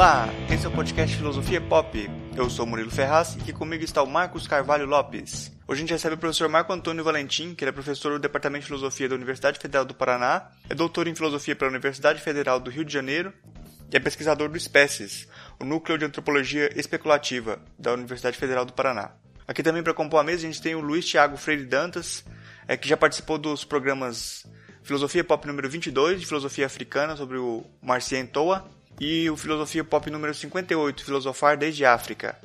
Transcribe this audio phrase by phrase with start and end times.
[0.00, 2.10] Olá, esse é o podcast Filosofia Pop.
[2.34, 5.52] Eu sou Murilo Ferraz e aqui comigo está o Marcos Carvalho Lopes.
[5.68, 8.62] Hoje a gente recebe o professor Marco Antônio Valentim, que ele é professor do Departamento
[8.62, 12.70] de Filosofia da Universidade Federal do Paraná, é doutor em Filosofia pela Universidade Federal do
[12.70, 13.30] Rio de Janeiro
[13.92, 15.28] e é pesquisador do Espécies,
[15.60, 19.10] o Núcleo de Antropologia Especulativa da Universidade Federal do Paraná.
[19.46, 22.24] Aqui também para compor a mesa a gente tem o Luiz Thiago Freire Dantas,
[22.66, 24.46] é, que já participou dos programas
[24.82, 28.66] Filosofia Pop número 22, de Filosofia Africana, sobre o Marcien Toa,
[28.98, 32.38] e o Filosofia Pop número 58, Filosofar desde África.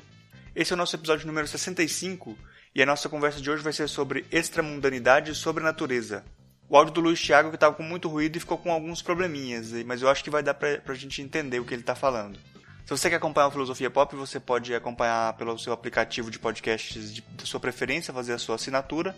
[0.56, 2.38] Esse é o nosso episódio número 65
[2.74, 6.24] e a nossa conversa de hoje vai ser sobre extramundanidade e sobrenatureza.
[6.70, 9.72] O áudio do Luiz Thiago que estava com muito ruído e ficou com alguns probleminhas,
[9.86, 12.40] mas eu acho que vai dar pra, pra gente entender o que ele está falando.
[12.86, 17.14] Se você quer acompanhar o Filosofia Pop, você pode acompanhar pelo seu aplicativo de podcasts
[17.14, 19.16] de, de sua preferência, fazer a sua assinatura.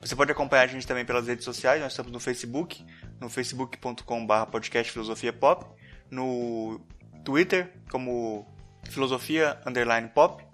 [0.00, 2.84] Você pode acompanhar a gente também pelas redes sociais, nós estamos no Facebook,
[3.18, 5.66] no facebook.com.br podcastfilosofiapop
[6.10, 6.80] no
[7.24, 8.46] Twitter como
[8.90, 10.44] filosofia underline pop.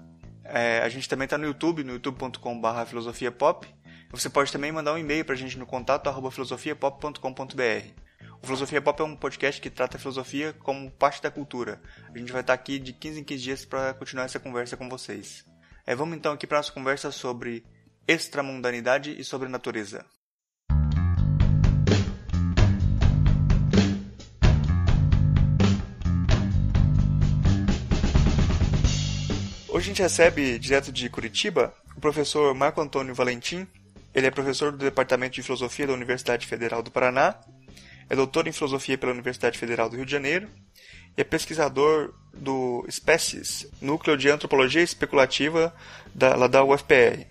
[0.44, 3.66] É, a gente também está no YouTube, no youtube.com.br filosofia pop.
[4.10, 8.02] Você pode também mandar um e-mail para a gente no contato arroba filosofiapop.com.br.
[8.42, 11.80] O Filosofia Pop é um podcast que trata a filosofia como parte da cultura.
[12.12, 14.88] A gente vai estar aqui de 15 em 15 dias para continuar essa conversa com
[14.88, 15.46] vocês.
[15.86, 17.64] É, vamos então aqui para nossa conversa sobre
[18.06, 20.04] extramundanidade e sobre natureza.
[29.74, 33.66] Hoje a gente recebe, direto de Curitiba, o professor Marco Antônio Valentim.
[34.14, 37.36] Ele é professor do Departamento de Filosofia da Universidade Federal do Paraná,
[38.10, 40.46] é doutor em Filosofia pela Universidade Federal do Rio de Janeiro
[41.16, 45.74] e é pesquisador do Espécies, Núcleo de Antropologia Especulativa
[46.14, 47.24] da, lá da UFPR.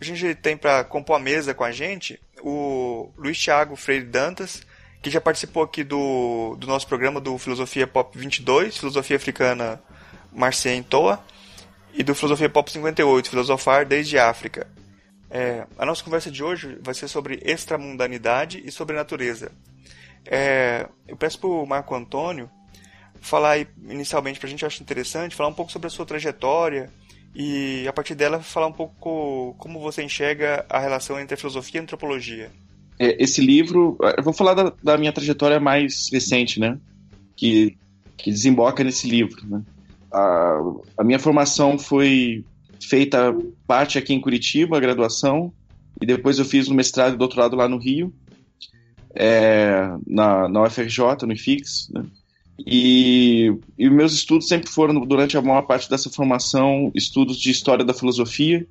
[0.00, 4.66] A gente tem para compor a mesa com a gente o Luiz Thiago Freire Dantas,
[5.00, 9.80] que já participou aqui do, do nosso programa do Filosofia Pop 22, Filosofia Africana
[10.32, 11.24] Marcien Toa,
[11.94, 14.66] e do Filosofia Pop 58, Filosofar desde África.
[15.30, 19.52] É, a nossa conversa de hoje vai ser sobre extramundanidade e sobre natureza.
[20.26, 22.50] É, eu peço para o Marco Antônio
[23.20, 26.90] falar aí, inicialmente para a gente, acho interessante, falar um pouco sobre a sua trajetória
[27.34, 31.78] e a partir dela falar um pouco como você enxerga a relação entre a filosofia
[31.78, 32.50] e a antropologia.
[32.98, 36.78] É, esse livro, eu vou falar da, da, minha trajetória mais recente, né,
[37.36, 37.76] que,
[38.16, 39.62] que desemboca nesse livro, né
[40.12, 40.60] a,
[40.98, 42.44] a minha formação foi
[42.80, 45.52] feita parte aqui em Curitiba, a graduação,
[46.00, 48.12] e depois eu fiz o mestrado e doutorado lá no Rio,
[49.14, 52.04] é, na, na UFRJ, no IFIX, né?
[52.66, 57.84] E, e meus estudos sempre foram, durante a maior parte dessa formação, estudos de história
[57.84, 58.66] da filosofia.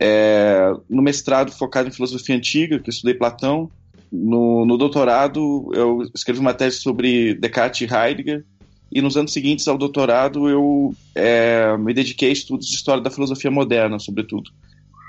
[0.00, 3.70] É, no mestrado, focado em filosofia antiga, que eu estudei Platão.
[4.10, 8.44] No, no doutorado, eu escrevi uma tese sobre Descartes e Heidegger,
[8.90, 13.10] e nos anos seguintes ao doutorado eu é, me dediquei a estudos de história da
[13.10, 14.50] filosofia moderna, sobretudo.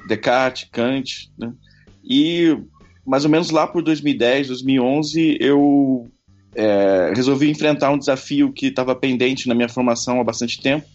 [0.07, 1.53] Descartes, Kant, né?
[2.03, 2.57] E
[3.05, 6.07] mais ou menos lá por 2010, 2011, eu
[6.55, 10.85] é, resolvi enfrentar um desafio que estava pendente na minha formação há bastante tempo,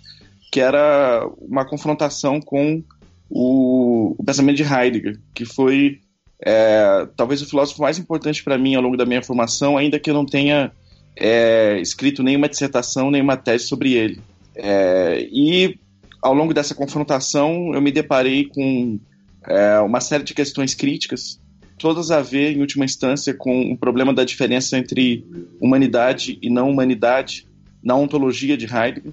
[0.53, 2.83] que era uma confrontação com
[3.31, 6.01] o, o pensamento de Heidegger, que foi
[6.45, 10.11] é, talvez o filósofo mais importante para mim ao longo da minha formação, ainda que
[10.11, 10.71] eu não tenha
[11.17, 14.21] é, escrito nenhuma dissertação, nenhuma tese sobre ele.
[14.55, 15.79] É, e
[16.23, 18.99] ao longo dessa confrontação eu me deparei com
[19.47, 21.41] é, uma série de questões críticas,
[21.79, 25.27] todas a ver, em última instância, com o problema da diferença entre
[25.61, 27.47] humanidade e não humanidade
[27.83, 29.13] na ontologia de Heidegger.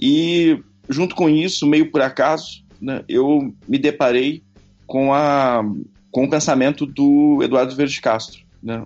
[0.00, 4.42] E, junto com isso, meio por acaso, né, eu me deparei
[4.86, 5.62] com, a,
[6.10, 8.82] com o pensamento do Eduardo Verde Castro, né,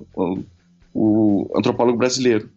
[1.57, 2.51] antropólogo brasileiro,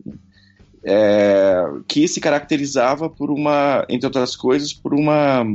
[0.83, 5.45] é, que se caracterizava por uma, entre outras coisas, por uma,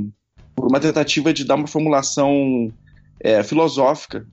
[0.55, 2.73] por uma tentativa de dar uma formulação
[3.21, 4.27] é, filosófica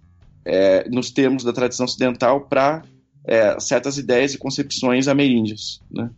[0.45, 2.83] é, nos termos da tradição ocidental para
[3.25, 6.09] é, certas ideias e concepções ameríndias, né?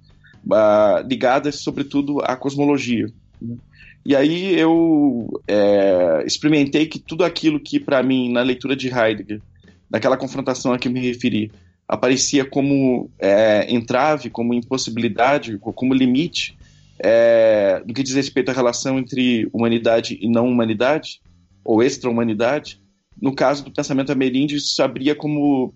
[1.06, 3.08] ligadas sobretudo à cosmologia.
[3.42, 3.58] Né?
[4.06, 9.42] E aí eu é, experimentei que tudo aquilo que para mim na leitura de Heidegger,
[9.90, 11.52] naquela confrontação a que me referi,
[11.88, 16.58] aparecia como é, entrave, como impossibilidade, como limite
[17.00, 21.22] é, no que diz respeito à relação entre humanidade e não humanidade,
[21.64, 22.82] ou extra-humanidade.
[23.22, 25.74] No caso do pensamento ameríndio, isso se abria como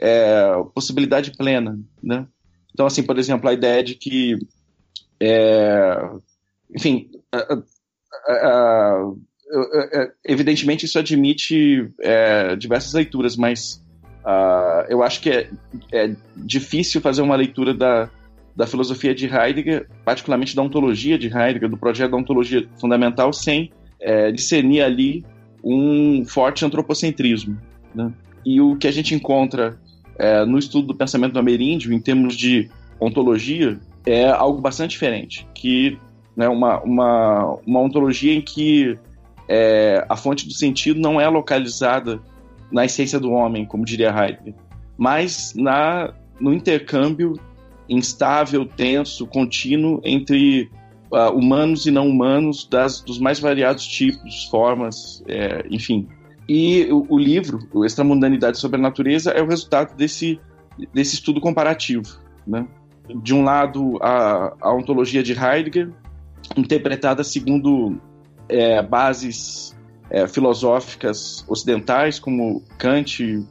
[0.00, 0.44] é,
[0.74, 1.78] possibilidade plena.
[2.02, 2.26] Né?
[2.72, 4.38] Então, assim, por exemplo, a ideia de que,
[5.20, 6.10] é,
[6.74, 7.10] enfim,
[10.24, 13.81] evidentemente isso admite é, diversas leituras, mas
[14.24, 15.48] Uh, eu acho que é,
[15.92, 18.08] é, difícil fazer uma leitura da,
[18.54, 23.70] da filosofia de Heidegger, particularmente da ontologia de Heidegger, do projeto da ontologia fundamental, sem
[24.00, 25.24] é, discernir ali
[25.62, 27.58] um forte antropocentrismo.
[27.94, 28.12] Né?
[28.44, 29.78] E o que a gente encontra
[30.18, 32.70] é, no estudo do pensamento do ameríndio, em termos de
[33.00, 35.98] ontologia, é algo bastante diferente, que
[36.36, 38.98] né, uma, uma, uma ontologia em que
[39.48, 42.20] é, a fonte do sentido não é localizada
[42.72, 44.54] na essência do homem, como diria Heidegger,
[44.96, 47.34] mas na, no intercâmbio
[47.88, 50.70] instável, tenso, contínuo entre
[51.12, 56.08] uh, humanos e não humanos das, dos mais variados tipos, formas, é, enfim.
[56.48, 60.40] E o, o, livro, o Extramundanidade sobre a Natureza, é o resultado desse,
[60.92, 62.18] desse estudo comparativo.
[62.46, 62.66] Né?
[63.22, 65.90] De um lado, a, a ontologia de Heidegger,
[66.56, 68.00] interpretada segundo
[68.48, 69.71] é, bases
[70.12, 73.46] é, filosóficas ocidentais, como Kant, uh,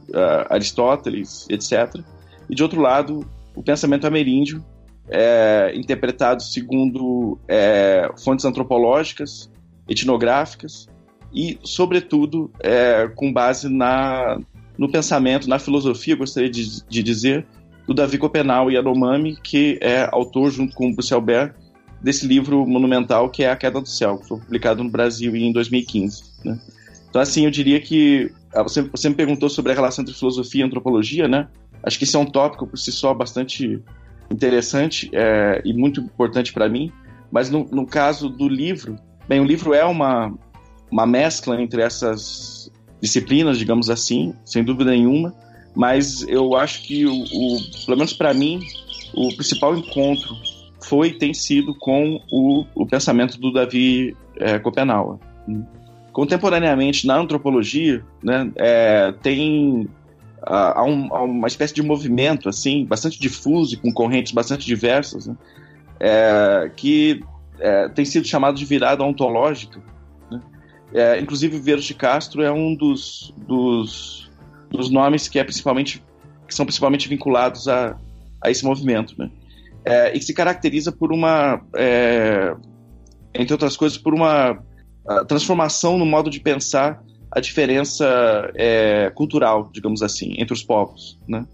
[0.48, 2.00] Aristóteles, etc.
[2.48, 3.26] E de outro lado,
[3.56, 4.64] o pensamento ameríndio,
[5.08, 9.50] é, interpretado segundo é, fontes antropológicas,
[9.88, 10.88] etnográficas
[11.34, 14.38] e, sobretudo, é, com base na,
[14.78, 17.44] no pensamento, na filosofia, gostaria de, de dizer,
[17.88, 21.54] do Davi Copenau Yanomami, que é autor, junto com o Bruce Albert,
[22.02, 25.52] desse livro monumental que é A Queda do Céu, que foi publicado no Brasil em
[25.52, 26.22] 2015.
[26.44, 26.58] Né?
[27.08, 30.62] Então, assim, eu diria que ah, você, você me perguntou sobre a relação entre filosofia
[30.62, 31.48] e antropologia, né?
[31.82, 33.80] Acho que esse é um tópico por si só bastante
[34.30, 36.92] interessante é, e muito importante para mim.
[37.30, 38.96] Mas no, no, caso do livro,
[39.28, 40.32] bem, o livro é uma,
[40.90, 42.70] uma mescla entre essas
[43.00, 45.34] disciplinas, digamos assim, sem dúvida nenhuma.
[45.74, 48.60] Mas eu acho que, o, o pelo menos para mim,
[49.14, 50.34] o principal encontro
[50.84, 54.58] foi e tem sido com o, o pensamento do Davi é.
[56.12, 59.88] Contemporaneamente, na antropologia, né, é, tem
[60.42, 65.36] há, um, uma espécie de movimento assim bastante difuso e com correntes bastante diversas né?
[66.00, 67.22] é, que
[67.58, 69.80] é, tem sido chamado de virada ontológica.
[70.30, 70.40] Né?
[70.92, 74.30] É, inclusive, Vieira de Castro é um dos, dos,
[74.68, 76.02] dos nomes que, é principalmente,
[76.46, 77.96] que são principalmente vinculados a,
[78.42, 79.14] a esse movimento.
[79.16, 79.30] Né?
[79.84, 82.54] É, e que se caracteriza por uma, é,
[83.34, 84.62] entre outras coisas, por uma
[85.26, 87.02] transformação no modo de pensar
[87.32, 88.06] a diferença
[88.54, 91.18] é, cultural, digamos assim, entre os povos.
[91.26, 91.44] Né?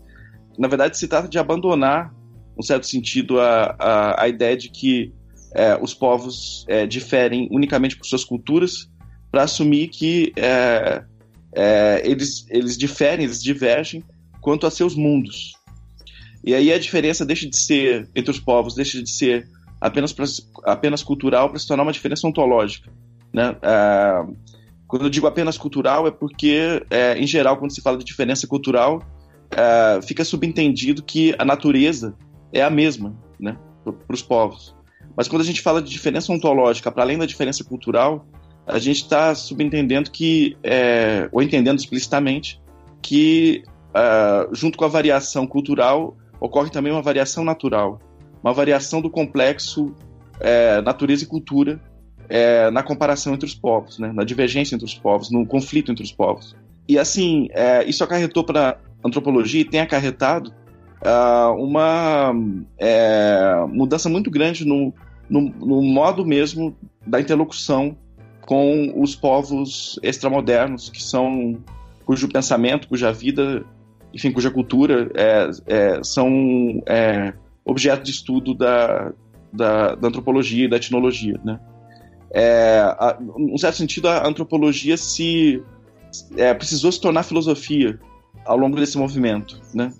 [0.58, 2.12] Na verdade, se trata de abandonar,
[2.58, 5.12] em certo sentido, a, a, a ideia de que
[5.54, 8.90] é, os povos é, diferem unicamente por suas culturas,
[9.30, 11.04] para assumir que é,
[11.54, 14.02] é, eles, eles diferem, eles divergem
[14.40, 15.52] quanto a seus mundos.
[16.44, 19.48] E aí a diferença deixa de ser entre os povos, deixa de ser
[19.80, 20.24] apenas, pra,
[20.64, 22.90] apenas cultural para se tornar uma diferença ontológica.
[23.32, 23.56] Né?
[23.62, 24.24] É,
[24.86, 28.46] quando eu digo apenas cultural, é porque, é, em geral, quando se fala de diferença
[28.46, 29.02] cultural,
[29.50, 32.14] é, fica subentendido que a natureza
[32.52, 34.74] é a mesma né, para os povos.
[35.16, 38.26] Mas quando a gente fala de diferença ontológica, para além da diferença cultural,
[38.66, 42.60] a gente está subentendendo que, é, ou entendendo explicitamente,
[43.02, 43.62] que
[43.94, 48.00] é, junto com a variação cultural ocorre também uma variação natural,
[48.42, 49.94] uma variação do complexo
[50.40, 51.80] é, natureza e cultura
[52.28, 54.12] é, na comparação entre os povos, né?
[54.12, 56.54] na divergência entre os povos, no conflito entre os povos.
[56.88, 60.52] E assim, é, isso acarretou para a antropologia e tem acarretado
[61.02, 62.32] uh, uma
[62.78, 64.92] é, mudança muito grande no,
[65.28, 67.96] no, no, modo mesmo da interlocução
[68.42, 71.58] com os povos extramodernos, que são
[72.06, 73.64] cujo pensamento, cuja vida,
[74.18, 77.32] enfim, cuja cultura é, é, são é,
[77.64, 79.12] objeto de estudo da,
[79.52, 81.60] da, da antropologia e da etnologia, né?
[82.30, 85.62] é, a, num certo sentido, a antropologia se
[86.36, 87.98] é, precisou se tornar filosofia
[88.44, 89.92] ao longo desse movimento, né?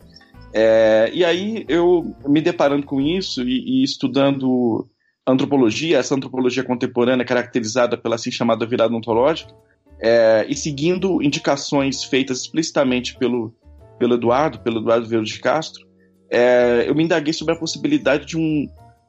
[0.53, 4.89] É, e aí eu me deparando com isso e, e, estudando
[5.27, 9.55] antropologia, essa antropologia contemporânea caracterizada pela assim chamada virada ontológica,
[10.01, 13.55] é, e seguindo indicações feitas explicitamente pelo,
[13.99, 15.87] pelo Eduardo, pelo Eduardo Vieira de Castro,
[16.31, 18.67] é, eu me indaguei sobre a possibilidade de um,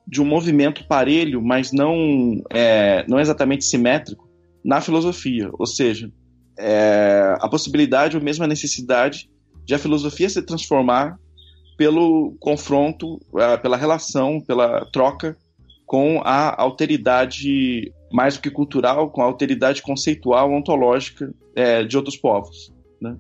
[0.08, 4.28] de um movimento parelho, mas não, é, não exatamente simétrico,
[4.64, 5.50] na filosofia.
[5.54, 6.12] Ou seja,
[6.58, 9.30] é, a possibilidade ou mesmo a necessidade
[9.66, 11.18] de a filosofia se transformar
[11.78, 15.38] pelo confronto, é, pela relação, pela troca
[15.86, 22.18] com a alteridade mais do que cultural, com a alteridade conceitual, ontológica é, de outros
[22.18, 22.74] povos.
[23.02, 23.16] Né?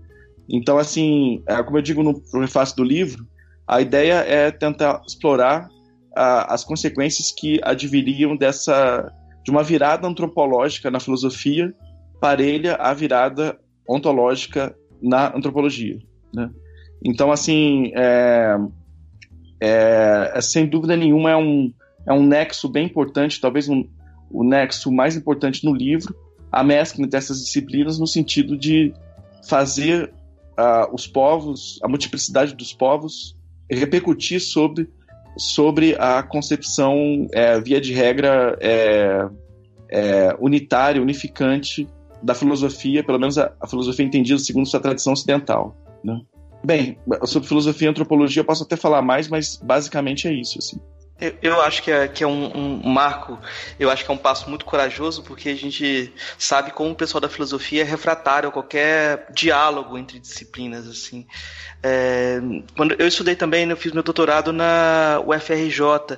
[0.49, 3.25] Então, assim, é, como eu digo no prefácio do livro,
[3.67, 5.69] a ideia é tentar explorar
[6.15, 9.11] a, as consequências que adviriam dessa
[9.43, 11.73] de uma virada antropológica na filosofia
[12.19, 15.97] parelha à virada ontológica na antropologia.
[16.33, 16.49] Né?
[17.03, 18.57] Então, assim, é,
[19.61, 21.73] é, é, sem dúvida nenhuma é um,
[22.05, 23.87] é um nexo bem importante, talvez um,
[24.29, 26.13] o nexo mais importante no livro,
[26.51, 28.93] a mescla dessas disciplinas no sentido de
[29.47, 30.11] fazer
[30.59, 33.37] uh, os povos, a multiplicidade dos povos,
[33.71, 34.89] repercutir sobre,
[35.37, 39.27] sobre a concepção, é, via de regra, é,
[39.89, 41.87] é, unitária, unificante
[42.21, 45.75] da filosofia, pelo menos a, a, filosofia entendida segundo sua tradição ocidental.
[46.03, 46.19] Né?
[46.63, 50.59] Bem, sobre filosofia e antropologia eu posso até falar mais, mas basicamente é isso.
[50.59, 50.77] Assim.
[51.19, 53.37] Eu, eu acho que é, que é um, um, marco,
[53.79, 57.19] eu acho que é um passo muito corajoso, porque a gente sabe como o pessoal
[57.19, 61.27] da filosofia é refratário a qualquer diálogo entre disciplinas, assim.
[61.81, 62.39] É,
[62.75, 66.17] quando eu estudei também, eu fiz meu doutorado na UFRJ,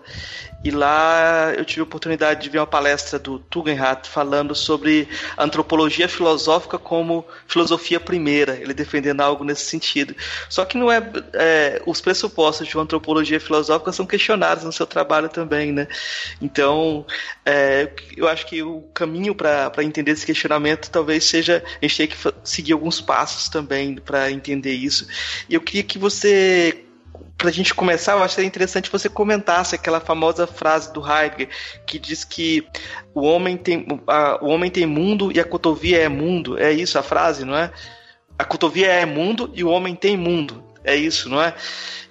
[0.63, 6.07] e lá eu tive a oportunidade de ver uma palestra do Tugendhat falando sobre antropologia
[6.07, 10.15] filosófica como filosofia primeira, ele defendendo algo nesse sentido.
[10.49, 11.01] Só que não é,
[11.33, 15.87] é os pressupostos de uma antropologia filosófica são questionados no seu trabalho também, né?
[16.39, 17.05] Então,
[17.45, 22.07] é, eu acho que o caminho para entender esse questionamento talvez seja a gente ter
[22.07, 25.07] que seguir alguns passos também para entender isso.
[25.49, 26.85] E eu queria que você
[27.41, 31.49] para a gente começar, eu acho que interessante você comentasse aquela famosa frase do Heidegger
[31.87, 32.67] que diz que
[33.15, 36.59] o homem tem, a, o homem tem mundo e a cotovia é mundo.
[36.59, 37.71] É isso a frase, não é?
[38.37, 40.63] A cotovia é mundo e o homem tem mundo.
[40.83, 41.55] É isso, não é?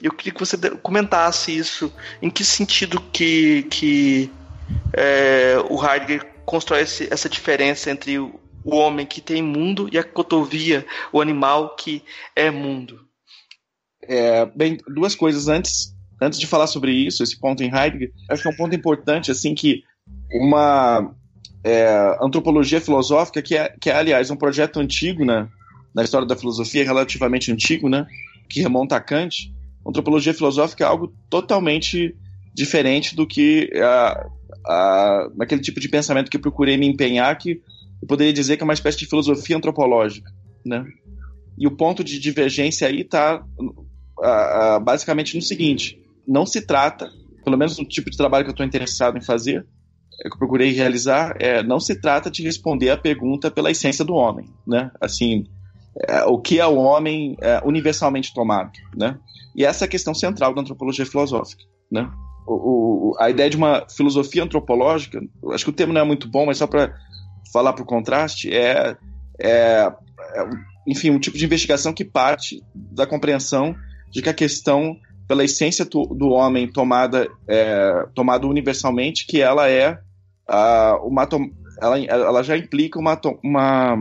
[0.02, 1.94] Eu queria que você comentasse isso.
[2.20, 4.32] Em que sentido que, que
[4.92, 8.34] é, o Heidegger constrói esse, essa diferença entre o,
[8.64, 12.02] o homem que tem mundo e a cotovia, o animal que
[12.34, 13.08] é mundo?
[14.11, 18.43] É, bem, duas coisas antes, antes de falar sobre isso, esse ponto em Heidegger, acho
[18.43, 19.85] que é um ponto importante, assim, que
[20.33, 21.14] uma
[21.62, 25.49] é, antropologia filosófica, que é, que é, aliás, um projeto antigo né,
[25.95, 28.05] na história da filosofia, relativamente antigo, né,
[28.49, 29.55] que remonta a Kant,
[29.87, 32.12] antropologia filosófica é algo totalmente
[32.52, 34.26] diferente do que a,
[34.67, 37.62] a, naquele tipo de pensamento que eu procurei me empenhar, que
[38.02, 40.29] eu poderia dizer que é uma espécie de filosofia antropológica,
[40.67, 40.85] né?
[41.57, 43.45] E o ponto de divergência aí está
[44.21, 47.11] uh, uh, basicamente no seguinte: não se trata,
[47.45, 49.67] pelo menos no tipo de trabalho que eu estou interessado em fazer,
[50.23, 54.05] é, que eu procurei realizar, é, não se trata de responder a pergunta pela essência
[54.05, 54.91] do homem, né?
[55.00, 55.47] Assim,
[56.09, 59.19] é, o que é o homem é, universalmente tomado, né?
[59.55, 62.09] E essa é a questão central da antropologia filosófica, né?
[62.47, 65.21] O, o, a ideia de uma filosofia antropológica,
[65.53, 66.95] acho que o termo não é muito bom, mas só para
[67.53, 68.97] falar para o contraste, é,
[69.39, 69.93] é,
[70.35, 70.50] é,
[70.87, 73.75] enfim, um tipo de investigação que parte da compreensão
[74.11, 79.99] de que a questão, pela essência do, homem tomada, é, tomada universalmente, que ela é
[80.49, 81.26] uh, uma
[81.81, 83.97] ela, ela já implica uma, uma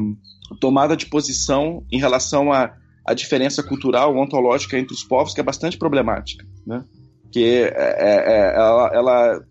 [0.59, 2.73] tomada de posição em relação à,
[3.05, 6.83] à diferença cultural, ontológica entre os povos, que é bastante problemática, né?
[7.31, 9.43] Que é, é, é ela, ela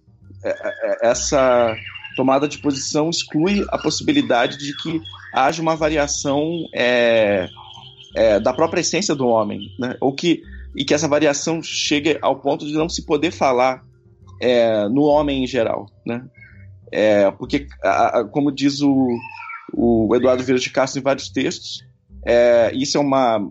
[0.45, 1.75] é, é, essa
[2.17, 5.00] tomada de posição exclui a possibilidade de que
[5.33, 6.50] haja uma variação
[8.43, 9.97] da própria essência do homem, né?
[10.00, 10.43] Ou que
[10.77, 13.83] e que essa variação chegue ao ponto de não se poder falar
[14.41, 16.25] é, no homem em geral, né?
[16.93, 19.09] É, porque, a, a, como diz o,
[19.73, 21.85] o Eduardo Vieira de Castro em vários textos,
[22.27, 23.49] é, isso é uma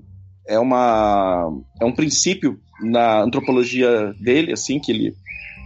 [0.47, 5.13] é uma é um princípio na antropologia dele, assim que ele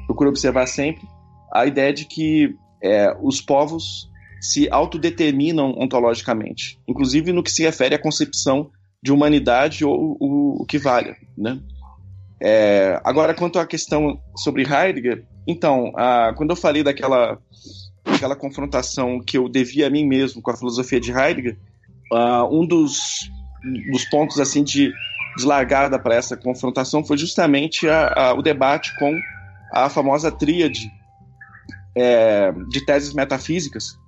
[0.08, 1.04] procura observar sempre
[1.54, 4.10] a ideia de que é, os povos
[4.42, 10.66] se autodeterminam ontologicamente, inclusive no que se refere à concepção de humanidade ou o, o
[10.66, 11.60] que valha, né?
[12.40, 17.40] É, agora, quanto à questão sobre Heidegger, então, a, quando eu falei daquela,
[18.06, 21.58] daquela confrontação que eu devia a mim mesmo com a filosofia de Heidegger,
[22.12, 23.30] uh, um dos,
[23.92, 24.92] dos pontos assim de,
[25.38, 29.20] de largada para essa confrontação foi justamente a, a, o debate com
[29.74, 30.92] a famosa tríade
[31.96, 34.00] é, de teses metafísicas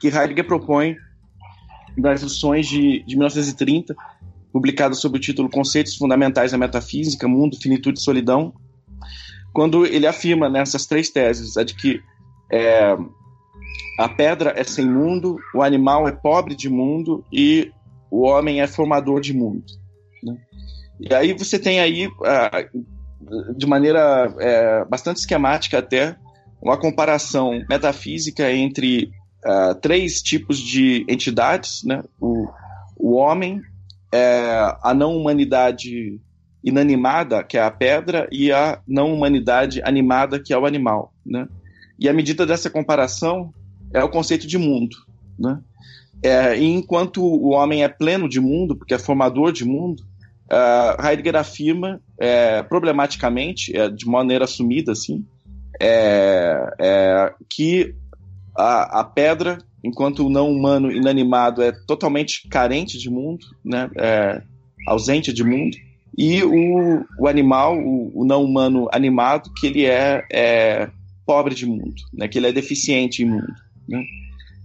[0.00, 0.96] que Heidegger propõe
[2.00, 3.94] das lições de, de 1930,
[4.52, 8.52] publicada sob o título Conceitos Fundamentais da Metafísica, Mundo, Finitude e Solidão,
[9.52, 12.00] quando ele afirma nessas três teses a de que
[12.52, 12.96] é,
[13.98, 17.70] a pedra é sem mundo, o animal é pobre de mundo e
[18.10, 19.64] o homem é formador de mundo.
[20.22, 20.36] Né?
[21.00, 22.08] E aí você tem aí,
[23.56, 26.16] de maneira é, bastante esquemática até,
[26.60, 29.10] uma comparação metafísica entre
[29.44, 32.02] uh, três tipos de entidades, né?
[32.20, 32.48] O,
[32.96, 33.60] o homem,
[34.12, 36.20] é, a não humanidade
[36.62, 41.48] inanimada, que é a pedra, e a não humanidade animada, que é o animal, né?
[41.98, 43.52] E a medida dessa comparação
[43.92, 44.96] é o conceito de mundo,
[45.38, 45.60] né?
[46.22, 50.02] É, e enquanto o homem é pleno de mundo, porque é formador de mundo,
[50.50, 55.24] uh, Heidegger afirma, é, problematicamente, é, de maneira assumida, assim,
[55.80, 57.94] é, é, que
[58.60, 64.42] a, a, pedra, enquanto o não humano inanimado é totalmente carente de mundo, né, é,
[64.86, 65.76] ausente de mundo,
[66.16, 70.90] e o, o animal, o, o, não humano animado, que ele é, é,
[71.24, 73.54] pobre de mundo, né, que ele é deficiente em mundo.
[73.88, 74.04] Né?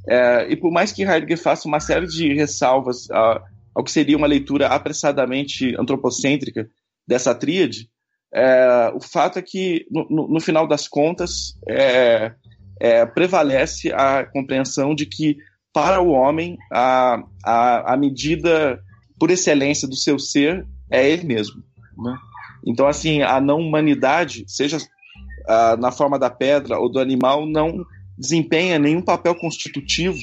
[0.08, 3.42] É, e por mais que Heidegger faça uma série de ressalvas a,
[3.74, 6.68] ao que seria uma leitura apressadamente antropocêntrica
[7.08, 7.90] dessa tríade,
[8.34, 12.34] é, o fato é que, no, no final das contas, é,
[12.80, 15.38] é, prevalece a compreensão de que,
[15.74, 18.80] para o homem, a, a, a medida
[19.20, 21.64] por excelência do seu ser é ele mesmo.
[21.98, 22.18] Né?
[22.66, 27.86] Então, assim, a não humanidade, seja uh, na forma da pedra ou do animal, não
[28.18, 30.18] desempenha nenhum papel constitutivo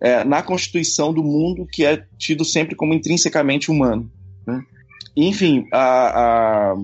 [0.00, 4.10] é, na constituição do mundo que é tido sempre como intrinsecamente humano.
[4.46, 4.62] Né?
[5.16, 5.82] Enfim, a,
[6.70, 6.74] a,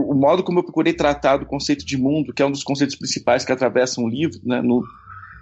[0.00, 2.96] o, modo como eu procurei tratar do conceito de mundo, que é um dos conceitos
[2.96, 4.82] principais que atravessam o livro, né, no,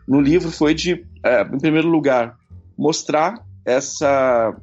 [0.07, 2.37] no livro, foi de, é, em primeiro lugar,
[2.77, 4.55] mostrar essa,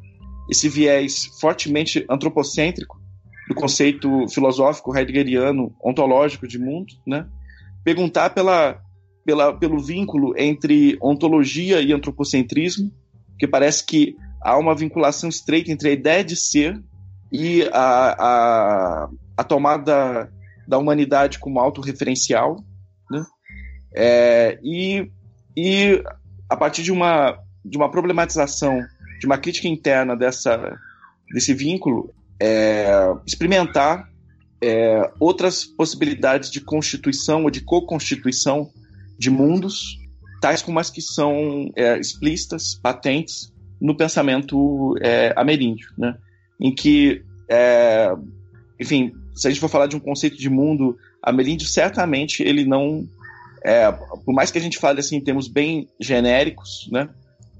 [0.49, 2.99] esse viés fortemente antropocêntrico
[3.47, 7.25] do conceito filosófico heideggeriano ontológico de mundo, né?
[7.83, 8.79] perguntar pela
[9.29, 12.91] pela, pelo vínculo entre ontologia e antropocentrismo,
[13.37, 16.81] que parece que há uma vinculação estreita entre a ideia de ser
[17.31, 20.29] e a, a, a tomada
[20.67, 22.61] da humanidade como autorreferencial,
[23.09, 23.25] né?
[23.95, 25.09] É, e,
[25.55, 26.03] e
[26.49, 28.81] a partir de uma, de uma problematização,
[29.17, 30.77] de uma crítica interna dessa,
[31.33, 32.91] desse vínculo, é,
[33.25, 34.09] experimentar
[34.61, 38.69] é, outras possibilidades de constituição ou de co-constituição
[39.17, 39.97] de mundos,
[40.41, 46.17] tais como as que são é, explícitas, patentes, no pensamento é, ameríndio, né?
[46.59, 48.13] em que, é,
[48.77, 53.07] enfim, se a gente for falar de um conceito de mundo ameríndio, certamente ele não,
[53.63, 57.07] é, por mais que a gente fale assim em termos bem genéricos, né,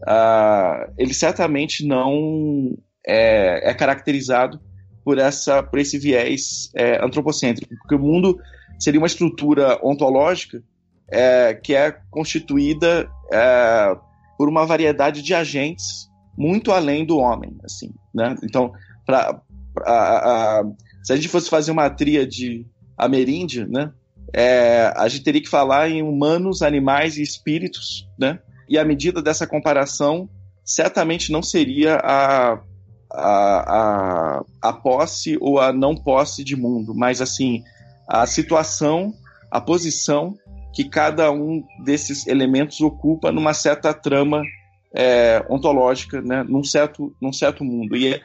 [0.02, 4.60] uh, ele certamente não é, é, caracterizado
[5.06, 8.38] por essa por esse viés é, antropocêntrico, porque o mundo
[8.78, 10.62] seria uma estrutura ontológica
[11.10, 13.98] é, que é constituída é,
[14.38, 18.36] por uma variedade de agentes muito além do homem, assim, né?
[18.44, 18.72] Então,
[19.06, 19.42] pra,
[19.74, 20.64] pra a,
[21.04, 22.66] se a gente fosse fazer uma tríade
[22.98, 23.92] ameríndia, né?
[24.34, 28.40] É, a gente teria que falar em humanos, animais e espíritos, né?
[28.68, 30.30] E a medida dessa comparação
[30.64, 32.62] certamente não seria a,
[33.12, 37.64] a, a, a posse ou a não posse de mundo, mas assim
[38.08, 39.14] a situação,
[39.52, 40.36] a posição
[40.74, 44.42] que cada um desses elementos ocupa numa certa trama
[44.94, 47.96] é, ontológica, né, num, certo, num certo mundo.
[47.96, 48.20] E,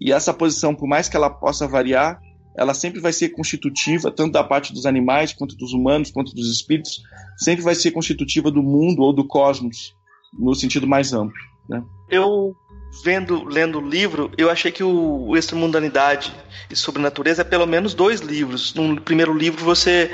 [0.00, 2.20] e essa posição, por mais que ela possa variar,
[2.56, 6.50] ela sempre vai ser constitutiva, tanto da parte dos animais, quanto dos humanos, quanto dos
[6.50, 7.02] espíritos,
[7.36, 9.94] sempre vai ser constitutiva do mundo ou do cosmos,
[10.32, 11.36] no sentido mais amplo.
[11.68, 11.82] Né?
[12.08, 12.54] Eu,
[13.02, 16.32] vendo, lendo o livro, eu achei que o, o Extramundanidade
[16.70, 18.72] e Sobrenatureza é pelo menos dois livros.
[18.74, 20.10] No primeiro livro você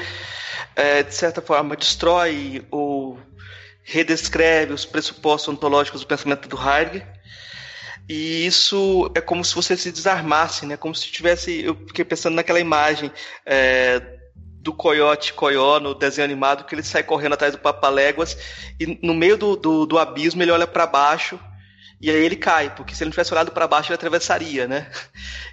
[0.74, 3.18] é, de certa forma, destrói ou
[3.82, 7.06] redescreve os pressupostos ontológicos do pensamento do Heidegger.
[8.08, 10.76] E isso é como se você se desarmasse, né?
[10.76, 11.62] Como se tivesse.
[11.62, 13.10] Eu fiquei pensando naquela imagem
[13.46, 14.18] é,
[14.60, 18.36] do coiote coió no desenho animado, que ele sai correndo atrás do Papaléguas
[18.78, 21.40] e no meio do, do, do abismo ele olha para baixo
[22.00, 24.90] e aí ele cai, porque se ele não tivesse olhado para baixo ele atravessaria, né?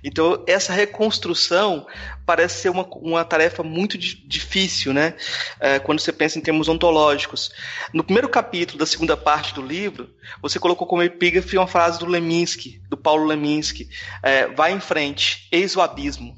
[0.04, 1.88] Então essa reconstrução
[2.24, 5.16] parece ser uma, uma tarefa muito difícil, né?
[5.60, 7.52] É, quando você pensa em termos ontológicos.
[7.92, 10.08] No primeiro capítulo da segunda parte do livro,
[10.40, 13.90] você colocou como epígrafe uma frase do Leminski, do Paulo Leminski:
[14.22, 16.38] é, "Vai em frente, eis o abismo".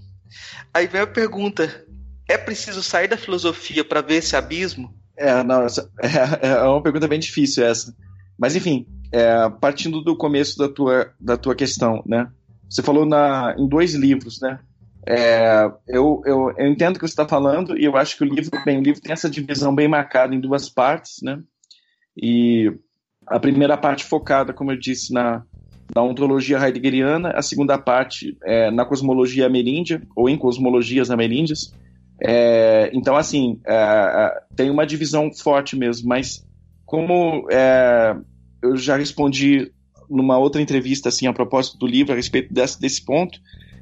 [0.73, 1.85] Aí vem a pergunta:
[2.27, 4.95] é preciso sair da filosofia para ver esse abismo?
[5.17, 5.65] É, não,
[6.01, 7.93] é, é uma pergunta bem difícil essa.
[8.37, 12.29] Mas enfim, é, partindo do começo da tua, da tua questão, né?
[12.69, 14.59] Você falou na, em dois livros, né?
[15.07, 18.27] É, eu, eu, eu, entendo o que você está falando e eu acho que o
[18.27, 21.41] livro, bem, o livro tem essa divisão bem marcada em duas partes, né?
[22.15, 22.71] E
[23.25, 25.43] a primeira parte focada, como eu disse, na,
[25.95, 31.73] na ontologia heideggeriana, a segunda parte é, na cosmologia ameríndia, ou em cosmologias ameríndias.
[32.21, 36.45] É, então, assim, é, é tem uma divisão forte mesmo, mas
[36.85, 38.15] como é,
[38.61, 39.71] eu já respondi
[40.09, 43.39] numa outra entrevista assim a propósito do livro a respeito desse, desse ponto,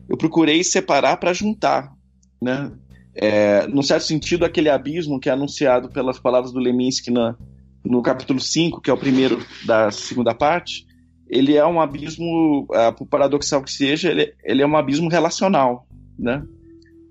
[0.10, 1.94] eu procurei separar para juntar,
[2.42, 2.72] né?
[3.20, 7.36] É, no certo sentido, aquele abismo que é anunciado pelas palavras do Leminski na,
[7.84, 10.86] no capítulo 5, que é o primeiro da segunda parte,
[11.28, 15.88] ele é um abismo, uh, por paradoxal que seja, ele, ele é um abismo relacional,
[16.18, 16.44] né?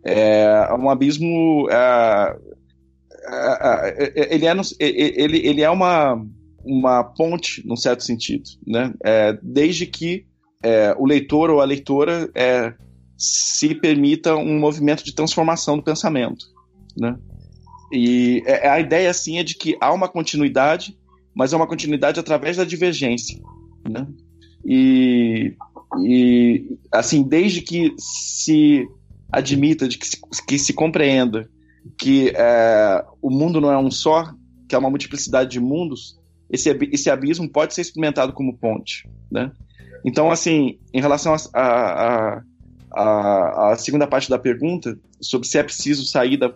[0.04, 2.56] É um abismo, uh,
[4.30, 6.24] ele é, ele, ele é uma,
[6.66, 8.92] uma ponte, num certo sentido, né?
[9.04, 10.26] É, desde que
[10.62, 12.74] é, o leitor ou a leitora é,
[13.16, 16.46] se permita um movimento de transformação do pensamento,
[16.96, 17.16] né?
[17.92, 20.98] E é, a ideia, assim, é de que há uma continuidade,
[21.34, 23.40] mas é uma continuidade através da divergência,
[23.88, 24.06] né?
[24.64, 25.54] E,
[26.04, 28.86] e assim, desde que se
[29.30, 31.48] admita, de que se, que se compreenda
[31.96, 34.32] que é, o mundo não é um só,
[34.68, 36.18] que é uma multiplicidade de mundos,
[36.50, 39.52] esse, esse abismo pode ser experimentado como ponte, né?
[40.04, 41.34] Então, assim, em relação
[42.94, 46.54] à segunda parte da pergunta, sobre se é preciso sair da,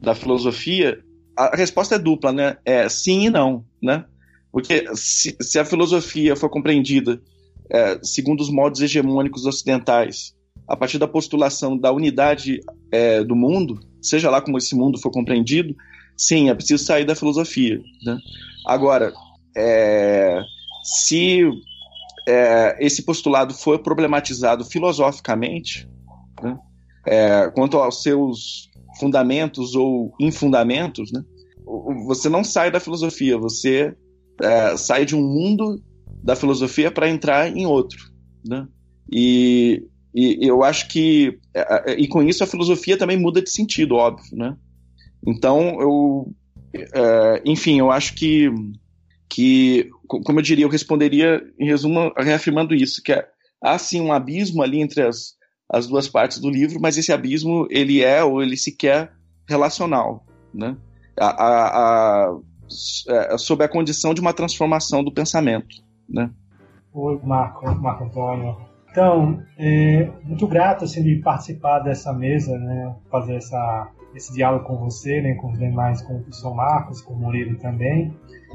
[0.00, 1.02] da filosofia,
[1.36, 2.56] a resposta é dupla, né?
[2.64, 4.04] É sim e não, né?
[4.52, 7.20] Porque se, se a filosofia for compreendida
[7.72, 10.34] é, segundo os modos hegemônicos ocidentais,
[10.68, 15.10] a partir da postulação da unidade é, do mundo, seja lá como esse mundo for
[15.10, 15.74] compreendido,
[16.16, 17.80] sim, é preciso sair da filosofia.
[18.04, 18.18] Né?
[18.66, 19.12] Agora,
[19.56, 20.42] é,
[20.82, 21.42] se
[22.26, 25.88] é, esse postulado for problematizado filosoficamente,
[26.42, 26.58] né,
[27.06, 31.22] é, quanto aos seus fundamentos ou infundamentos, né,
[32.06, 33.94] você não sai da filosofia, você
[34.40, 35.82] é, sai de um mundo
[36.22, 37.98] da filosofia para entrar em outro,
[38.44, 38.66] né?
[39.10, 39.84] E,
[40.14, 43.96] e eu acho que é, é, e com isso a filosofia também muda de sentido,
[43.96, 44.56] óbvio, né?
[45.26, 46.34] Então eu,
[47.44, 48.50] enfim, eu acho que
[49.32, 53.26] que como eu diria, eu responderia em resumo reafirmando isso, que é,
[53.62, 55.34] há sim um abismo ali entre as,
[55.70, 59.12] as duas partes do livro, mas esse abismo ele é ou ele sequer
[59.48, 60.76] relacional, né?
[61.18, 62.38] A, a, a,
[63.34, 66.30] a, sob a condição de uma transformação do pensamento né?
[66.92, 68.56] Oi, Marco, Marco Antônio.
[68.90, 74.76] Então, é, muito grato assim, de participar dessa mesa, né, fazer essa, esse diálogo com
[74.76, 78.14] você, né, com os demais, com o professor Marcos, com o Murilo também,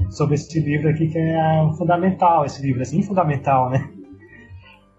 [0.10, 3.90] sobre esse livro aqui que é fundamental, esse livro, assim, fundamental, né,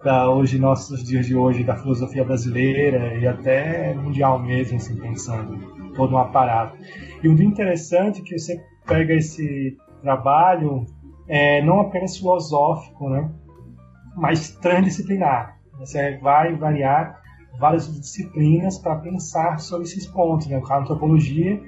[0.01, 5.59] para hoje, nossos dias de hoje, da filosofia brasileira e até mundial mesmo, assim, pensando
[5.95, 6.77] todo um aparato.
[7.23, 10.87] E o interessante é que você pega esse trabalho
[11.27, 13.31] é, não apenas filosófico, né,
[14.17, 15.59] mas transdisciplinar.
[15.79, 17.21] Você vai variar
[17.59, 21.61] várias disciplinas para pensar sobre esses pontos, né, a antropologia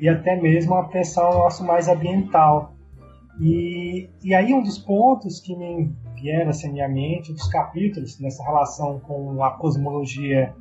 [0.00, 2.73] e até mesmo a pensar o nosso mais ambiental.
[3.40, 8.20] E, e aí um dos pontos que me vieram assim, à minha mente, dos capítulos
[8.20, 10.54] nessa relação com a cosmologia,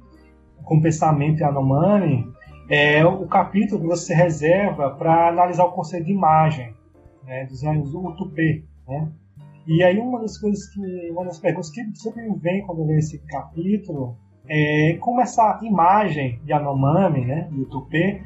[0.64, 2.28] com o pensamento Yanomami,
[2.70, 6.74] é o capítulo que você reserva para analisar o conceito de imagem
[7.26, 9.12] né, dos anos Utupê, né?
[9.66, 12.86] E aí uma das coisas que, uma das perguntas que sempre me vem quando eu
[12.86, 18.22] leio esse capítulo é como essa imagem de Anomami, né, do Tupê,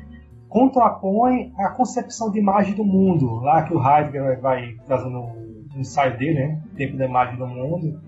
[0.49, 6.17] contrapõe a concepção de imagem do mundo, lá que o Heidegger vai trazendo um ensaio
[6.17, 7.99] dele, né, Tempo da Imagem do Mundo,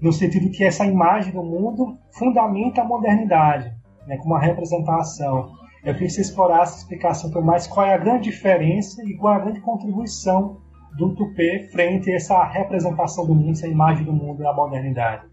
[0.00, 3.72] no sentido que essa imagem do mundo fundamenta a modernidade,
[4.06, 5.50] né, como uma representação.
[5.84, 9.16] Eu queria que você explorasse, explicasse um pouco mais qual é a grande diferença e
[9.16, 10.58] qual é a grande contribuição
[10.96, 15.24] do Tupê frente a essa representação do mundo, essa imagem do mundo na modernidade.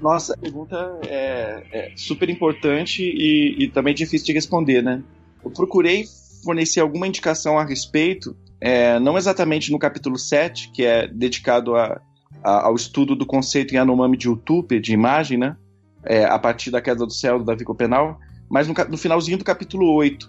[0.00, 5.02] Nossa, pergunta é, é super importante e, e, também difícil de responder, né?
[5.44, 6.04] Eu procurei
[6.44, 12.00] fornecer alguma indicação a respeito, é, não exatamente no capítulo 7, que é dedicado a,
[12.42, 15.56] a, ao estudo do conceito em Anomami de Utupe, de imagem, né?
[16.04, 19.44] É, a partir da queda do céu do Davi Copenal, mas no, no finalzinho do
[19.44, 20.28] capítulo 8,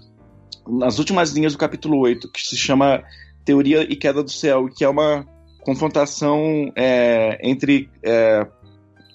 [0.67, 3.03] nas últimas linhas do capítulo 8, que se chama
[3.45, 5.25] Teoria e Queda do Céu, que é uma
[5.62, 8.47] confrontação é, entre é,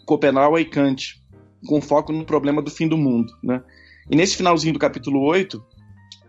[0.04, 1.22] Copenau e Kant,
[1.66, 3.32] com foco no problema do fim do mundo.
[3.42, 3.62] Né?
[4.10, 5.62] E nesse finalzinho do capítulo 8,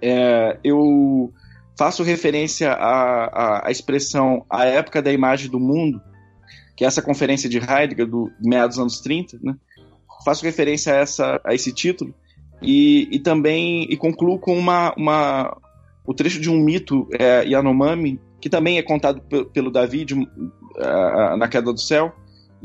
[0.01, 1.31] é, eu
[1.77, 6.01] faço referência à, à, expressão a época da imagem do mundo,
[6.75, 9.55] que é essa conferência de Heidegger do meados dos anos 30, né?
[10.23, 12.13] faço referência a, essa, a esse título,
[12.61, 15.57] e, e também e concluo com uma, uma,
[16.05, 19.21] o trecho de um mito é, Yanomami, que também é contado
[19.53, 22.13] pelo Davi de, uh, na queda do céu,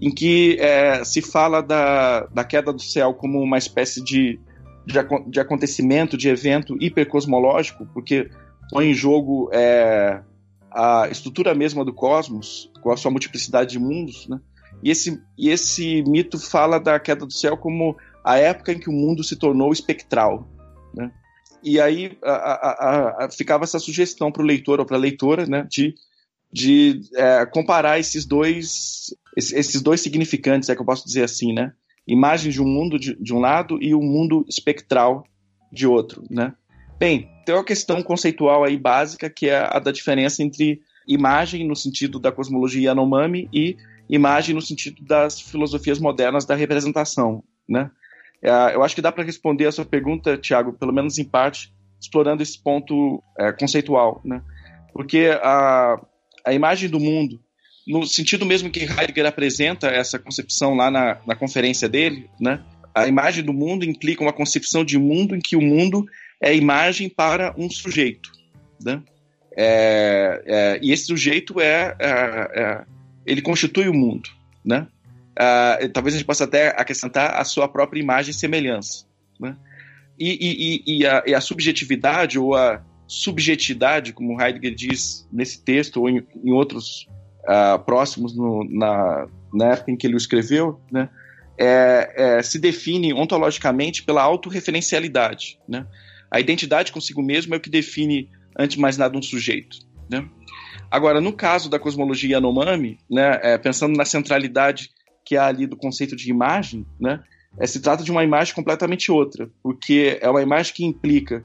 [0.01, 4.39] em que é, se fala da, da queda do céu como uma espécie de,
[4.87, 4.95] de,
[5.29, 8.31] de acontecimento, de evento hipercosmológico, porque
[8.71, 10.23] põe em jogo é,
[10.71, 14.41] a estrutura mesma do cosmos, com a sua multiplicidade de mundos, né?
[14.83, 18.89] E esse, e esse mito fala da queda do céu como a época em que
[18.89, 20.49] o mundo se tornou espectral.
[20.95, 21.11] Né?
[21.63, 25.47] E aí a, a, a, ficava essa sugestão para o leitor ou para a leitora
[25.47, 25.95] né, de
[26.53, 31.73] de é, comparar esses dois, esses dois significantes, é que eu posso dizer assim, né?
[32.07, 35.25] Imagem de um mundo de, de um lado e um mundo espectral
[35.71, 36.55] de outro, né?
[36.99, 41.77] Bem, tem uma questão conceitual aí básica que é a da diferença entre imagem no
[41.77, 43.77] sentido da cosmologia Yanomami e
[44.09, 47.91] imagem no sentido das filosofias modernas da representação, né?
[48.43, 51.73] É, eu acho que dá para responder a sua pergunta, Tiago, pelo menos em parte,
[52.01, 54.43] explorando esse ponto é, conceitual, né?
[54.93, 56.01] Porque a,
[56.49, 57.41] a imagem do mundo,
[57.87, 62.63] no sentido mesmo que Heidegger apresenta essa concepção lá na, na conferência dele, né?
[62.95, 66.07] A imagem do mundo implica uma concepção de mundo em que o mundo
[66.43, 68.31] é imagem para um sujeito,
[68.83, 69.03] né?
[69.57, 72.85] É, é, e esse sujeito é, é, é
[73.27, 74.31] ele constitui o mundo,
[74.65, 74.87] né?
[75.39, 79.05] Uh, talvez a gente possa até acrescentar a sua própria imagem e semelhança.
[79.39, 79.55] Né?
[80.19, 85.97] E, e, e, a, e, a, subjetividade ou a subjetividade, como Heidegger diz nesse texto
[85.97, 87.09] ou em, em outros
[87.45, 91.09] uh, próximos no, na, na época em que ele o escreveu, né?
[91.61, 95.59] É, é, se define ontologicamente pela autorreferencialidade.
[95.69, 95.85] Né?
[96.31, 99.79] A identidade consigo mesmo é o que define, antes de mais nada, um sujeito.
[100.09, 100.25] Né?
[100.89, 104.91] Agora, no caso da cosmologia Yanomami, né, é, pensando na centralidade
[105.25, 107.25] que há ali do conceito de imagem, né,
[107.59, 111.45] é, se trata de uma imagem completamente outra, porque é uma imagem que implica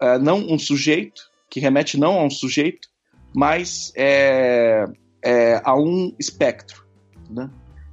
[0.00, 2.88] é, não um sujeito, que remete não a um sujeito,
[3.34, 4.84] mas é,
[5.22, 6.84] é a um espectro.
[7.30, 7.50] Né?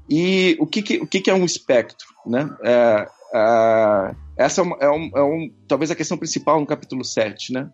[0.10, 2.08] E o que, que o que, que, é um espectro?
[2.26, 2.50] Né?
[2.64, 7.54] É, é, essa é, é, um, é, um, talvez a questão principal no capítulo 7.
[7.54, 7.70] Né?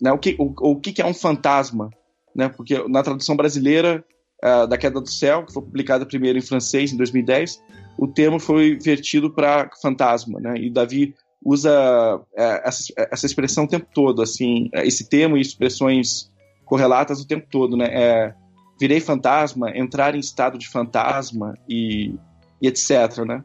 [0.00, 0.12] Né?
[0.12, 1.90] O, que, o, o que, que é um fantasma?
[2.34, 2.48] Né?
[2.48, 4.04] Porque na tradução brasileira
[4.44, 7.62] uh, da Queda do Céu, que foi publicada primeiro em francês em 2010,
[7.96, 10.54] o termo foi vertido para fantasma, né?
[10.56, 11.14] E Davi
[11.44, 12.24] usa uh,
[12.64, 16.32] essa, expressão o tempo todo, assim, esse termo e expressões
[16.64, 17.86] correlatas o tempo todo, né?
[17.90, 18.34] É,
[18.80, 22.14] virei fantasma, entrar em estado de fantasma e,
[22.60, 23.44] e etc, né?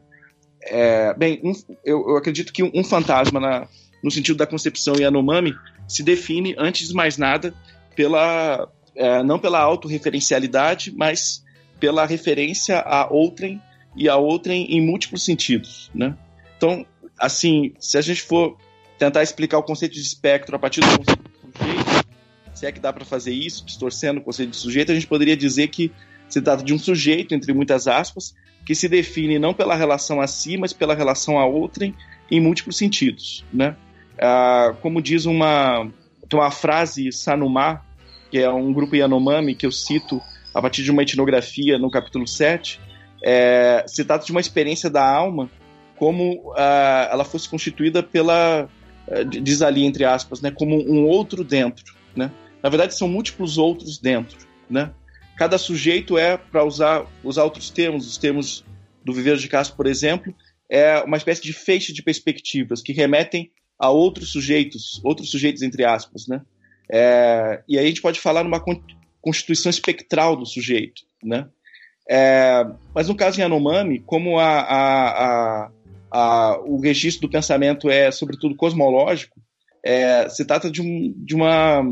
[0.62, 1.52] É, bem, um,
[1.84, 3.68] eu, eu, acredito que um, fantasma, na,
[4.02, 5.54] no sentido da concepção Yanomami,
[5.88, 7.54] se define, antes de mais nada,
[7.94, 11.42] pela, é, não pela autorreferencialidade, mas
[11.78, 13.60] pela referência a outrem
[13.96, 16.16] e a outrem em múltiplos sentidos, né?
[16.56, 16.84] Então,
[17.20, 18.56] assim, se a gente for
[18.98, 22.06] tentar explicar o conceito de espectro a partir do conceito de sujeito,
[22.54, 25.36] se é que dá para fazer isso, distorcendo o conceito de sujeito, a gente poderia
[25.36, 25.92] dizer que
[26.28, 30.26] se trata de um sujeito, entre muitas aspas, que se define não pela relação a
[30.26, 31.94] si, mas pela relação a outrem
[32.30, 33.76] em múltiplos sentidos, né?
[34.18, 35.90] Ah, como diz uma,
[36.32, 37.82] uma frase Sanumá,
[38.30, 40.20] que é um grupo Yanomami que eu cito
[40.54, 42.80] a partir de uma etnografia no capítulo 7,
[43.24, 45.50] é, se trata de uma experiência da alma
[46.00, 48.66] como uh, ela fosse constituída pela,
[49.06, 52.32] uh, diz ali entre aspas, né, como um outro dentro, né?
[52.62, 54.90] Na verdade são múltiplos outros dentro, né?
[55.36, 58.64] Cada sujeito é, para usar, usar outros termos, os termos
[59.04, 60.34] do Viveiro de Castro, por exemplo,
[60.70, 65.84] é uma espécie de feixe de perspectivas que remetem a outros sujeitos, outros sujeitos entre
[65.84, 66.40] aspas, né?
[66.90, 68.62] É, e aí a gente pode falar numa
[69.20, 71.46] constituição espectral do sujeito, né?
[72.08, 75.70] É, mas no caso em Yanomami, como a, a, a,
[76.12, 79.40] o registro do pensamento é sobretudo cosmológico,
[79.84, 81.82] é, se trata de, um, de uma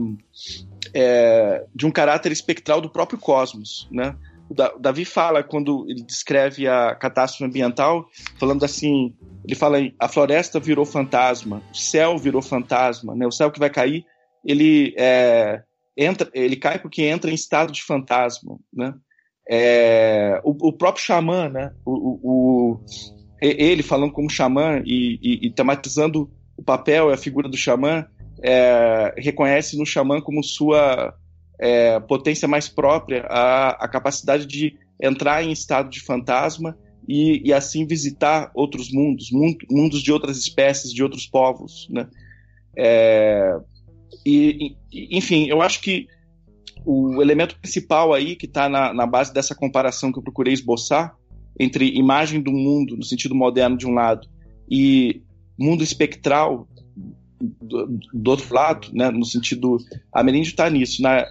[0.95, 4.15] é, de um caráter espectral do próprio cosmos, né?
[4.51, 10.59] O Davi fala quando ele descreve a catástrofe ambiental, falando assim, ele fala a floresta
[10.59, 13.27] virou fantasma, o céu virou fantasma, né?
[13.27, 14.07] O céu que vai cair
[14.45, 15.63] ele é,
[15.97, 18.95] entra, ele cai porque entra em estado de fantasma, né?
[19.51, 21.73] É, o, o, próprio xamã, né?
[21.85, 22.81] O, o,
[23.41, 28.07] ele falando como xamã e, e, e, tematizando o papel e a figura do xamã,
[28.43, 31.15] é, reconhece no xamã como sua
[31.59, 36.77] é, potência mais própria a, a capacidade de entrar em estado de fantasma
[37.09, 39.31] e, e assim visitar outros mundos,
[39.71, 42.09] mundos de outras espécies, de outros povos, né?
[42.77, 43.57] É,
[44.25, 46.07] e, enfim, eu acho que
[46.85, 51.17] o elemento principal aí que está na, na, base dessa comparação que eu procurei esboçar
[51.59, 54.29] entre imagem do mundo no sentido moderno de um lado
[54.71, 55.23] e
[55.59, 56.69] mundo espectral
[57.41, 59.79] do, do outro lado, né, no sentido
[60.13, 61.25] ameríndio está nisso, na,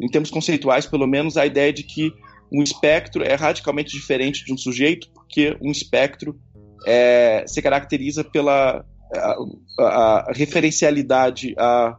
[0.00, 2.12] em termos conceituais pelo menos a ideia de que
[2.52, 6.38] um espectro é radicalmente diferente de um sujeito porque um espectro
[6.86, 11.96] é, se caracteriza pela a, a referencialidade a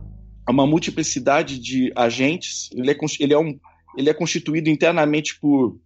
[0.51, 3.57] uma multiplicidade de agentes, ele é, ele é, um,
[3.97, 5.77] ele é constituído internamente por,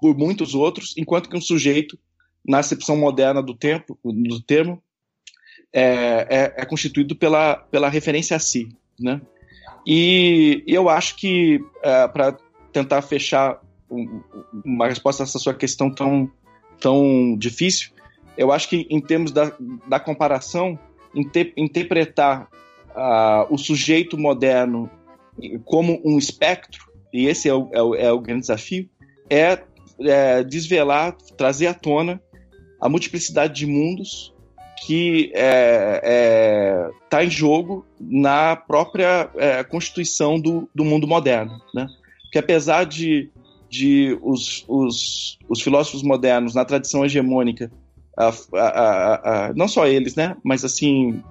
[0.00, 1.98] por muitos outros, enquanto que um sujeito,
[2.46, 4.82] na acepção moderna do, tempo, do termo,
[5.72, 8.68] é, é, é constituído pela, pela referência a si.
[8.98, 9.20] Né?
[9.86, 12.36] E eu acho que, é, para
[12.72, 13.60] tentar fechar
[14.64, 16.30] uma resposta a essa sua questão tão,
[16.78, 17.90] tão difícil,
[18.36, 19.52] eu acho que em termos da,
[19.86, 20.78] da comparação,
[21.14, 22.48] inter, interpretar
[22.90, 24.88] uh, o sujeito moderno
[25.64, 28.88] como um espectro, e esse é o, é o, é o grande desafio,
[29.28, 29.62] é,
[30.00, 32.20] é, desvelar, trazer à tona
[32.80, 34.32] a multiplicidade de mundos
[34.86, 41.52] que está é, é, em jogo na própria é, constituição do, do mundo moderno.
[41.74, 41.86] Né?
[42.22, 43.30] Porque apesar de,
[43.68, 47.70] de os, os, os filósofos modernos, na tradição hegemônica,
[48.16, 50.34] a, a, a, não só eles, né?
[50.42, 51.22] mas assim,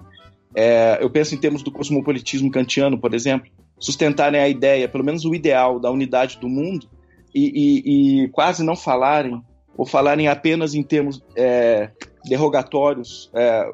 [0.55, 5.25] é, eu penso em termos do cosmopolitismo kantiano, por exemplo, sustentarem a ideia, pelo menos
[5.25, 6.87] o ideal da unidade do mundo,
[7.33, 9.41] e, e, e quase não falarem,
[9.77, 11.91] ou falarem apenas em termos é,
[12.25, 13.71] derrogatórios, é,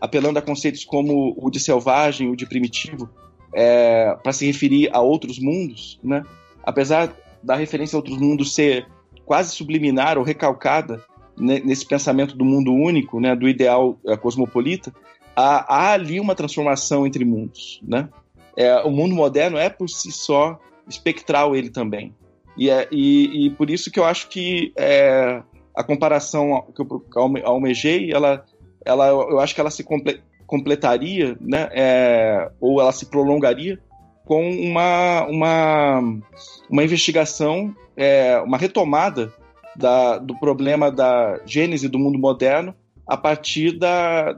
[0.00, 3.08] apelando a conceitos como o de selvagem, o de primitivo,
[3.54, 6.22] é, para se referir a outros mundos, né?
[6.62, 8.86] apesar da referência a outros mundos ser
[9.24, 11.04] quase subliminar ou recalcada
[11.36, 14.92] nesse pensamento do mundo único, né, do ideal é, cosmopolita,
[15.36, 17.80] há, há, ali uma transformação entre mundos.
[17.86, 18.08] Né?
[18.56, 22.12] É, o mundo moderno é por si só espectral ele também.
[22.58, 25.42] E, é, e, e por isso que eu acho que é,
[25.74, 28.44] a comparação que eu almejei, ela,
[28.84, 33.78] ela, eu acho que ela se comple, completaria, né, é, ou ela se prolongaria
[34.24, 36.00] com uma, uma,
[36.68, 39.32] uma investigação, é, uma retomada
[39.76, 42.74] da, do problema da gênese do mundo moderno
[43.06, 44.36] a partir da,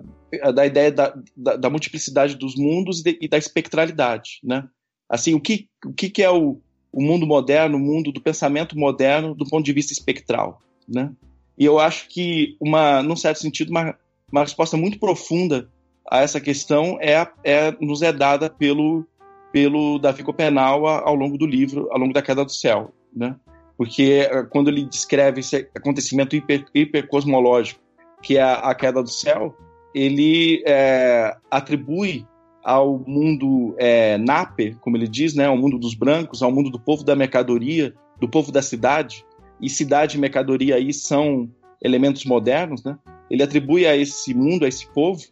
[0.54, 4.68] da ideia da, da, da multiplicidade dos mundos e, da espectralidade, né?
[5.08, 6.60] Assim, o que, o que, que é o,
[6.92, 11.12] o mundo moderno, o mundo do pensamento moderno do ponto de vista espectral, né?
[11.58, 13.94] E eu acho que, uma, num certo sentido, uma,
[14.32, 15.68] uma resposta muito profunda
[16.10, 19.06] a essa questão é, é nos é dada pelo,
[19.52, 23.36] pelo Davi Copenau ao longo do livro, ao longo da Queda do Céu, né?
[23.76, 27.80] Porque eh, quando ele descreve esse acontecimento hiper, hipercosmológico,
[28.22, 29.56] que é a, a queda do céu,
[29.94, 32.26] ele é, atribui
[32.62, 36.78] ao mundo é, nape, como ele diz, né, ao mundo dos brancos, ao mundo do
[36.78, 39.24] povo da mercadoria, do povo da cidade,
[39.60, 41.50] e cidade e mercadoria aí são
[41.82, 42.98] elementos modernos, né?
[43.30, 45.22] Ele atribui a esse mundo, a esse povo,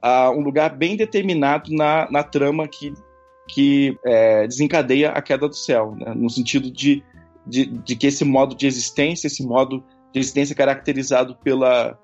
[0.00, 2.92] a um lugar bem determinado na, na trama que,
[3.48, 6.14] que é, desencadeia a queda do céu, né?
[6.14, 7.02] no sentido de,
[7.46, 11.98] de, de, que esse modo de existência, esse modo de existência caracterizado pela,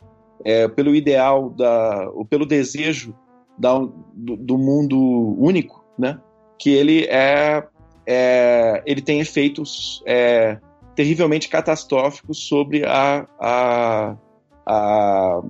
[0.45, 3.15] é, pelo ideal, da, ou pelo desejo
[3.59, 4.99] da, do, do, mundo
[5.39, 6.19] único, né?
[6.59, 7.67] que ele é,
[8.07, 10.59] é ele tem efeitos é,
[10.95, 14.17] terrivelmente catastróficos sobre a, a,
[14.67, 15.43] a,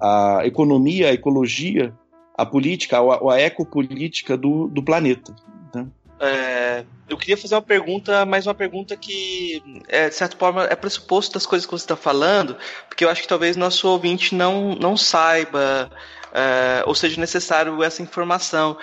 [0.00, 1.94] a economia, a ecologia,
[2.36, 5.34] a política, a, a ecopolítica do, do planeta.
[5.74, 5.86] Né?
[6.20, 10.74] É, eu queria fazer uma pergunta, mas uma pergunta que, é, de certa forma, é
[10.74, 12.56] pressuposto das coisas que você está falando,
[12.88, 15.90] porque eu acho que talvez nosso ouvinte não, não saiba,
[16.36, 18.76] é, ou seja necessário essa informação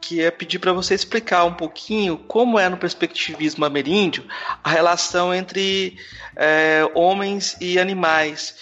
[0.00, 4.26] que é pedir para você explicar um pouquinho como é no perspectivismo ameríndio
[4.62, 5.98] a relação entre
[6.34, 8.56] é, homens e animais.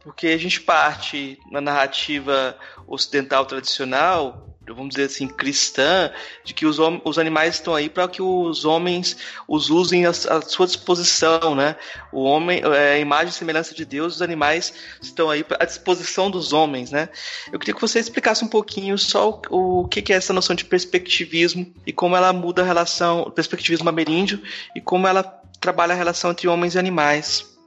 [0.00, 2.56] Porque a gente parte na narrativa
[2.86, 6.10] ocidental tradicional vamos dizer assim, cristã,
[6.44, 10.66] de que os, os animais estão aí para que os homens os usem à, sua
[10.66, 11.76] disposição, né?
[12.12, 16.30] O homem, é, a imagem e semelhança de Deus, os animais estão aí à disposição
[16.30, 17.08] dos homens, né?
[17.52, 20.64] Eu queria que você explicasse um pouquinho só o, o que é essa noção de
[20.64, 24.42] perspectivismo e como ela muda a relação, o perspectivismo ameríndio
[24.74, 25.22] e como ela
[25.60, 27.58] trabalha a relação entre homens e animais.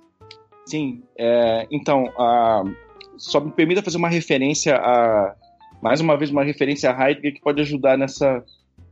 [0.66, 2.64] Sim, é, então, a,
[3.18, 5.36] só me permita fazer uma referência a
[5.82, 8.44] mais uma vez uma referência a Heidegger que pode ajudar nessa,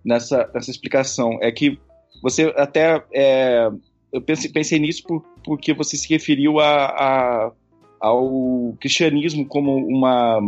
[0.04, 1.38] nessa, nessa explicação.
[1.42, 1.78] É que
[2.22, 3.04] você até.
[3.14, 3.70] É,
[4.12, 7.52] eu pensei, pensei nisso por, porque você se referiu a, a,
[8.00, 10.40] ao cristianismo como uma.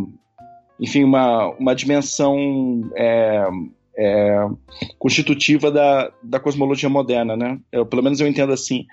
[0.80, 2.36] Enfim, uma, uma dimensão
[2.96, 3.48] é,
[3.96, 4.48] é,
[4.98, 7.60] constitutiva da, da cosmologia moderna, né?
[7.72, 8.86] Eu, pelo menos eu entendo assim.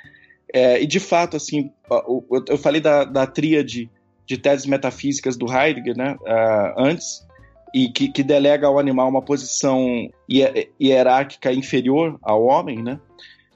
[0.53, 3.91] É, e de fato, assim, eu, eu falei da, da tríade
[4.29, 7.27] de teses metafísicas do Heidegger, né, uh, antes,
[7.75, 10.09] e que, que delega ao animal uma posição
[10.81, 12.99] hierárquica inferior ao homem, né?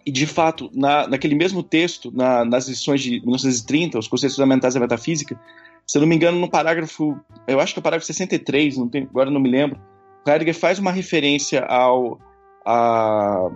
[0.05, 4.75] E, de fato, na, naquele mesmo texto, na, nas lições de 1930, os conceitos fundamentais
[4.75, 5.39] da metafísica,
[5.87, 8.89] se eu não me engano, no parágrafo, eu acho que é o parágrafo 63, não
[8.89, 9.81] tem, agora não me lembro,
[10.27, 12.19] Heidegger faz uma referência ao,
[12.67, 13.49] a,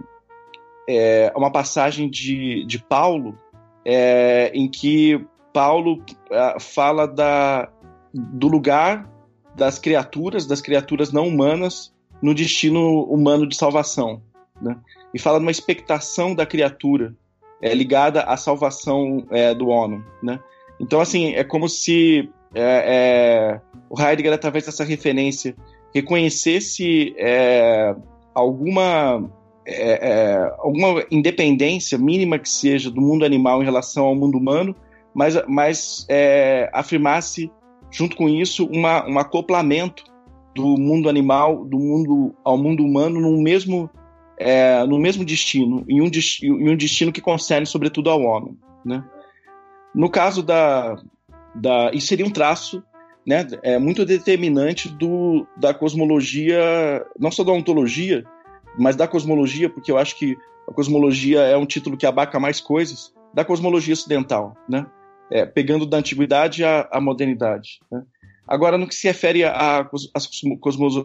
[0.88, 3.36] é, uma passagem de, de Paulo,
[3.84, 7.68] é, em que Paulo é, fala da,
[8.12, 9.08] do lugar
[9.56, 11.92] das criaturas, das criaturas não humanas,
[12.22, 14.22] no destino humano de salvação.
[14.60, 14.76] Né?
[15.12, 17.14] E fala de uma expectação da criatura
[17.60, 20.38] é, ligada à salvação é, do homem, né?
[20.78, 25.54] Então, assim, é como se é, é, o Heidegger, através dessa referência,
[25.94, 27.94] reconhecesse é,
[28.34, 29.30] alguma,
[29.66, 34.76] é, alguma independência mínima que seja do mundo animal em relação ao mundo humano,
[35.14, 36.06] mas, mas
[36.74, 37.50] afirmasse,
[37.90, 40.04] junto com isso, uma, um acoplamento
[40.54, 43.90] do mundo animal do mundo ao mundo humano no mesmo
[44.38, 46.10] é, no mesmo destino, em um,
[46.42, 48.56] em um destino que concerne sobretudo ao homem.
[48.84, 49.02] Né?
[49.94, 50.96] No caso da,
[51.54, 51.90] da.
[51.92, 52.82] Isso seria um traço
[53.26, 58.24] né, é, muito determinante do, da cosmologia, não só da ontologia,
[58.78, 60.36] mas da cosmologia, porque eu acho que
[60.68, 64.86] a cosmologia é um título que abarca mais coisas, da cosmologia ocidental, né?
[65.30, 67.80] É, pegando da antiguidade à, à modernidade.
[67.90, 68.02] Né?
[68.46, 70.28] Agora, no que se refere às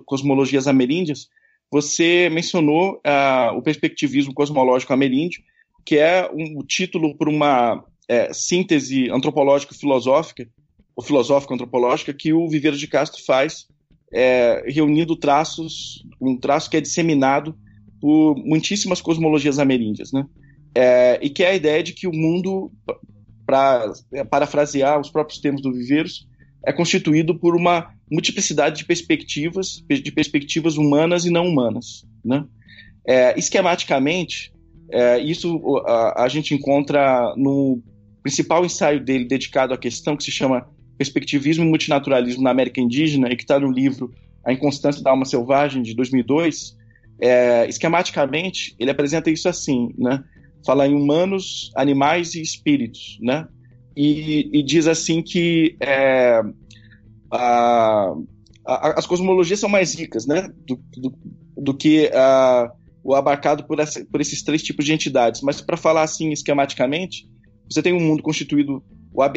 [0.05, 1.27] cosmologias ameríndias,
[1.71, 5.41] você mencionou uh, o perspectivismo cosmológico ameríndio,
[5.85, 10.47] que é um título para uma é, síntese antropológica filosófica,
[10.95, 13.67] ou filosófica antropológica, que o Viveiro de Castro faz,
[14.13, 17.55] é, reunindo traços, um traço que é disseminado
[18.01, 20.25] por muitíssimas cosmologias ameríndias, né?
[20.75, 22.71] É, e que é a ideia de que o mundo,
[23.51, 26.25] para parafrasear os próprios termos do Viveiros,
[26.65, 32.05] é constituído por uma multiplicidade de perspectivas, de perspectivas humanas e não humanas.
[32.23, 32.45] Né?
[33.05, 34.53] É, esquematicamente,
[34.89, 37.81] é, isso a, a, gente encontra no
[38.21, 43.29] principal ensaio dele dedicado à questão que se chama Perspectivismo e Multinaturalismo na América Indígena
[43.31, 44.11] e que está no livro
[44.45, 46.77] A Inconstância da Alma Selvagem, de 2002.
[47.19, 50.23] É, esquematicamente, ele apresenta isso assim, né?
[50.65, 53.47] Fala em humanos, animais e espíritos, né?
[53.95, 56.41] e, e diz assim que é,
[57.29, 58.13] a,
[58.65, 61.13] a, as cosmologias são mais ricas, né, do, do,
[61.57, 62.71] do que a,
[63.03, 65.41] o abarcado por, essa, por esses três tipos de entidades.
[65.41, 67.27] Mas para falar assim esquematicamente,
[67.69, 68.83] você tem um mundo constituído,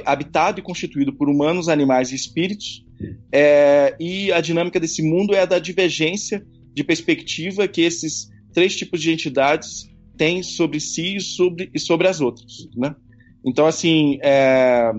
[0.05, 2.85] habitado e constituído por humanos, animais e espíritos,
[3.33, 8.75] é, e a dinâmica desse mundo é a da divergência de perspectiva que esses três
[8.77, 12.95] tipos de entidades têm sobre si e sobre, e sobre as outras, né?
[13.45, 14.93] Então, assim, é,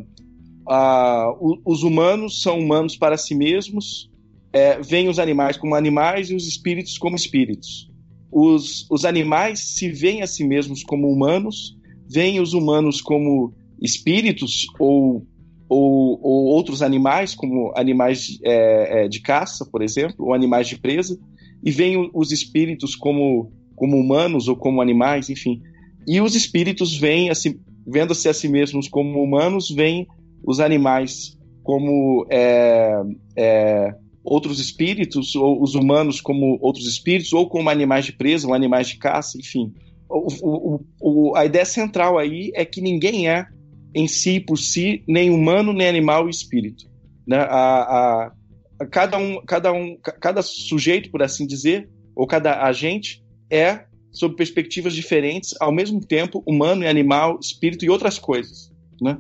[0.68, 4.10] a, o, os humanos são humanos para si mesmos,
[4.54, 7.90] é, veem os animais como animais e os espíritos como espíritos.
[8.32, 11.78] Os, os animais se veem a si mesmos como humanos,
[12.10, 15.26] veem os humanos como espíritos ou,
[15.68, 20.78] ou, ou outros animais, como animais é, é de caça, por exemplo, ou animais de
[20.78, 21.20] presa,
[21.64, 25.62] e veem os espíritos como, como humanos ou como animais, enfim.
[26.08, 27.00] E os espíritos
[27.30, 30.08] assim, vendo-se a si mesmos como humanos, veem
[30.44, 33.02] os animais como é,
[33.36, 38.54] é, outros espíritos, ou os humanos como outros espíritos, ou como animais de presa, ou
[38.54, 39.74] animais de caça, enfim.
[40.08, 43.48] O, o, o, a ideia central aí é que ninguém é,
[43.96, 46.86] em si por si, nem humano, nem animal e espírito.
[47.26, 47.38] Né?
[47.38, 48.32] A, a,
[48.80, 54.36] a cada, um, cada, um, cada sujeito, por assim dizer, ou cada agente é sob
[54.36, 58.72] perspectivas diferentes, ao mesmo tempo humano e animal, espírito e outras coisas,
[59.02, 59.18] né?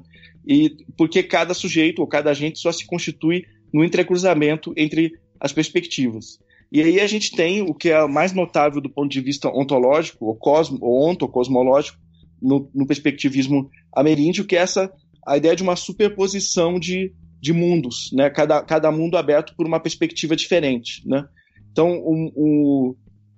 [0.47, 6.39] E porque cada sujeito ou cada agente só se constitui no entrecruzamento entre as perspectivas.
[6.71, 10.25] E aí a gente tem o que é mais notável do ponto de vista ontológico,
[10.25, 11.97] ou, cosmo, ou ontocosmológico,
[12.41, 14.91] no, no perspectivismo ameríndio, que é essa
[15.25, 17.11] a ideia de uma superposição de,
[17.41, 18.29] de mundos, né?
[18.29, 21.01] cada, cada mundo aberto por uma perspectiva diferente.
[21.07, 21.25] Né?
[21.71, 22.95] Então, o, o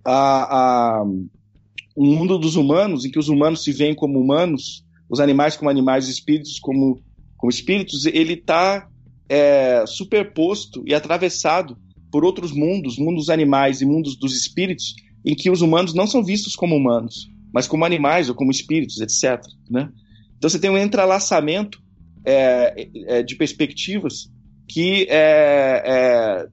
[0.10, 5.20] a, a, um mundo dos humanos, em que os humanos se veem como humanos, os
[5.20, 7.02] animais como animais, os espíritos como,
[7.36, 8.88] como espíritos, ele está
[9.28, 11.78] é, superposto e atravessado
[12.10, 14.96] por outros mundos, mundos animais e mundos dos espíritos,
[15.26, 19.02] em que os humanos não são vistos como humanos, mas como animais ou como espíritos,
[19.02, 19.44] etc.
[19.70, 19.90] Né?
[20.38, 21.84] Então você tem um entrelaçamento
[22.24, 24.32] é, é, de perspectivas
[24.70, 26.48] que é, é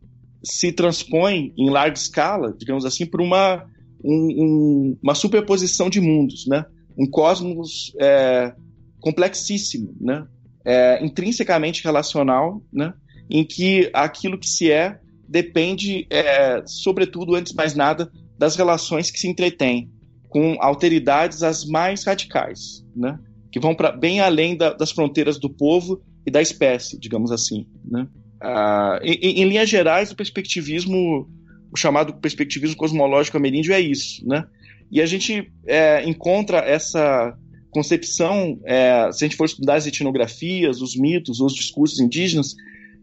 [0.45, 3.65] se transpõe em larga escala, digamos assim, por uma
[4.05, 6.67] um, um, uma superposição de mundos, né?
[6.97, 8.55] Um cosmos é,
[9.01, 10.27] complexíssimo, né?
[10.65, 12.93] É, intrinsecamente relacional, né?
[13.31, 19.11] Em que aquilo que se é depende, é, sobretudo, antes de mais nada, das relações
[19.11, 19.91] que se entretêm,
[20.29, 23.19] com alteridades as mais radicais, né?
[23.51, 27.67] Que vão para bem além da, das fronteiras do povo e da espécie, digamos assim,
[27.85, 28.07] né?
[28.45, 31.29] Ah, em, em linhas gerais, o perspectivismo
[31.75, 34.47] o chamado perspectivismo cosmológico ameríndio é isso, né?
[34.93, 37.37] E a gente é, encontra essa
[37.71, 42.55] concepção, é, se a gente for estudar as etnografias, os mitos, os discursos indígenas,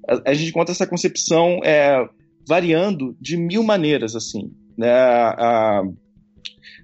[0.07, 2.07] a, a gente encontra essa concepção é,
[2.47, 4.89] variando de mil maneiras, assim, né?
[4.89, 5.83] A,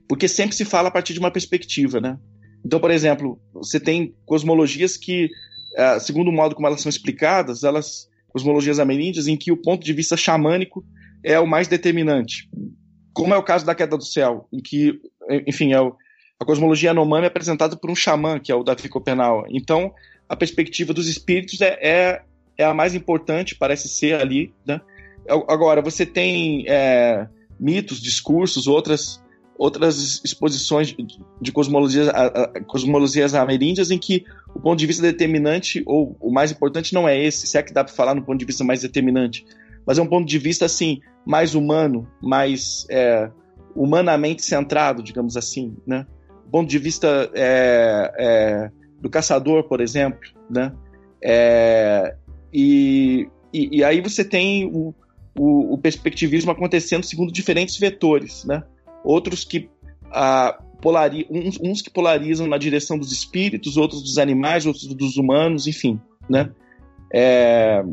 [0.09, 2.17] porque sempre se fala a partir de uma perspectiva, né?
[2.65, 5.29] Então, por exemplo, você tem cosmologias que,
[5.77, 9.83] é, segundo o modo como elas são explicadas, elas cosmologias ameríndias em que o ponto
[9.83, 10.85] de vista xamânico
[11.23, 12.49] é o mais determinante.
[13.13, 14.99] Como é o caso da queda do céu, em que,
[15.47, 15.95] enfim, é o,
[16.39, 19.45] a cosmologia Yanomami é apresentada por um xamã, que é o Davi Copenau.
[19.49, 19.91] Então,
[20.29, 22.21] a perspectiva dos espíritos é, é,
[22.57, 24.53] é, a mais importante, parece ser ali.
[24.65, 24.79] Né?
[25.27, 27.27] Agora, você tem é,
[27.59, 29.21] mitos, discursos, outras,
[29.57, 30.95] outras exposições
[31.41, 32.09] de cosmologias,
[32.67, 37.19] cosmologias ameríndias em que o ponto de vista determinante, ou o mais importante, não é
[37.19, 39.45] esse, se é que dá para falar no ponto de vista mais determinante,
[39.85, 43.29] mas é um ponto de vista assim mais humano, mais é,
[43.75, 46.05] humanamente centrado, digamos assim, né?
[46.51, 50.73] ponto de vista é, é, do caçador, por exemplo, né?
[51.21, 52.15] É,
[52.53, 54.93] e, e, e, aí você tem o,
[55.37, 58.63] o, o, perspectivismo acontecendo segundo diferentes vetores, né?
[59.07, 59.69] Outros que
[60.11, 65.15] ah, polari uns, uns, que polarizam na direção dos espíritos, outros dos animais, outros dos
[65.15, 65.97] humanos, enfim,
[66.29, 66.51] né?
[67.13, 67.85] É,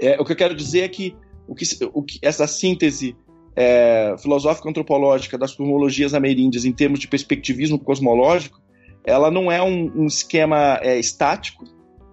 [0.00, 1.14] é, o que eu quero dizer é que,
[1.46, 3.14] o que, o que essa síntese
[3.54, 8.58] é, filosófica antropológica das cosmologias ameríndias em termos de perspectivismo cosmológico,
[9.04, 11.66] ela não é um, um esquema é, estático,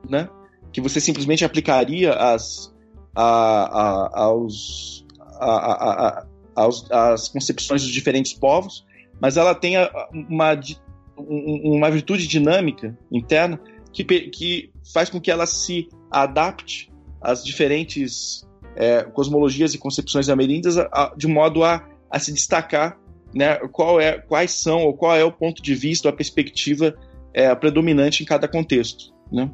[0.10, 0.28] né?
[0.74, 2.76] Que você simplesmente aplicaria as,
[3.16, 5.06] a, a, aos,
[5.40, 6.26] a,
[6.60, 8.86] aos, as concepções dos diferentes povos,
[9.22, 9.76] mas ela tem
[10.12, 10.60] uma,
[11.18, 13.60] uma virtude dinâmica interna
[13.94, 16.92] que, que faz com que ela se adapte
[17.22, 20.76] às diferentes é, cosmologias e concepções ameríndias
[21.18, 22.98] de modo a, a se destacar
[23.34, 26.96] né, qual é, quais são ou qual é o ponto de vista, a perspectiva
[27.34, 29.14] é, predominante em cada contexto.
[29.32, 29.50] Né?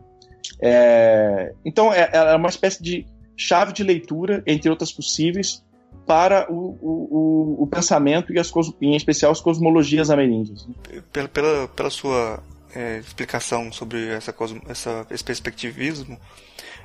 [0.62, 5.64] É, então, é, é, uma espécie de chave de leitura, entre outras possíveis,
[6.06, 10.68] para o, o, o pensamento e, as, em especial, as cosmologias ameríndias.
[11.12, 12.44] Pela, pela, pela sua
[12.74, 14.34] é, explicação sobre essa,
[14.68, 16.20] essa, esse perspectivismo,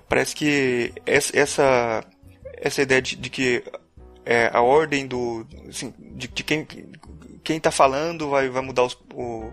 [0.09, 2.05] parece que essa,
[2.57, 3.63] essa ideia de, de que
[4.25, 5.47] é, a ordem do.
[5.69, 6.67] Assim, de, de, quem
[7.43, 9.51] quem está falando vai, vai mudar os, o,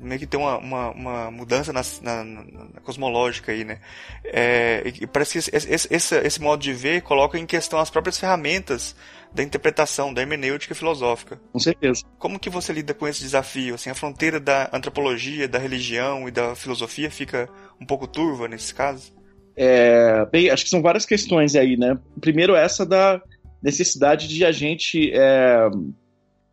[0.00, 3.80] meio que tem uma, uma, uma mudança na, na, na, cosmológica aí, né?
[4.24, 8.18] É, e parece que esse, esse, esse, modo de ver coloca em questão as próprias
[8.18, 8.94] ferramentas
[9.32, 11.40] da interpretação, da hermenêutica filosófica.
[11.52, 12.02] Com certeza.
[12.18, 13.74] Como que você lida com esse desafio?
[13.74, 17.48] Assim, a fronteira da antropologia, da religião e da filosofia fica
[17.80, 19.12] um pouco turva nesses casos?
[19.56, 21.98] É, bem, acho que são várias questões aí, né?
[22.20, 23.20] Primeiro, essa da
[23.62, 25.68] necessidade de a gente é,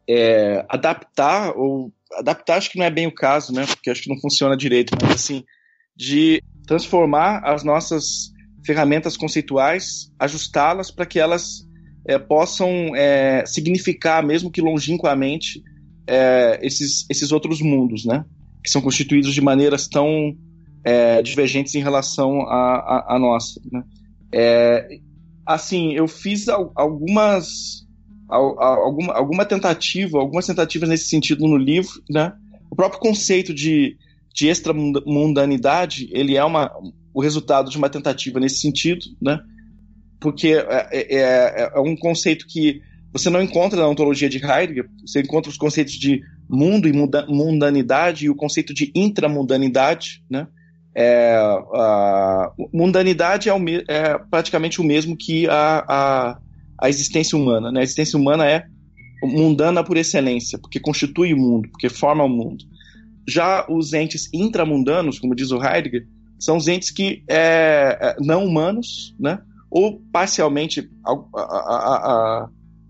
[0.10, 3.66] é, adaptar, ou adaptar acho que não é bem o caso, né?
[3.66, 5.44] Porque acho que não funciona direito, mas assim,
[5.96, 8.32] de transformar as nossas
[8.66, 11.68] ferramentas conceituais, ajustá-las para que elas
[12.08, 15.62] é, possam é, significar, mesmo que longínquamente,
[16.08, 18.26] é, esses, esses outros mundos, né?
[18.64, 20.36] Que são constituídos de maneiras tão
[21.24, 23.60] divergentes em relação à nossa.
[23.72, 23.84] Né?
[25.44, 27.85] Assim, eu fiz algumas
[28.28, 32.34] alguma, alguma tentativa, algumas tentativas nesse sentido no livro, né?
[32.70, 33.98] O próprio conceito de,
[34.34, 36.72] de extramundanidade, ele é uma,
[37.14, 39.40] o resultado de uma tentativa nesse sentido, né?
[40.20, 44.90] Porque é, é, é, é um conceito que você não encontra na ontologia de Heidegger,
[45.06, 50.48] você encontra os conceitos de mundo e mundanidade e o conceito de intramundanidade, né?
[50.98, 51.36] É,
[51.74, 53.58] a mundanidade é, o,
[53.88, 56.40] é, praticamente o mesmo que a, a,
[56.80, 57.72] a, existência humana.
[57.72, 57.82] Né?
[57.82, 58.66] A existência humana é
[59.24, 62.64] mundana por excelência, porque constitui o mundo, porque forma o mundo.
[63.28, 66.08] Já os entes intramundanos, como diz o Heidegger,
[66.40, 69.40] são os entes que é, é não humanos, né?
[69.70, 72.48] ou parcialmente a,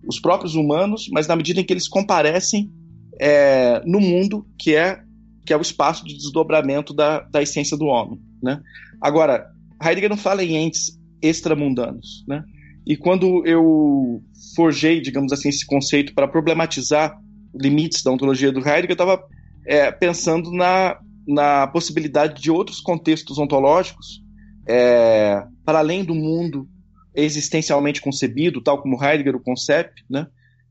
[0.07, 2.71] os próprios humanos, mas na medida em que eles comparecem
[3.19, 5.01] é, no mundo que é
[5.45, 8.19] que é o espaço de desdobramento da, da essência do homem.
[8.41, 8.59] Né?
[8.99, 9.47] Agora,
[9.81, 12.25] Heidegger não fala em entes extramundanos.
[12.27, 12.43] Né?
[12.85, 14.21] E quando eu
[14.55, 17.17] forjei, digamos assim, esse conceito para problematizar
[17.53, 19.23] limites da ontologia do Heidegger, eu estava
[19.65, 24.21] é, pensando na, na possibilidade de outros contextos ontológicos
[24.67, 26.67] é, para além do mundo
[27.15, 30.27] existencialmente concebido, tal como Heidegger o concebe, né?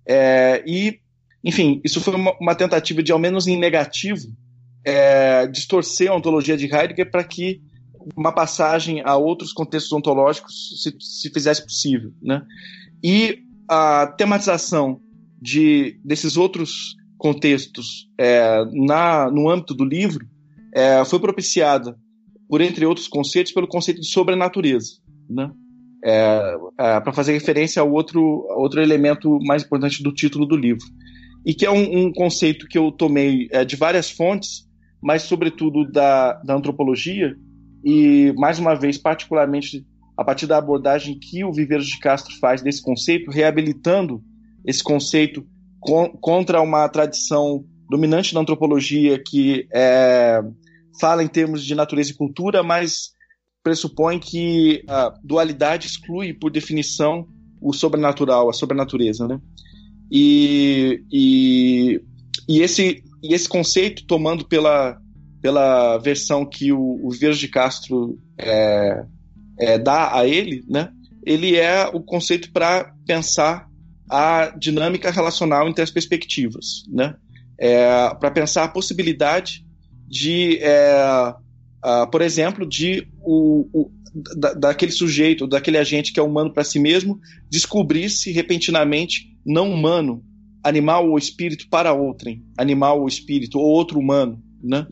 [0.06, 1.00] É, e,
[1.42, 4.28] enfim, isso foi uma, uma, tentativa de, ao menos em negativo,
[4.84, 7.62] é, distorcer a ontologia de Heidegger para que
[8.16, 12.12] uma passagem a outros contextos ontológicos se, se fizesse possível.
[12.22, 12.42] Né?
[13.02, 13.38] E
[13.68, 15.00] a tematização
[15.40, 20.26] de, desses outros contextos é, na, no âmbito do livro
[20.74, 21.96] é, foi propiciada,
[22.48, 24.98] por entre outros conceitos, pelo conceito de sobrenatureza.
[25.28, 25.50] Né?
[26.04, 30.84] É, é para fazer referência ao outro, outro elemento mais importante do título do livro.
[31.46, 34.66] e que é um, um conceito que eu tomei é, de várias fontes,
[35.02, 37.36] mas sobretudo da, da antropologia,
[37.84, 42.62] e mais uma vez, particularmente a partir da abordagem que o Viveiros de Castro faz
[42.62, 44.22] desse conceito, reabilitando
[44.64, 45.46] esse conceito
[45.80, 50.40] con contra uma tradição dominante da antropologia que é,
[50.98, 53.12] fala em termos de natureza e cultura, mas
[53.62, 57.26] pressupõe que a dualidade exclui, por definição,
[57.60, 59.40] o sobrenatural, a sobrenatureza, né?
[60.10, 62.00] E, e,
[62.48, 64.98] e, esse, e esse conceito, tomando pela,
[65.44, 69.04] pela versão que o, o de Castro é,
[69.60, 70.88] é, dá a ele, né?
[71.22, 73.68] ele é o conceito para pensar
[74.08, 77.14] a dinâmica relacional entre as perspectivas, né?
[77.58, 79.66] É, para pensar a possibilidade
[80.08, 83.90] de, uh, por exemplo, de o, o
[84.38, 87.20] da, daquele sujeito, daquele agente que é humano para si mesmo,
[87.50, 90.24] descobrir-se repentinamente não humano,
[90.62, 94.42] animal ou espírito para outrem, animal ou espírito, ou outro humano.
[94.62, 94.86] Né?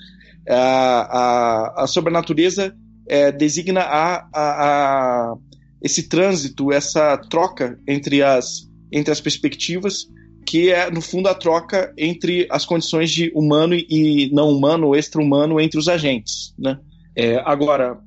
[0.48, 2.74] A, a, a sobrenatureza
[3.08, 5.34] é, designa a, a, a,
[5.80, 10.06] esse trânsito, essa troca entre as, entre as perspectivas,
[10.46, 14.96] que é, no fundo, a troca entre as condições de humano e não humano, ou
[14.96, 16.54] extra-humano, entre os agentes.
[16.58, 16.78] Né?
[17.16, 17.98] É, agora,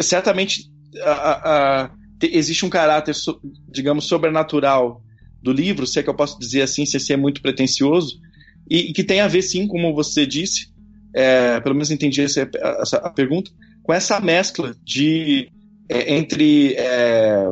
[0.00, 0.70] certamente
[2.22, 3.14] existe um caráter,
[3.68, 5.02] digamos, sobrenatural
[5.42, 8.18] do livro, se é que eu posso dizer assim, se esse é muito pretencioso,
[8.68, 10.68] e, e que tem a ver, sim, como você disse,
[11.16, 12.48] é, pelo menos entendi essa,
[12.78, 13.50] essa pergunta,
[13.82, 15.50] com essa mescla de
[15.88, 17.46] é, entre é,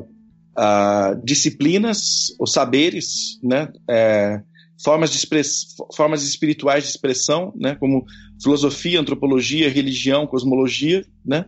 [0.54, 4.42] a, disciplinas, os saberes, né, é,
[4.84, 8.04] formas, de express, formas espirituais de expressão, né, como
[8.42, 11.46] filosofia, antropologia, religião, cosmologia, né,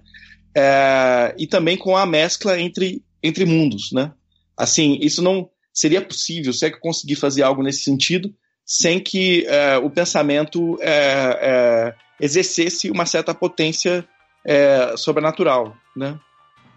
[0.57, 4.11] é, e também com a mescla entre, entre mundos, né.
[4.57, 8.33] Assim, isso não seria possível, se é que eu conseguir fazer algo nesse sentido,
[8.65, 14.07] sem que é, o pensamento é, é, exercesse uma certa potência
[14.45, 16.19] é, sobrenatural, né?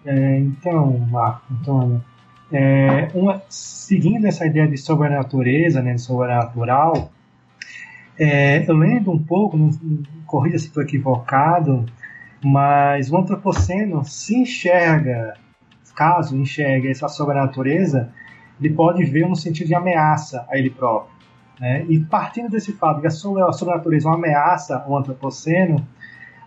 [0.06, 2.04] É, então, Marco, Antônio,
[2.52, 7.12] é, uma, seguindo essa ideia de sobrenatureza, né, de sobrenatural,
[8.18, 9.70] eu lendo um pouco, não,
[10.26, 11.86] corrija se estou equivocado,
[12.44, 15.36] mas o antropoceno se enxerga,
[15.96, 18.12] caso enxergue essa sobrenatureza,
[18.60, 21.19] ele pode ver no sentido de ameaça a ele próprio.
[21.60, 21.86] Né?
[21.90, 25.86] E partindo desse fato que a sobrenatureza é uma ameaça ao antropoceno,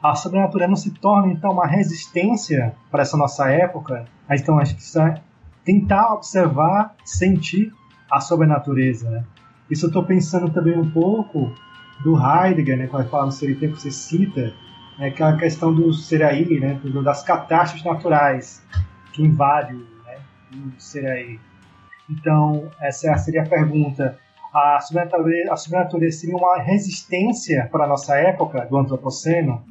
[0.03, 4.05] a sobrenatureza não se torna então uma resistência para essa nossa época.
[4.31, 5.21] Então que isso é
[5.65, 7.73] tentar observar, sentir
[8.11, 9.11] a sobrenatureza.
[9.11, 9.25] Né?
[9.71, 11.53] Isso eu estou pensando também um pouco
[12.03, 14.53] do Heidegger, né, quando fala no Ser Tempo você cita,
[14.99, 18.67] né, que é a questão do Seraí, né, das catástrofes naturais
[19.13, 20.17] que invadem né,
[20.53, 21.39] o Seraí.
[22.11, 24.19] Então, essa seria a pergunta.
[24.53, 29.65] A sobrenatureza, a sobrenatureza seria uma resistência para a nossa época do antropoceno?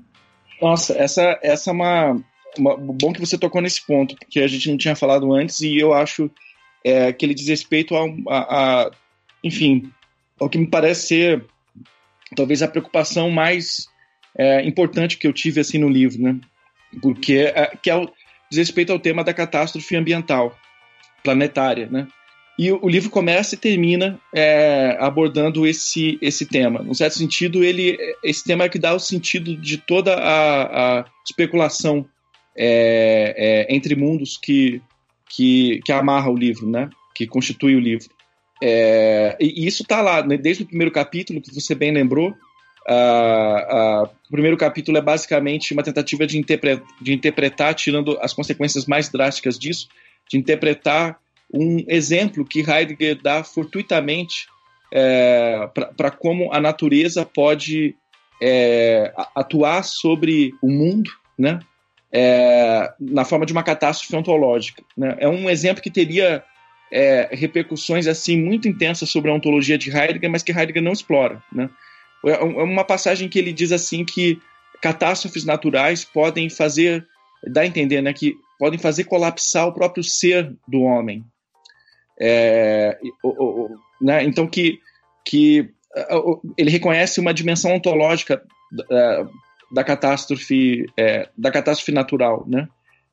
[0.61, 2.21] Nossa, essa, essa é uma,
[2.57, 5.77] uma, Bom que você tocou nesse ponto, porque a gente não tinha falado antes e
[5.77, 6.31] eu acho
[6.83, 8.91] é, que ele diz respeito a, a, a
[9.43, 9.91] enfim,
[10.39, 11.45] ao que me parece ser
[12.35, 13.87] talvez a preocupação mais
[14.37, 16.39] é, importante que eu tive assim no livro, né?
[17.01, 18.09] Porque é, que é o,
[18.49, 20.57] diz respeito ao tema da catástrofe ambiental
[21.23, 22.07] planetária, né?
[22.61, 26.83] E o, livro começa e termina é, abordando esse, esse tema.
[26.83, 31.05] Num certo sentido, ele, esse tema é que dá o sentido de toda a, a
[31.25, 32.05] especulação
[32.55, 34.79] é, é, entre mundos que,
[35.27, 36.87] que, que amarra o livro, né?
[37.15, 38.09] que constitui o livro.
[38.61, 40.37] É, e isso está lá, né?
[40.37, 42.31] desde o primeiro capítulo, que você bem lembrou.
[42.87, 49.09] o primeiro capítulo é basicamente uma tentativa de, interpre de interpretar, tirando as consequências mais
[49.09, 49.87] drásticas disso,
[50.29, 51.20] de interpretar
[51.53, 54.47] um exemplo que Heidegger dá fortuitamente
[54.91, 57.95] é, para como a natureza pode
[58.41, 61.59] é, atuar sobre o mundo, né?
[62.13, 64.83] É, na forma de uma catástrofe ontológica.
[64.97, 65.15] Né?
[65.17, 66.43] É um exemplo que teria
[66.91, 71.41] é, repercussões assim muito intensas sobre a ontologia de Heidegger, mas que Heidegger não explora.
[71.53, 71.69] Né?
[72.25, 74.41] É, é uma passagem que ele diz assim que
[74.81, 77.07] catástrofes naturais podem fazer,
[77.47, 81.23] dá a entender, né, que podem fazer colapsar o próprio ser do homem.
[82.21, 84.79] É, o, o, né, então que,
[85.25, 85.69] que
[86.55, 89.27] ele reconhece uma dimensão ontológica da,
[89.71, 92.67] da catástrofe é, da catástrofe natural, né?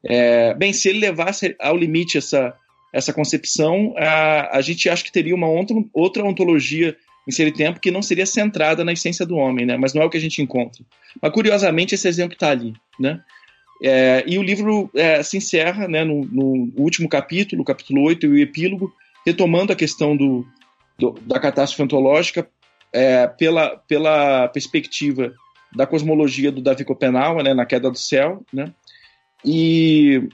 [0.05, 2.55] É, bem, se ele levasse ao limite essa
[2.93, 6.97] essa concepção, a, a gente acha que teria uma outra, outra ontologia
[7.29, 9.77] em tempo que não seria centrada na essência do homem, né?
[9.77, 10.83] Mas não é o que a gente encontra.
[11.21, 13.21] Mas curiosamente esse exemplo está ali, né?
[13.83, 18.29] É, e o livro é, se encerra né, no, no, último capítulo, capítulo 8 e
[18.29, 18.93] o epílogo,
[19.25, 20.45] retomando a questão do,
[20.99, 22.49] do, da catástrofe ontológica
[22.93, 25.33] é, pela, pela perspectiva
[25.75, 28.73] da cosmologia do Davi Copenau, né, na queda do céu, né?
[29.45, 30.29] E,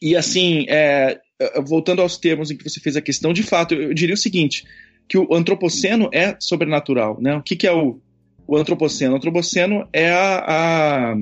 [0.00, 1.18] e assim, é,
[1.66, 4.64] voltando aos termos em que você fez a questão, de fato, eu diria o seguinte,
[5.08, 7.36] que o antropoceno é sobrenatural, né?
[7.36, 8.00] O que, que é o,
[8.46, 9.14] o antropoceno?
[9.14, 11.16] O antropoceno é a, a,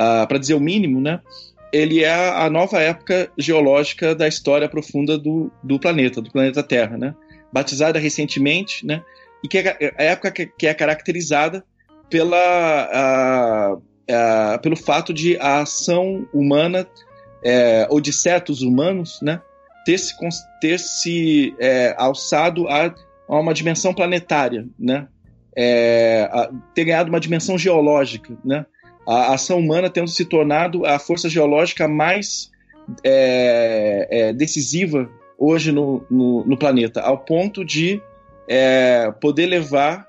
[0.00, 1.20] a para dizer o mínimo, né?
[1.72, 6.96] Ele é a nova época geológica da história profunda do, do planeta, do planeta Terra,
[6.96, 7.14] né?
[7.52, 9.02] Batizada recentemente, né?
[9.44, 11.64] E que é a época que, que é caracterizada
[12.10, 13.78] pela,
[14.62, 16.86] pelo fato de a ação humana
[17.42, 19.40] é, ou de certos humanos, né,
[19.84, 20.14] ter se,
[20.60, 22.94] ter se é, alçado a,
[23.28, 25.08] a, uma dimensão planetária, né,
[25.56, 28.66] é, a, ter ganhado uma dimensão geológica, né,
[29.06, 32.50] a ação humana tendo se tornado a força geológica mais
[33.04, 38.00] é, é, decisiva hoje no, no, no, planeta, ao ponto de
[38.48, 40.06] é, poder levar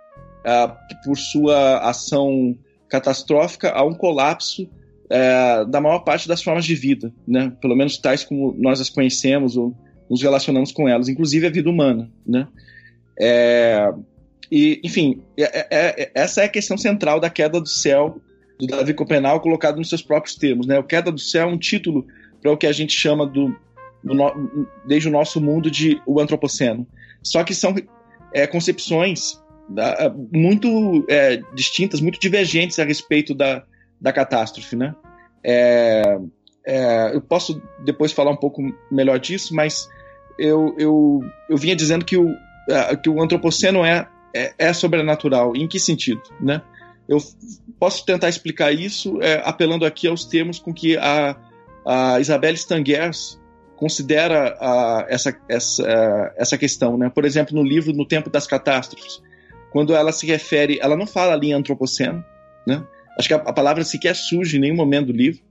[1.05, 2.57] por sua ação
[2.89, 4.67] catastrófica a um colapso
[5.09, 7.51] é, da maior parte das formas de vida, né?
[7.61, 9.75] Pelo menos tais como nós as conhecemos ou
[10.09, 12.47] nos relacionamos com elas, inclusive a vida humana, né?
[13.19, 13.93] É,
[14.51, 18.19] e, enfim, é, essa é a questão central da queda do céu
[18.61, 20.77] do Davi Copenau colocado nos seus próprios termos, né?
[20.77, 22.05] O queda do céu é um título
[22.41, 23.55] para o que a gente chama do,
[24.03, 26.87] do no, desde o nosso mundo de o antropoceno.
[27.23, 27.75] Só que são
[28.33, 33.63] é, concepções da, muito é, distintas, muito divergentes a respeito da,
[33.99, 34.95] da catástrofe, né?
[35.43, 36.19] É,
[36.63, 39.89] é, eu posso depois falar um pouco melhor disso, mas
[40.37, 42.29] eu, eu, eu vinha dizendo que o,
[42.69, 45.55] é, que o antropoceno é, é, é, sobrenatural.
[45.55, 46.61] Em que sentido, né?
[47.11, 47.17] Eu
[47.77, 51.35] posso tentar explicar isso é, apelando aqui aos termos com que a,
[51.85, 53.37] a Isabelle Stangers
[53.75, 57.11] considera a, essa, essa, essa questão, né?
[57.13, 59.21] Por exemplo, no livro No Tempo das Catástrofes,
[59.73, 62.23] quando ela se refere, ela não fala ali em antropoceno,
[62.65, 62.81] né?
[63.19, 65.41] Acho que a, a palavra sequer surge em nenhum momento do livro.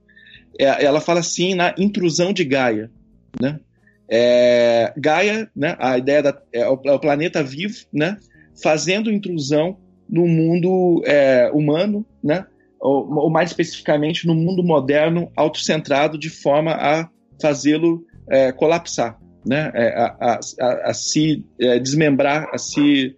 [0.59, 2.91] É, ela fala assim na intrusão de Gaia,
[3.39, 3.61] né?
[4.09, 5.77] É, Gaia, né?
[5.79, 8.17] A ideia da, é o, é o planeta vivo, né?
[8.63, 9.77] Fazendo intrusão
[10.11, 12.45] no mundo é, humano, né?
[12.81, 17.09] Ou, ou, mais especificamente no mundo moderno autocentrado de forma a
[17.41, 19.71] fazê-lo é, colapsar, né?
[19.75, 23.17] É, a, a, a, a, se é, desmembrar, a se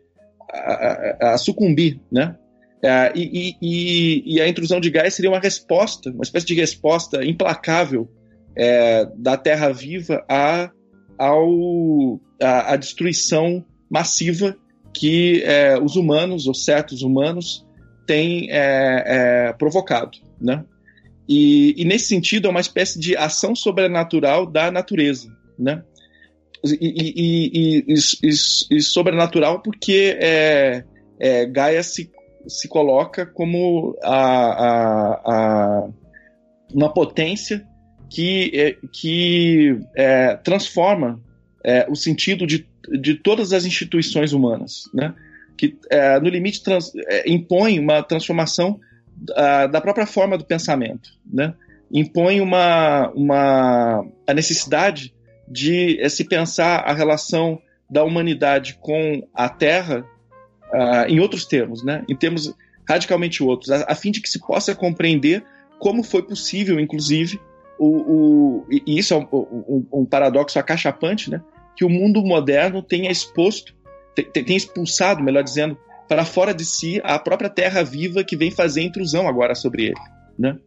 [1.21, 2.37] a, sucumbir, né?
[2.85, 7.25] É, e, e, e, a intrusão de gás seria uma resposta, uma espécie de resposta
[7.25, 8.11] implacável
[8.57, 10.69] é, da Terra viva à,
[11.17, 14.57] ao, à, à destruição massiva
[14.95, 17.67] que é, os humanos, ou certos humanos,
[18.07, 20.19] têm é, é, provocado.
[20.41, 20.65] Né?
[21.29, 25.29] E, e, nesse sentido, é uma espécie de ação sobrenatural da natureza.
[25.59, 25.83] Né?
[26.65, 30.85] E, e sobrenatural porque é,
[31.47, 32.09] Gaia se
[32.47, 35.89] se coloca como a, a, a
[36.73, 37.67] uma potência
[38.11, 41.21] que, é, que é, transforma
[41.65, 45.15] é, o sentido de, de todas as instituições humanas, né?
[45.57, 48.81] que é, no limite trans, é, impõe uma transformação
[49.15, 51.55] da, da própria forma do pensamento, né?
[51.93, 55.15] impõe uma, uma, a necessidade
[55.47, 60.05] de é, se pensar a relação da humanidade com a Terra
[60.73, 62.03] uh, em outros termos, né?
[62.09, 62.55] em termos
[62.89, 65.45] radicalmente outros, a, a, fim de que se possa compreender
[65.79, 67.41] como foi possível, inclusive,
[67.79, 71.43] o, o e isso é um, um, um, paradoxo acachapante, né?
[71.77, 73.75] Que o mundo moderno tenha exposto,
[74.33, 75.77] tenha expulsado, melhor dizendo,
[76.09, 80.01] para fora de si a própria terra viva que vem fazer intrusão agora sobre ele.
[80.39, 80.59] Né?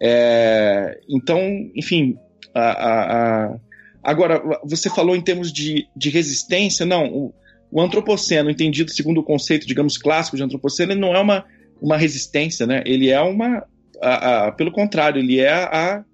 [0.00, 1.38] É, então,
[1.74, 2.16] enfim,
[2.54, 3.56] a, a, a,
[4.02, 7.34] agora você falou em termos de, de resistência, não, o,
[7.70, 11.44] o antropoceno, entendido segundo o conceito, digamos, clássico de antropoceno, ele não é uma,
[11.80, 12.82] uma resistência, né?
[12.84, 13.64] Ele é uma.
[14.56, 16.04] Pelo contrário, ele é a,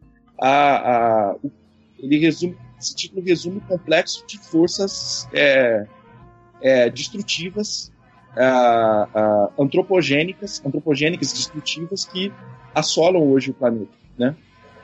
[0.40, 1.34] a
[1.98, 2.56] ele resume.
[2.80, 5.86] Esse título resume o complexo de forças é,
[6.60, 7.92] é, destrutivas,
[9.58, 12.32] antropogênicas, antropogênicas destrutivas que
[12.74, 14.36] assolam hoje o planeta, né?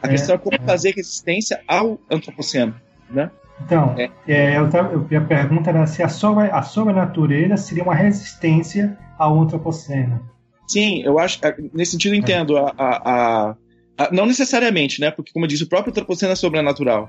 [0.03, 2.75] A é, questão é como fazer resistência ao antropoceno,
[3.09, 3.31] né?
[3.65, 4.11] Então, é.
[4.27, 4.69] É, eu,
[5.11, 10.21] eu, a pergunta era se a, sobre, a sobrenatureza seria uma resistência ao antropoceno.
[10.67, 11.39] Sim, eu acho.
[11.45, 12.57] É, nesse sentido, eu entendo.
[12.57, 13.57] A, a,
[13.97, 15.11] a, não necessariamente, né?
[15.11, 17.09] Porque, como diz, o próprio antropoceno é sobrenatural.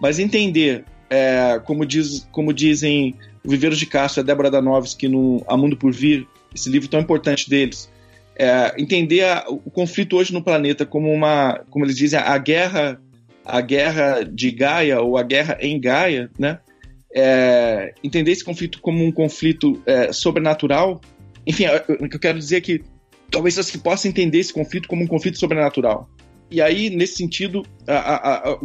[0.00, 5.08] Mas entender, é, como, diz, como dizem o Viveiros de Castro e a Débora Danovski
[5.08, 7.90] no A Mundo por Vir, esse livro tão importante deles,
[8.36, 13.00] é, entender o conflito hoje no planeta como uma, como eles dizem, a guerra
[13.48, 16.58] a guerra de Gaia ou a guerra em Gaia, né?
[17.16, 21.00] é, entender esse conflito como um conflito é, sobrenatural,
[21.46, 21.64] enfim,
[22.00, 22.82] o que eu quero dizer é que
[23.30, 26.10] talvez você possa entender esse conflito como um conflito sobrenatural.
[26.50, 28.58] E aí, nesse sentido, a, a,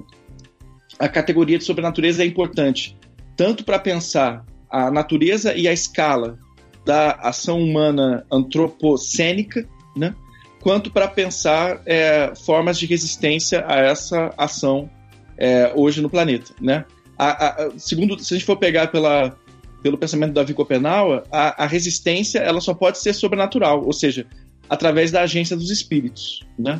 [1.01, 2.97] a, categoria de sobrenatureza é importante,
[3.35, 6.37] tanto para pensar a natureza e a escala
[6.85, 10.15] da ação humana antropocênica, né?
[10.61, 14.89] quanto para pensar é, formas de resistência a essa ação
[15.37, 16.53] é, hoje no planeta.
[16.61, 16.85] Né?
[17.17, 19.35] A, a, segundo, se a gente for pegar pela,
[19.81, 24.27] pelo pensamento da Davi Copenau, a, a, resistência ela só pode ser sobrenatural, ou seja,
[24.69, 26.41] através da agência dos espíritos.
[26.57, 26.79] Né?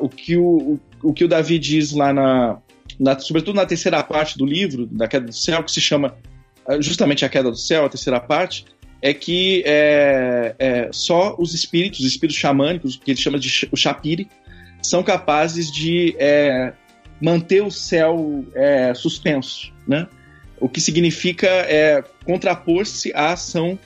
[0.00, 2.58] o, que o, o, o, que o Davi diz lá na,
[3.00, 6.14] na, sobretudo na terceira parte do livro, da Queda do Céu, que se chama
[6.80, 8.66] justamente a Queda do Céu, a terceira parte,
[9.00, 13.76] é que é, é, só os espíritos, os espíritos xamânicos, que ele chama de o
[13.76, 14.28] Shapiri,
[14.82, 16.74] são capazes de é,
[17.20, 18.44] manter o céu
[18.94, 20.06] suspenso, né?
[20.58, 21.48] O que significa
[22.24, 23.78] contrapor-se à ação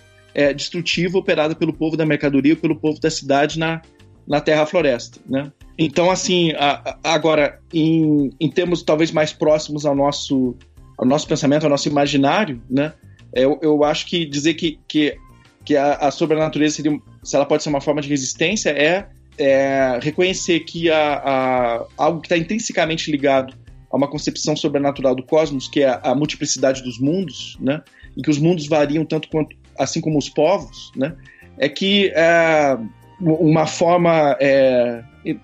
[0.57, 3.83] destrutiva operada pelo povo da mercadoria, pelo povo da cidade na,
[4.27, 5.53] na terra-floresta, né?
[5.79, 10.55] Então, assim, a, a, agora, em, em termos talvez mais próximos ao nosso,
[10.97, 12.93] ao nosso pensamento, ao nosso imaginário, né?
[13.33, 15.17] Eu, eu acho que dizer que, que,
[15.65, 19.99] que a, a sobrenatureza seria, se ela pode ser uma forma de resistência, é, é
[20.01, 23.55] reconhecer que a, a, algo que está intrinsecamente ligado
[23.91, 27.83] a uma concepção sobrenatural do cosmos, que é a multiplicidade dos mundos, né?
[28.17, 31.17] E que os mundos variam tanto quanto, assim como os povos, né?
[31.59, 32.79] É que é,
[33.21, 35.03] uma forma é,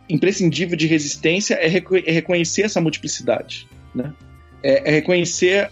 [0.09, 4.13] imprescindível de resistência é, reco é, reconhecer essa multiplicidade, né?
[4.63, 5.71] É, é reconhecer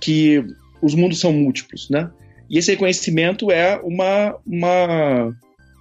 [0.00, 0.42] que
[0.80, 2.10] os mundos são múltiplos, né?
[2.48, 5.28] E esse reconhecimento é uma, uma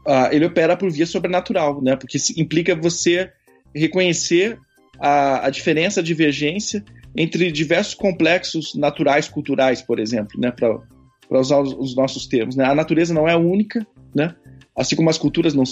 [0.07, 1.95] uh, ele opera por via sobrenatural, né?
[1.95, 3.31] Porque implica você
[3.73, 4.57] reconhecer
[4.99, 6.83] a, a diferença, a divergência
[7.15, 10.51] entre diversos complexos naturais, culturais, por exemplo, né?
[10.51, 12.65] Para usar os, os, nossos termos, né?
[12.65, 13.85] A natureza não é única,
[14.15, 14.35] né?
[14.75, 15.63] Assim como as culturas não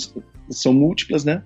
[0.50, 1.44] são múltiplas, né?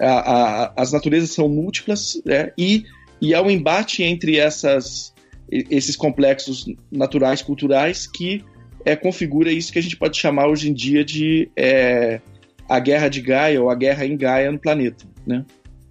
[0.00, 2.52] A, a, as naturezas são múltiplas, né?
[2.58, 2.84] E
[3.20, 5.14] e há um embate entre essas
[5.48, 8.44] esses complexos naturais, culturais, que
[8.84, 12.20] é, configura isso que a gente pode chamar hoje em dia de é,
[12.68, 15.04] a guerra de Gaia ou a guerra em Gaia no planeta.
[15.26, 15.44] Né?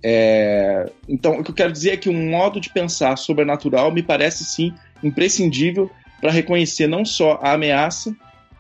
[0.04, 4.04] É, então, o que eu quero dizer é que um modo de pensar sobrenatural me
[4.04, 5.90] parece sim imprescindível
[6.20, 8.16] para reconhecer não só a ameaça,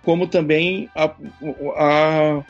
[0.05, 1.11] como também a,
[1.75, 2.43] a,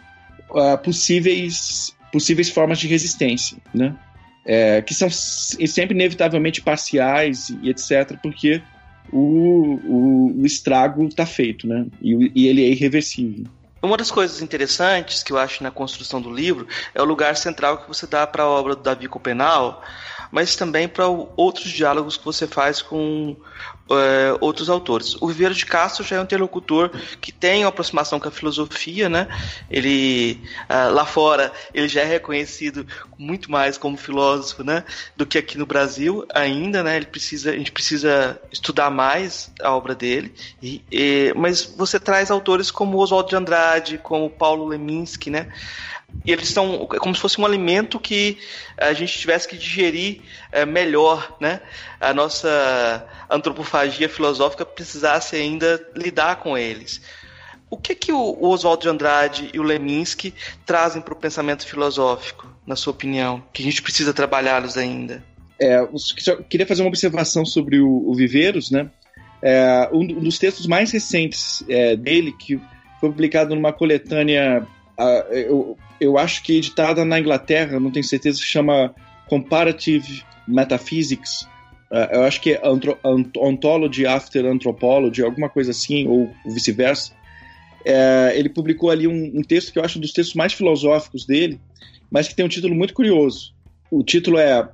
[0.73, 3.57] a possíveis, possíveis formas de resistência.
[3.73, 3.95] Né?
[4.45, 8.61] é, que são sempre inevitavelmente parciais e etc., porque
[9.11, 11.87] o, o, o estrago está feito, né?
[12.01, 13.45] E, e, ele é irreversível.
[13.81, 17.79] Uma das coisas interessantes que eu acho na construção do livro é o lugar central
[17.79, 19.83] que você dá para a obra do Davi Copenal,
[20.31, 23.35] mas também para outros diálogos que você faz com
[23.89, 25.15] uh, outros autores.
[25.21, 26.89] O Viveiro de Castro já é um interlocutor
[27.21, 29.27] que tem uma aproximação com a filosofia, né?
[29.69, 32.85] Ele uh, lá fora ele já é reconhecido
[33.17, 34.83] muito mais como filósofo, né?
[35.15, 36.95] Do que aqui no Brasil ainda, né?
[36.97, 40.33] Ele precisa, a gente precisa estudar mais a obra dele.
[40.61, 45.51] E, e, mas você traz autores como Oswaldo de Andrade, como Paulo Leminski, né?
[46.25, 48.37] E eles são é como se fosse um alimento que
[48.77, 51.61] a gente tivesse que digerir é, melhor, né?
[51.99, 57.01] A nossa antropofagia filosófica precisasse ainda lidar com eles.
[57.69, 60.33] O que que o Oswaldo de Andrade e o Leminski
[60.65, 65.23] trazem para o pensamento filosófico, na sua opinião, que a gente precisa trabalhá-los ainda?
[65.59, 68.89] É, eu queria fazer uma observação sobre o, o Viveiros, né?
[69.41, 72.59] É, um, dos textos mais recentes é, dele, que
[72.99, 74.65] foi publicado numa coletânea
[74.97, 78.93] uh, eu, eu acho que editada na Inglaterra, não tenho certeza, se chama
[79.27, 81.43] Comparative Metaphysics.
[81.91, 82.61] Uh, eu acho que é
[83.37, 87.13] Ontology After Anthropology, alguma coisa assim, ou vice-versa.
[87.85, 91.23] É, ele publicou ali um, um, texto que eu acho um dos textos mais filosóficos
[91.23, 91.59] dele,
[92.09, 93.53] mas que tem um título muito curioso.
[93.91, 94.67] O título é,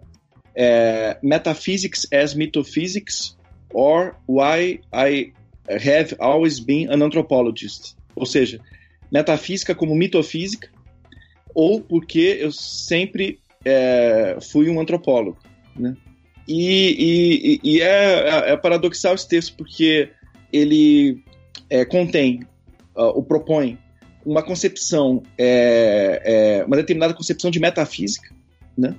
[0.55, 3.38] é Metaphysics as Metaphysics
[3.74, 5.34] or Why I
[5.69, 7.95] Have Always Been an Anthropologist.
[8.15, 8.61] Ou seja,
[9.11, 10.69] metafísica como mitofísica,
[11.54, 15.38] ou porque eu sempre é, fui um antropólogo.
[15.76, 15.95] Né?
[16.47, 20.10] E, e, e é, é, paradoxal esse texto, porque
[20.52, 21.24] ele
[21.70, 22.41] é, contém,
[22.95, 23.78] uh, ou propõe,
[24.26, 26.22] uma concepção, é,
[26.60, 28.34] é, uma determinada concepção de metafísica,
[28.78, 28.95] né?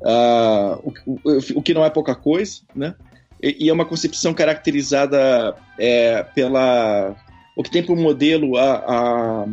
[0.00, 2.94] Uh, o, o, o, que não é pouca coisa, né?
[3.40, 7.16] E, e é uma concepção caracterizada é, pela
[7.56, 9.46] o que tem como modelo a, a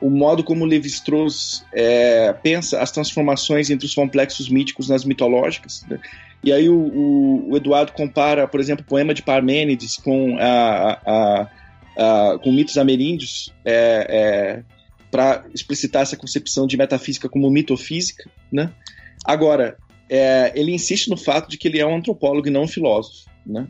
[0.00, 5.84] o modo como Levi-Strauss é, pensa as transformações entre os complexos míticos nas mitológicas.
[5.88, 5.98] Né?
[6.42, 11.00] E aí o, o, o, Eduardo compara, por exemplo, o poema de Parmênides com, a,
[11.04, 11.48] a,
[11.96, 14.62] a, com mitos ameríndios é, é,
[15.10, 18.30] para explicitar essa concepção de metafísica como mitofísica.
[18.52, 18.70] Né?
[19.24, 19.76] Agora,
[20.54, 23.28] ele insiste no fato de que ele é um antropólogo e não um filósofo.
[23.44, 23.66] Né?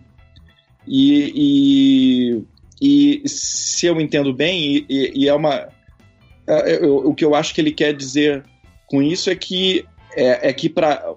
[0.87, 2.45] E,
[2.81, 5.69] e, e se eu entendo bem, e, e é uma
[6.49, 8.45] é, é, o que eu acho que ele quer dizer
[8.87, 9.85] com isso é que
[10.17, 11.15] é, é que para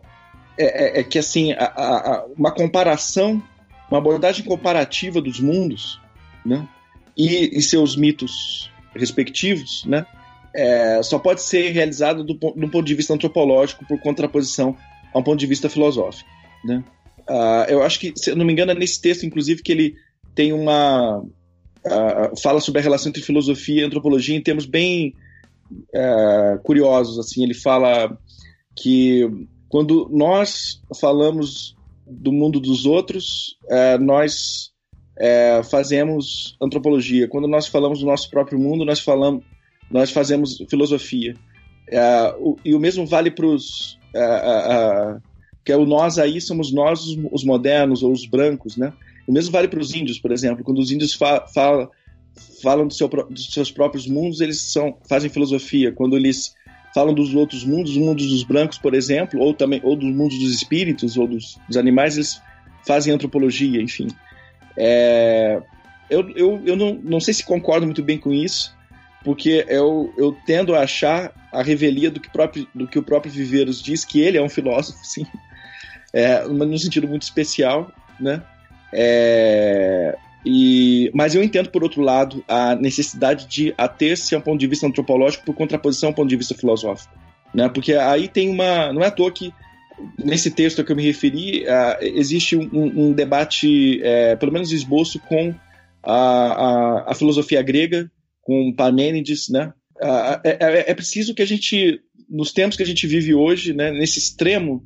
[0.57, 3.41] é, é, é, que assim a, a, uma comparação,
[3.89, 5.99] uma abordagem comparativa dos mundos,
[6.45, 6.67] né,
[7.15, 10.05] e, e seus mitos respectivos, né,
[10.53, 14.75] é, só pode ser realizada do, do ponto de vista antropológico por contraposição
[15.13, 16.29] a um ponto de vista filosófico,
[16.63, 16.83] né.
[17.29, 19.95] Uh, eu acho que, se eu não me engano, é nesse texto, inclusive, que ele
[20.35, 25.13] tem uma uh, fala sobre a relação entre filosofia e antropologia em termos bem
[25.95, 27.19] uh, curiosos.
[27.19, 28.17] Assim, ele fala
[28.75, 29.27] que
[29.69, 34.71] quando nós falamos do mundo dos outros, uh, nós
[35.69, 37.27] fazemos antropologia.
[37.27, 39.43] Quando nós falamos do nosso próprio mundo, nós falamos,
[39.91, 41.35] nós fazemos filosofia.
[42.39, 43.99] O, e o mesmo vale para os
[45.63, 48.91] que é o nós aí somos nós os modernos ou os brancos, né?
[49.27, 50.63] O mesmo vale para os índios, por exemplo.
[50.63, 51.89] Quando os índios fa fala,
[52.61, 55.91] falam do seu, dos seus próprios mundos, eles são, fazem filosofia.
[55.91, 56.53] Quando eles
[56.93, 60.37] falam dos outros mundos, os mundos dos brancos, por exemplo, ou também ou dos mundos
[60.39, 62.41] dos espíritos ou dos, dos animais, eles
[62.85, 64.07] fazem antropologia, enfim.
[64.77, 65.61] É,
[66.09, 68.75] eu eu, eu não, não sei se concordo muito bem com isso,
[69.23, 73.31] porque eu, eu tendo a achar a revelia do que, próprio, do que o próprio
[73.31, 75.25] Viveiros diz, que ele é um filósofo, sim,
[76.13, 78.41] é, num sentido muito especial, né?
[78.93, 84.59] É, e, mas eu entendo, por outro lado, a necessidade de ater-se a um ponto
[84.59, 87.13] de vista antropológico por contraposição a um ponto de vista filosófico.
[87.53, 87.69] Né?
[87.69, 88.91] Porque aí tem uma.
[88.91, 89.53] Não é à toa que,
[90.17, 94.71] nesse texto a que eu me referi, uh, existe um, um debate, é, pelo menos
[94.71, 95.53] esboço, com
[96.03, 98.09] a, a, a, filosofia grega,
[98.41, 99.47] com Parmênides.
[99.49, 99.71] Né?
[99.97, 103.91] Uh, é, é, preciso que a gente, nos tempos que a gente vive hoje, né,
[103.91, 104.83] nesse extremo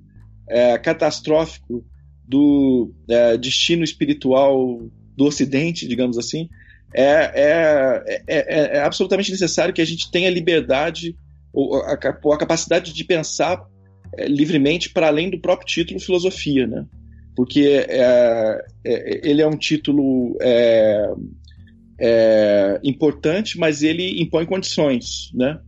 [0.50, 1.86] é, catastrófico
[2.28, 4.82] do é, destino espiritual
[5.16, 6.50] do Ocidente, digamos assim,
[6.94, 11.16] é, é, é, é, absolutamente necessário que a gente tenha liberdade
[11.52, 13.62] ou a, a capacidade de pensar
[14.28, 16.86] livremente para além do próprio título filosofia, né?
[17.36, 17.86] Porque
[18.86, 20.38] ele é um título
[22.82, 25.60] importante, mas ele impõe condições, né?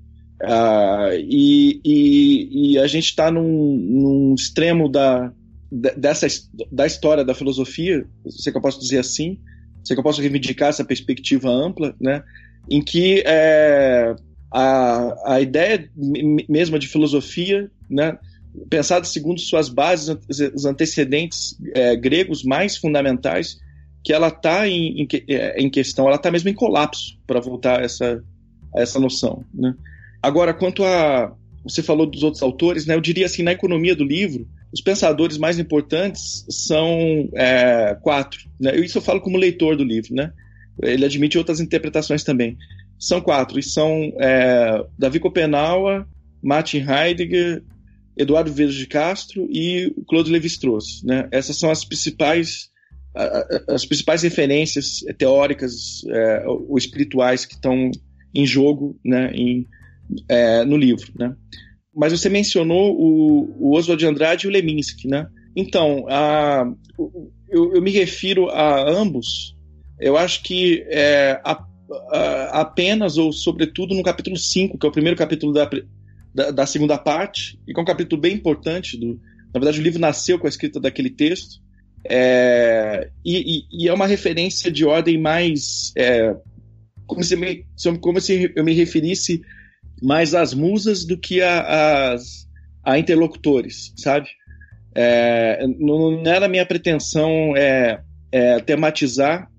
[0.43, 5.33] Uh, e, e, e, a gente está num, num, extremo da,
[5.71, 6.27] dessa,
[6.71, 9.39] da história da filosofia, sei que eu posso dizer assim,
[9.83, 12.23] sei que eu posso reivindicar essa perspectiva ampla, né,
[12.69, 14.15] em que é,
[14.51, 15.89] a, a ideia
[16.49, 18.17] mesma de filosofia, né,
[18.69, 20.17] pensada segundo suas bases,
[20.53, 23.57] os antecedentes é, gregos mais fundamentais,
[24.03, 27.81] que ela está em, em, é, em, questão, ela está mesmo em colapso, para voltar
[27.81, 28.23] a essa,
[28.75, 29.43] a essa noção.
[29.53, 29.75] Né?
[30.21, 31.35] Agora, quanto a.
[31.63, 32.95] Você falou dos outros autores, né?
[32.95, 38.39] Eu diria assim, na economia do livro, os pensadores mais importantes são é, quatro.
[38.59, 38.75] Né?
[38.77, 40.31] Isso eu falo como leitor do livro, né?
[40.81, 42.57] Ele admite outras interpretações também.
[42.99, 46.07] São quatro, e são é, Davi Copenaua,
[46.43, 47.63] Martin Heidegger,
[48.15, 51.03] Eduardo Veiros de Castro e Claude Lévi-Strauss.
[51.03, 51.27] Né?
[51.31, 52.69] Essas são as principais
[53.67, 57.89] as principais referências teóricas é, ou espirituais que estão
[58.33, 59.65] em jogo né, em,
[60.29, 61.35] é, no livro, né?
[61.97, 65.27] Mas você mencionou o, o Oswald de Andrade e o Leminski, né?
[65.55, 66.71] Então, a,
[67.49, 69.55] eu, eu, me refiro a ambos,
[69.99, 71.65] eu acho que é, a,
[72.11, 75.67] a, apenas ou sobretudo no capítulo 5, que é o primeiro capítulo da,
[76.35, 78.95] da, da, segunda parte, e que é um capítulo bem importante.
[78.95, 79.19] Do,
[79.51, 81.59] na verdade, o livro nasceu com a escrita daquele texto,
[82.05, 85.91] é, e, e, e, é uma referência de ordem mais.
[85.97, 86.35] É,
[87.07, 87.65] como, se me,
[87.99, 89.41] como se eu me referisse
[90.01, 92.47] mais às musas do que a, as,
[92.83, 94.29] a interlocutores, sabe?
[94.95, 99.49] É, não, não, era minha pretensão é, é, tematizar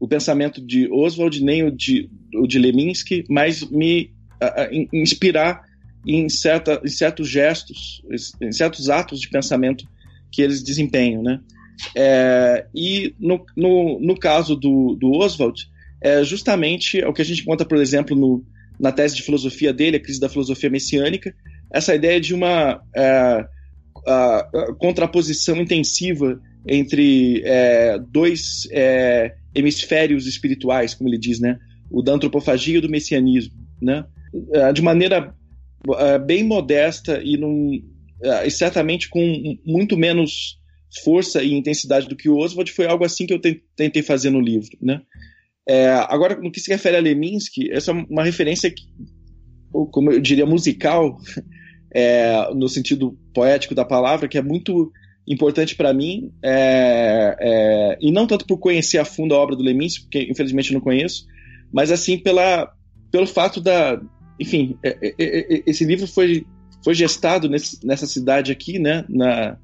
[0.00, 5.62] o pensamento de Oswald nem o de, o de Leminski, mas me a, a, inspirar
[6.06, 8.02] em, certa, em certos gestos,
[8.40, 9.84] em certos atos de pensamento
[10.30, 11.40] que eles desempenham, né?
[11.96, 15.68] É, e no, no, no, caso do, do Oswald,
[16.00, 18.44] é justamente o que a gente conta, por exemplo, no,
[18.78, 21.34] na tese de filosofia dele, a crise da filosofia messiânica,
[21.72, 23.46] essa ideia de uma é,
[24.06, 31.58] a, a contraposição intensiva entre é, dois é, hemisférios espirituais, como ele diz, né?
[31.90, 34.04] O da antropofagia e o do messianismo, né?
[34.34, 35.34] uh, de maneira
[35.86, 37.82] uh, bem modesta e, num,
[38.44, 40.58] e certamente com muito menos
[41.02, 43.40] força e intensidade do que o Oswald, foi algo assim que eu
[43.76, 45.02] tentei fazer no livro, né?
[45.66, 48.84] É, agora, no que se refere a Leminski, essa é uma referência, que,
[49.90, 51.18] como eu diria, musical,
[51.94, 54.92] é, no sentido poético da palavra, que é muito
[55.26, 59.62] importante para mim, é, é, e não tanto por conhecer a fundo a obra do
[59.62, 61.26] Leminski, porque infelizmente eu não conheço,
[61.72, 62.70] mas assim pela,
[63.10, 64.00] pelo fato da.
[64.38, 66.44] Enfim, é, é, esse livro foi,
[66.82, 69.56] foi gestado nesse, nessa cidade aqui, né, na,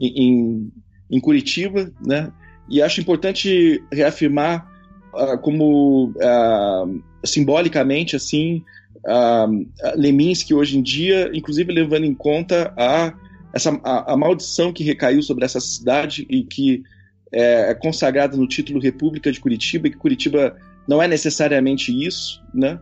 [0.00, 0.70] em,
[1.10, 2.30] em Curitiba, né,
[2.68, 4.77] e acho importante reafirmar
[5.14, 8.62] uh, como uh, simbolicamente assim
[9.06, 13.12] uh, Leminski hoje em dia, inclusive levando em conta a
[13.52, 16.82] essa a, a, maldição que recaiu sobre essa cidade e que
[17.32, 20.56] é, é consagrada no título República de Curitiba, e que Curitiba
[20.86, 22.78] não é necessariamente isso, né?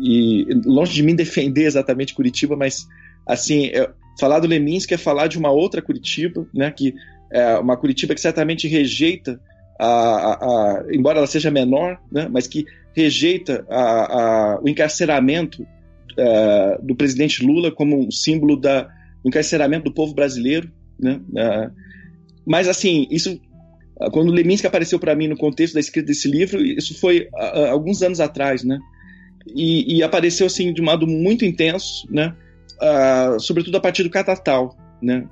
[0.00, 2.86] E, e longe de mim defender exatamente Curitiba, mas
[3.26, 6.70] assim, é, falar do Leminski é falar de uma outra Curitiba, né?
[6.70, 6.94] Que
[7.30, 9.40] é uma Curitiba que certamente rejeita
[9.82, 12.64] a, a, a, embora ela seja menor, né, mas que
[12.94, 13.66] rejeita
[14.62, 20.70] o encarceramento uh, do presidente Lula como um símbolo da, do encarceramento do povo brasileiro.
[21.00, 21.72] Né, uh,
[22.46, 23.40] mas, assim, isso,
[24.12, 28.02] quando Leminski apareceu para mim no contexto da escrita desse livro, isso foi uh, alguns
[28.02, 28.78] anos atrás, né,
[29.52, 32.34] e, e, apareceu, assim, de um modo muito intenso, né,
[33.40, 35.24] sobretudo a partir do Catatal, né,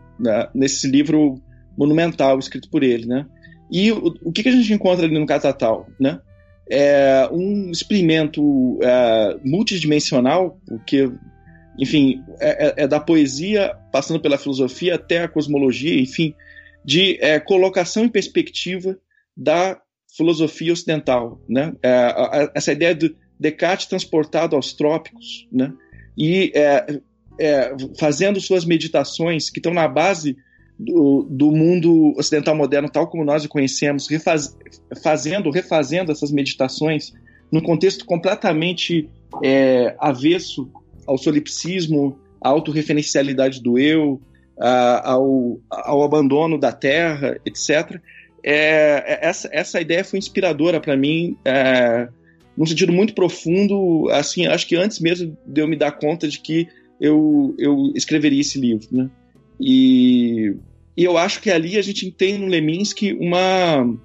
[0.53, 1.41] nesse livro
[1.77, 3.27] monumental escrito por ele, né.
[3.71, 6.21] E o, o que, que a gente encontra ali no Catatal, né?
[6.69, 11.11] É um experimento é, multidimensional, porque,
[11.79, 16.35] enfim, é, é, é, da poesia, passando pela filosofia até a cosmologia, enfim,
[16.85, 18.97] de é, colocação em perspectiva
[19.37, 19.81] da
[20.17, 21.73] filosofia ocidental, né?
[21.83, 25.73] É, a, a, essa ideia de Descartes transportado aos trópicos, né?
[26.19, 26.53] E
[27.99, 30.37] fazendo suas meditações que estão na base
[30.81, 34.57] do, do, mundo ocidental moderno tal como nós o conhecemos, refaz,
[35.03, 37.13] fazendo, refazendo essas meditações
[37.53, 39.09] num contexto completamente
[39.45, 40.71] é, avesso
[41.07, 44.21] ao solipsismo, à autorreferencialidade do eu,
[44.59, 48.01] a, ao, ao, abandono da terra, etc.
[48.43, 52.09] É, é, essa, essa ideia foi inspiradora para mim, é,
[52.57, 54.09] num sentido muito profundo.
[54.13, 56.69] Assim, acho que antes mesmo de eu me dar conta de que
[56.99, 59.11] eu, eu escreveria esse livro, né?
[59.61, 60.55] E
[60.97, 63.97] e eu acho que ali a gente tem no Leminski uma,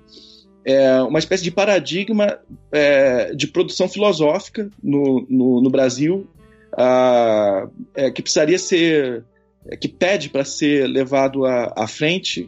[0.63, 2.39] é, uma espécie de paradigma
[2.71, 6.27] é, de produção filosófica no, no, no Brasil
[6.73, 9.23] uh, é, que precisaria ser
[9.67, 12.47] é, que pede para ser levado à, à frente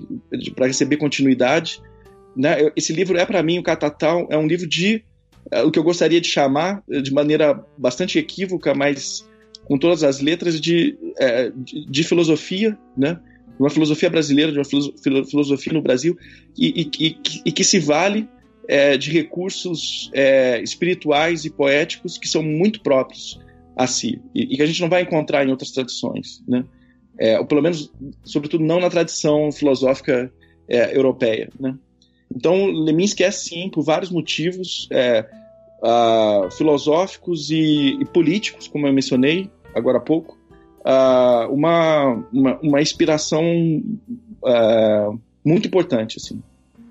[0.56, 1.82] para receber continuidade
[2.36, 2.72] né?
[2.76, 5.04] esse livro é para mim o Catatal é um livro de
[5.52, 9.28] é, o que eu gostaria de chamar de maneira bastante equívoca mas
[9.66, 13.20] com todas as letras de, é, de, de filosofia né
[13.60, 16.18] uma filosofia brasileira, de uma filosofia no Brasil,
[16.58, 18.28] e, e, e, e que se vale
[18.68, 23.40] é, de recursos é, espirituais e poéticos que são muito próprios
[23.76, 26.66] a si, e, que a gente não vai encontrar em outras tradições, né?
[27.20, 27.92] É, ou pelo menos,
[28.24, 30.32] sobretudo, não na tradição filosófica
[30.68, 31.76] é, europeia, né?
[32.34, 34.88] Então, Leminski é, sim, por vários motivos
[35.82, 40.37] uh, filosóficos e, e políticos, como eu mencionei agora há pouco,
[40.82, 46.42] uh, uma, uma, uma, inspiração uh, muito importante, assim.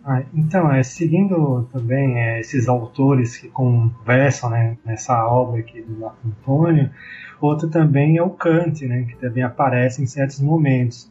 [0.09, 5.99] Ah, então, é, seguindo também é, esses autores que conversam né, nessa obra aqui do
[5.99, 6.91] Marco Antônio,
[7.41, 11.11] outro também é o Kant, né, que também aparece em certos momentos.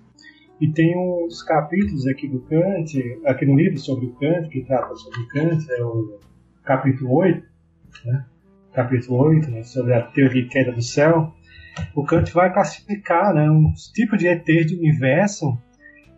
[0.62, 4.96] E tem uns capítulos aqui do Kant, aqui no livro sobre o Kant, que trata
[4.96, 6.18] sobre o Kant, é o
[6.64, 7.46] capítulo 8,
[8.06, 8.26] né,
[8.74, 11.34] capítulo 8, né, sobre a teoria de queda do céu,
[11.96, 15.58] o Kant vai classificar né, um tipo de ET de universo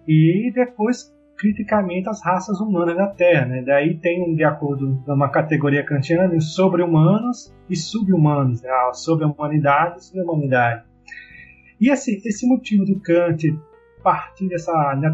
[0.08, 3.46] e depois criticamente as raças humanas da Terra.
[3.46, 3.64] Né?
[3.64, 8.70] Daí tem, de acordo com uma categoria kantiana, sobre-humanos e sub-humanos, né?
[8.94, 10.84] sobre a humanidade e sobre-humanidade.
[11.80, 13.56] E esse, esse motivo do Kant
[14.04, 14.72] partir dessa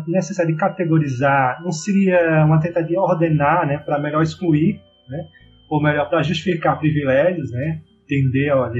[0.08, 4.80] necessidade de categorizar não seria uma tentativa de ordenar né, para melhor excluir,
[5.10, 5.28] né?
[5.70, 7.82] ou melhor, para justificar privilégios, né?
[8.04, 8.80] entender, olha,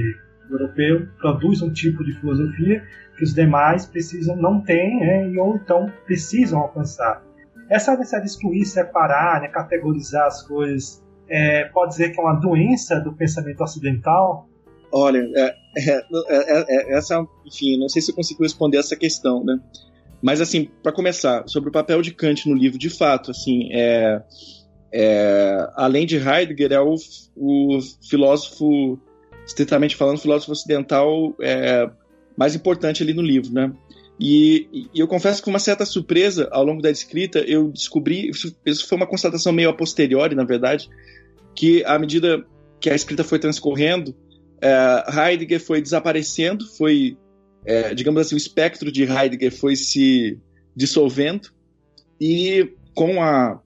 [0.50, 2.82] europeu produz um tipo de filosofia
[3.16, 7.22] que os demais precisam não têm, né, e ou então precisam alcançar.
[7.70, 12.34] Essa necessidade de excluir, separar, né, categorizar as coisas, é, pode dizer que é uma
[12.34, 14.48] doença do pensamento ocidental?
[14.92, 19.42] Olha, é, é, é, é essa, enfim, não sei se eu consigo responder essa questão,
[19.44, 19.58] né?
[20.22, 24.22] Mas assim, para começar, sobre o papel de Kant no livro, de fato, assim, é,
[24.92, 26.94] é, além de Heidegger, é o,
[27.36, 28.98] o filósofo
[29.46, 31.88] estritamente falando, filósofo ocidental é,
[32.36, 33.72] mais importante ali no livro, né?
[34.18, 38.30] E, e, eu confesso que com uma certa surpresa ao longo da escrita eu descobri,
[38.30, 40.88] isso, isso foi uma constatação meio a posteriori, na verdade,
[41.54, 42.44] que à medida
[42.80, 44.14] que a escrita foi transcorrendo,
[44.60, 47.16] é, Heidegger foi desaparecendo, foi,
[47.64, 50.38] é, digamos assim, o espectro de Heidegger foi se
[50.76, 51.48] dissolvendo
[52.20, 53.60] e com a,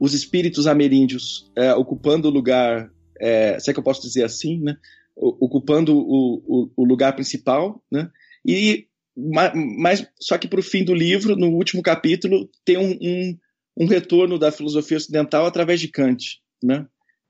[0.00, 2.90] os espíritos ameríndios é, ocupando o lugar,
[3.20, 4.76] é, se é que eu posso dizer assim, né?
[5.16, 8.10] Ocupando o, o, o lugar principal, né?
[8.44, 13.38] E mas só que para o fim do livro, no último capítulo, tem um, um,
[13.80, 16.86] um, retorno da filosofia ocidental através de Kant, né?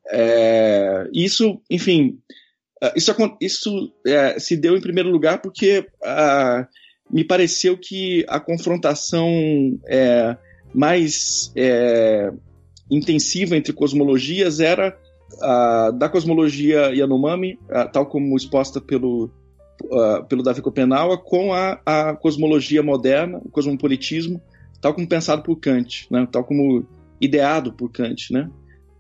[0.08, 2.20] É, isso, enfim,
[2.80, 6.68] é, isso, isso é, se deu em primeiro lugar porque ah,
[7.10, 9.28] me pareceu que a confrontação
[9.88, 10.36] é,
[10.74, 12.32] mais é,
[12.90, 14.96] intensiva entre cosmologias era
[15.40, 19.30] a, da cosmologia Yanomami, a, tal como exposta pelo,
[19.92, 24.40] a, pelo Davi Copenaua, com a, a cosmologia moderna, o cosmopolitismo,
[24.80, 26.84] tal como pensado por Kant, né, tal como
[27.20, 28.32] ideado por Kant.
[28.32, 28.50] Né?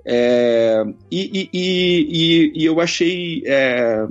[0.06, 4.06] É, e, e, e, e, eu achei é,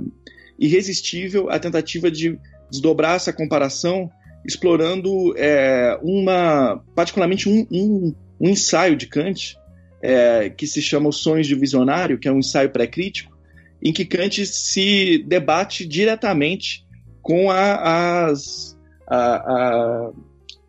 [0.58, 2.38] irresistível a tentativa de
[2.70, 4.10] desdobrar essa comparação
[4.44, 9.56] explorando é, uma, particularmente um, um, um ensaio de Kant
[10.02, 13.32] é, que se chama Os Sonhos de Visionário, que é um ensaio pré-crítico,
[13.80, 16.84] em que Kant se debate diretamente
[17.20, 20.10] com a, as, a, a,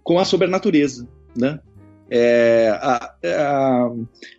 [0.04, 1.60] com a sobrenatureza, né?
[2.10, 3.92] É, a, a,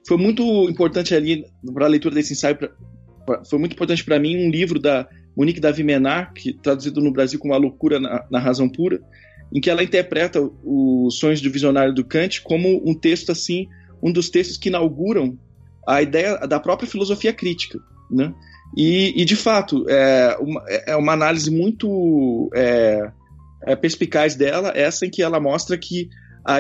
[0.07, 2.71] foi muito importante ali para a leitura desse ensaio, pra,
[3.27, 7.13] pra, foi muito importante para mim um livro da Monique Davi Menard, que traduzido no
[7.13, 9.01] Brasil como A Loucura na, na Razão Pura,
[9.53, 13.69] em que ela interpreta os sonhos do visionário do Kant como um texto assim
[14.05, 15.39] um dos textos que inauguram
[15.87, 18.35] a ideia da própria filosofia crítica, né?
[18.77, 23.11] E, e de fato é uma, é uma análise muito é,
[23.63, 26.09] é perspicaz dela, essa em que ela mostra que
[26.45, 26.59] a,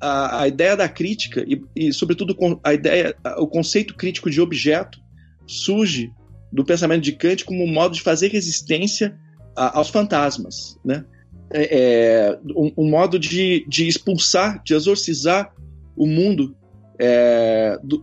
[0.00, 4.98] a, a ideia da crítica e, e, sobretudo, a ideia, o conceito crítico de objeto
[5.46, 6.10] surge
[6.50, 9.18] do pensamento de Kant como um modo de fazer resistência
[9.54, 11.04] a, aos fantasmas, né?
[11.50, 15.52] É, é um, um, modo de, de expulsar, de exorcizar
[15.96, 16.56] o mundo
[16.98, 18.02] é, do,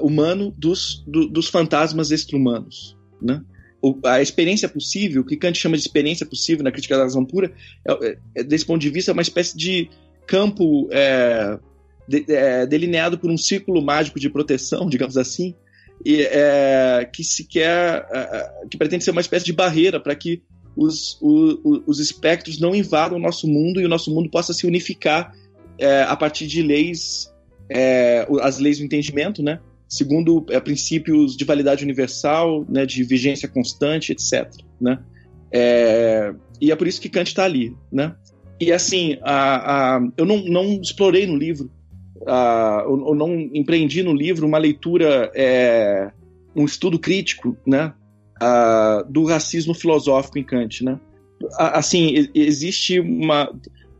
[0.00, 2.96] humano dos, do, dos fantasmas extra-humanos.
[3.20, 3.42] Né?
[4.04, 7.52] a experiência possível, o que Kant chama de experiência possível na crítica da razão pura,
[7.86, 9.88] é, é, desse ponto de vista, é uma espécie de
[10.26, 11.58] campo é,
[12.06, 15.54] de, é, delineado por um círculo mágico de proteção, digamos assim,
[16.04, 20.42] e, é, que se quer, é, que pretende ser uma espécie de barreira para que
[20.76, 24.66] os, o, os espectros não invadam o nosso mundo e o nosso mundo possa se
[24.66, 25.34] unificar
[26.06, 27.32] a partir de leis
[27.70, 29.60] é, as leis do entendimento, né?
[29.88, 34.52] Segundo é, princípios de validade universal, né, de vigência constante, etc.
[34.80, 34.98] Né?
[35.52, 38.14] É, e é por isso que Kant está ali, né?
[38.60, 41.70] E assim, a, a, eu não, não explorei no livro,
[42.26, 46.10] a, eu, eu, não empreendi no livro uma leitura, é,
[46.54, 47.92] um estudo crítico, né,
[48.40, 51.00] a, do racismo filosófico em Kant, né?
[51.56, 53.50] assim, existe uma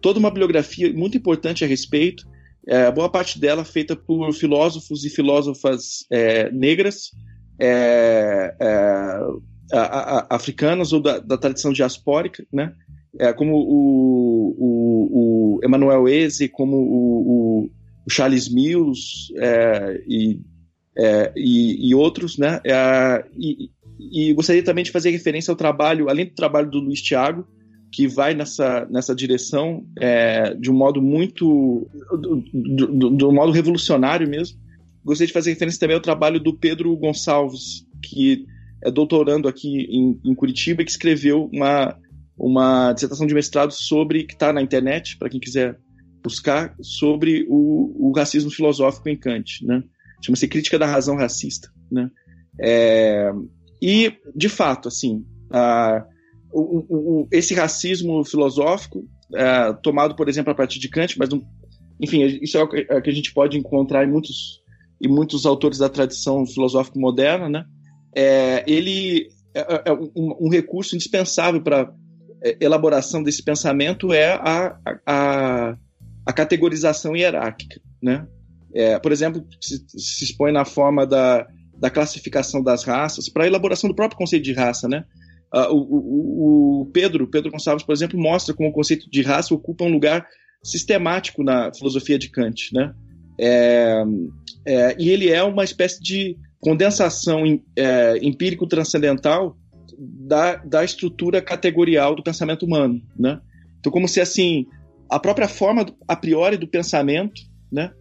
[0.00, 2.26] toda uma bibliografia muito importante a respeito
[2.70, 7.10] é, boa parte dela feita por filósofos e filósofas é, negras,
[7.58, 12.72] é, é a, a, africanas ou da, da, tradição diaspórica, né?
[13.18, 17.70] É, como o, o, o Emmanuel Eze, como o, o,
[18.08, 20.40] Charles Mills é, e,
[21.34, 22.60] e, e, outros, né?
[23.36, 23.68] E,
[23.98, 27.48] e gostaria também de fazer referência ao trabalho, além do trabalho do Luiz Tiago,
[27.92, 31.88] que vai nessa, nessa direção é, de um modo muito.
[32.22, 34.58] de um modo revolucionário mesmo.
[35.04, 38.46] Gostaria de fazer referência também ao trabalho do Pedro Gonçalves, que
[38.84, 41.96] é doutorando aqui em, em Curitiba que escreveu uma,
[42.38, 45.78] uma dissertação de mestrado sobre, que está na internet, para quem quiser
[46.22, 49.64] buscar, sobre o, o racismo filosófico em Kant.
[49.64, 49.82] Né?
[50.24, 51.70] Chama-se Crítica da Razão Racista.
[51.90, 52.10] Né?
[52.60, 53.32] É,
[53.82, 55.24] e, de fato, assim.
[55.50, 56.06] A,
[56.52, 59.04] o, o, esse racismo filosófico,
[59.34, 61.42] é, tomado, por exemplo, a partir de Kant, mas, não,
[62.00, 64.60] enfim, isso é o que, é a gente pode encontrar em muitos,
[65.00, 67.64] em muitos autores da tradição filosófica moderna, né?
[68.14, 71.92] É, ele é, é, é um, um, recurso indispensável para
[72.42, 75.76] é, elaboração desse pensamento é a, a,
[76.26, 78.26] a categorização hierárquica, né?
[78.74, 81.46] É, por exemplo, se, se expõe na forma da,
[81.76, 85.04] da classificação das raças para a elaboração do próprio conceito de raça, né?
[85.52, 89.84] Uh, o, o, Pedro, Pedro Gonçalves, por exemplo, mostra como o conceito de raça ocupa
[89.84, 90.26] um lugar
[90.62, 92.94] sistemático na filosofia de Kant, né?
[93.38, 94.04] É,
[94.66, 97.42] é, e ele é uma espécie de condensação
[97.74, 99.56] é, empírico-transcendental
[99.98, 103.40] da, da estrutura categorial do pensamento humano, né?
[103.78, 104.66] Então, como se assim
[105.10, 107.92] a própria forma a priori do pensamento, né,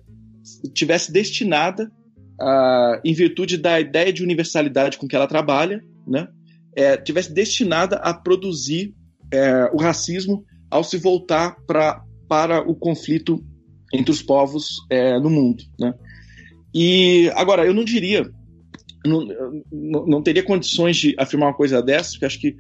[0.73, 1.91] tivesse destinada
[2.39, 6.27] a, em virtude da ideia de universalidade com que ela trabalha, né,
[6.79, 8.93] é, tivesse destinada a produzir
[9.33, 13.43] é, o racismo ao se voltar pra, para o conflito
[13.93, 15.93] entre os povos é, no mundo, né?
[16.73, 18.29] E agora eu não diria
[19.05, 19.25] não,
[20.05, 22.55] não, teria condições de afirmar uma coisa dessa, porque acho que,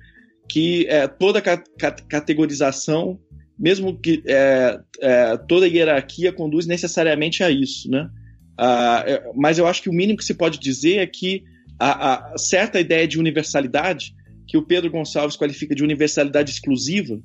[0.49, 3.19] que é, toda categorização,
[3.57, 8.09] mesmo que é, é, toda hierarquia conduz necessariamente a isso, né?
[8.57, 11.43] Ah, é, mas eu acho que o mínimo que se pode dizer é que
[11.79, 14.13] a, a, certa ideia de universalidade,
[14.47, 17.19] que o Pedro Gonçalves qualifica de universalidade exclusiva,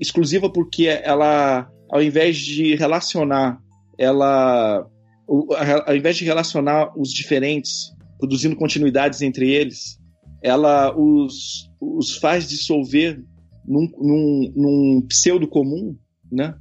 [0.00, 3.60] exclusiva porque ela, ao invés de relacionar,
[3.98, 4.86] ela,
[5.26, 9.98] ao invés de relacionar os diferentes produzindo continuidades entre eles,
[10.42, 13.20] ela os, os faz dissolver
[13.66, 15.96] num, num, num pseudo comum,
[16.30, 16.54] né?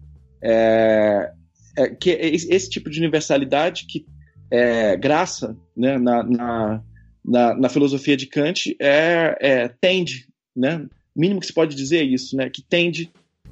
[0.44, 1.32] É,
[1.78, 4.06] é, que é esse tipo de universalidade que
[4.52, 6.84] é, graça né, na, na,
[7.28, 10.88] na, na, filosofia de Kant é, é, tende, né?
[11.16, 12.50] Mínimo que se pode dizer é isso, né?
[12.50, 13.12] Que tende,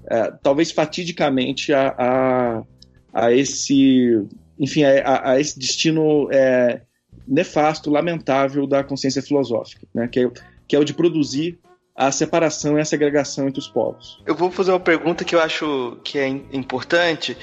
[0.10, 2.64] é, talvez fatidicamente, a, a,
[3.14, 4.26] a esse,
[4.58, 6.82] enfim, a, a esse destino é,
[7.28, 10.08] nefasto, lamentável da consciência filosófica, né?
[10.08, 10.32] que, é,
[10.68, 11.60] que é o de produzir
[11.96, 14.22] a separação e a segregação entre os povos.
[14.26, 17.38] Eu vou fazer uma pergunta que eu acho que é importante.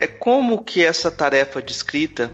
[0.00, 2.32] É como que essa tarefa de escrita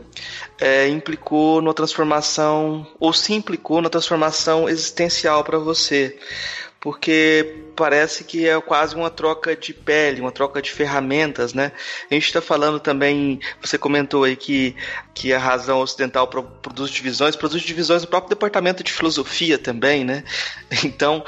[0.59, 6.19] é, implicou na transformação, ou se implicou na transformação existencial para você?
[6.81, 11.73] porque parece que é quase uma troca de pele, uma troca de ferramentas, né?
[12.11, 14.77] A gente está falando também, você comentou aí que,
[15.13, 20.25] que a razão ocidental produz divisões, produz divisões no próprio departamento de filosofia também, né?
[20.85, 21.25] Então,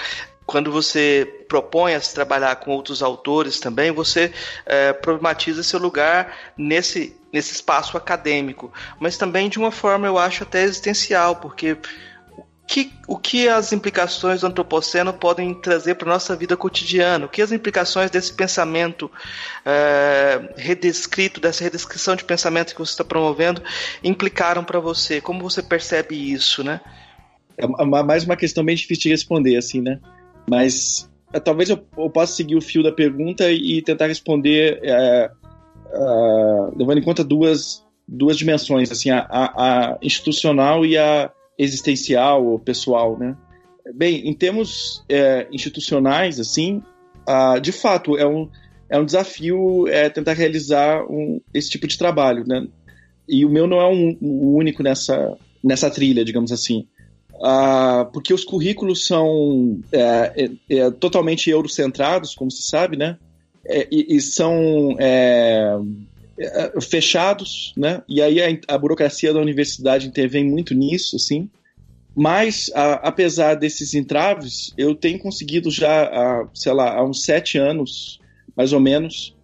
[0.50, 4.32] quando você propõe a se trabalhar com outros autores também, você
[4.66, 10.42] é, problematiza seu lugar nesse, nesse espaço acadêmico, mas também de uma forma, eu acho,
[10.42, 11.76] até existencial, porque
[12.66, 17.26] que, o que as implicações do antropoceno podem trazer para a nossa vida cotidiana?
[17.26, 19.08] O que as implicações desse pensamento
[19.64, 23.62] é, redescrito, dessa redescrição de pensamento que você está promovendo,
[24.02, 25.20] implicaram para você?
[25.20, 26.80] Como você percebe isso, né?
[27.56, 30.00] É mais uma questão bem difícil de responder, assim, né?
[30.50, 35.30] Mas é, talvez eu, eu possa seguir o fio da pergunta e tentar responder é,
[35.92, 42.44] é, levando em conta duas, duas dimensões, assim, a, a, a institucional e a existencial
[42.44, 43.36] ou pessoal, né?
[43.94, 46.82] Bem, em termos é, institucionais, assim,
[47.28, 48.48] ah, de fato é um,
[48.88, 52.66] é um desafio tentar realizar um, esse tipo de trabalho, né?
[53.28, 56.88] E o meu não é um, um único nessa, nessa trilha, digamos assim.
[57.42, 63.16] Ah, porque os currículos são é, é, é totalmente eurocentrados, como se sabe, né?
[63.64, 65.78] É, e, e, são é,
[66.82, 68.02] fechados, né?
[68.08, 71.48] E aí a, a, burocracia da universidade intervém muito nisso, assim.
[72.14, 77.56] Mas, a, apesar desses entraves, eu tenho conseguido já, a, sei lá, há uns sete
[77.56, 78.20] anos,
[78.54, 79.34] mais ou menos,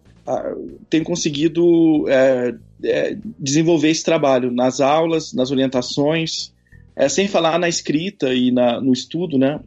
[0.89, 2.53] tenho conseguido é,
[2.83, 6.51] é, desenvolver esse trabalho nas aulas, nas orientações,
[6.97, 9.59] é, sem falar na escrita e na, no estudo, né?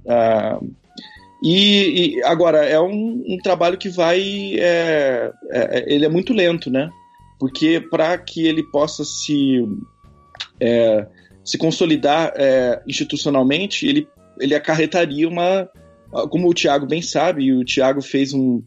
[1.43, 4.21] E, e, agora é um, um trabalho que vai,
[4.59, 6.91] é, é, ele é muito lento, né?
[7.41, 9.67] porque para que ele possa se,
[10.61, 11.07] é,
[11.43, 14.07] se consolidar é, institucionalmente, ele,
[14.39, 15.67] ele acarretaria uma.
[16.29, 18.63] Como o Tiago bem sabe, e o Tiago fez um.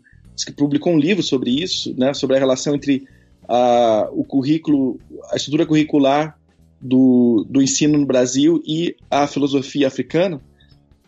[0.57, 3.07] publicou um livro sobre isso, né, sobre a relação entre
[3.47, 4.99] a, o currículo,
[5.29, 6.35] a estrutura curricular
[6.83, 10.41] do, do ensino no Brasil e a filosofia africana.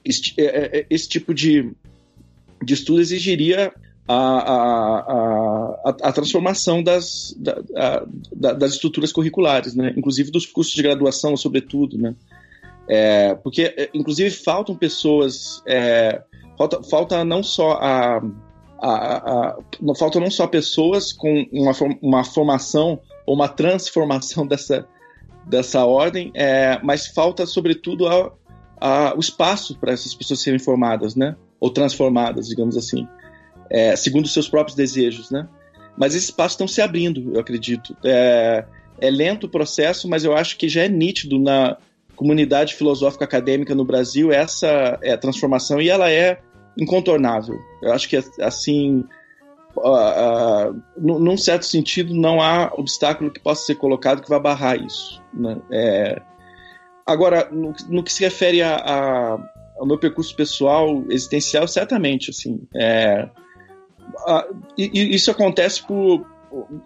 [0.05, 1.69] Esse, é, é, esse tipo de,
[2.63, 3.73] de estudo exigiria
[4.07, 4.99] a, a,
[5.83, 9.93] a, a transformação das, da, a, das estruturas curriculares, né?
[9.97, 11.97] inclusive dos cursos de graduação, sobretudo.
[11.97, 12.15] Né?
[12.87, 16.21] É, porque, é, inclusive, faltam pessoas, é,
[16.57, 18.23] falta, falta não só a,
[18.79, 24.87] a, a, não faltam não só pessoas com uma, uma formação ou uma transformação dessa,
[25.47, 28.31] dessa ordem, é, mas falta, sobretudo, a,
[28.79, 31.35] a, o espaço para essas pessoas serem formadas, né?
[31.59, 33.07] ou transformadas, digamos assim
[33.69, 35.47] é, segundo seus próprios desejos, né?
[35.97, 37.95] Mas esses passos estão se abrindo, eu acredito.
[38.03, 38.65] É,
[38.99, 41.77] é lento o processo, mas eu acho que já é nítido na
[42.15, 46.39] comunidade filosófica acadêmica no Brasil essa é, transformação e ela é
[46.77, 47.55] incontornável.
[47.81, 49.03] Eu acho que assim,
[50.97, 55.21] num certo sentido, não há obstáculo que possa ser colocado que vá barrar isso.
[55.33, 55.57] Né?
[55.71, 56.21] É,
[57.05, 62.61] agora, no, no, que se refere a, a ao meu percurso pessoal, existencial, certamente, assim.
[62.73, 63.27] É,
[64.25, 64.47] a,
[64.77, 66.25] e, isso acontece por,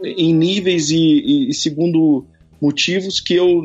[0.04, 2.26] em níveis e, e, segundo
[2.62, 3.62] motivos que eu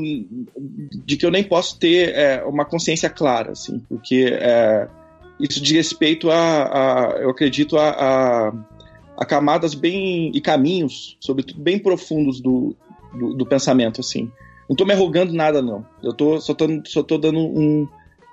[1.04, 4.86] de que eu nem posso ter é, uma consciência clara, assim, porque é,
[5.40, 8.52] isso diz respeito a, a eu acredito a,
[9.16, 12.76] a, camadas bem e caminhos, sobretudo bem profundos do,
[13.18, 14.30] do, do pensamento, assim.
[14.68, 15.86] Não estou me arrogando nada, não.
[16.02, 17.86] Eu tô, só estou só tô dando um,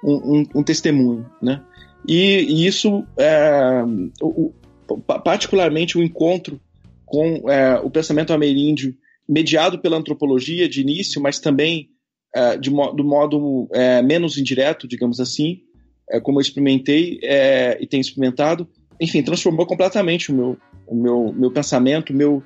[0.03, 1.61] um, um, testemunho, né?
[2.07, 3.83] E, e isso, é,
[4.21, 4.51] o,
[5.23, 6.59] particularmente o encontro
[7.05, 8.95] com é, o pensamento ameríndio,
[9.27, 11.89] mediado pela antropologia de início, mas também
[12.33, 15.61] é, de mo do modo é, menos indireto, digamos assim,
[16.09, 18.67] é, como eu experimentei é, e tenho experimentado,
[18.99, 20.57] enfim, transformou completamente o meu,
[20.91, 22.43] o meu, meu pensamento, meu,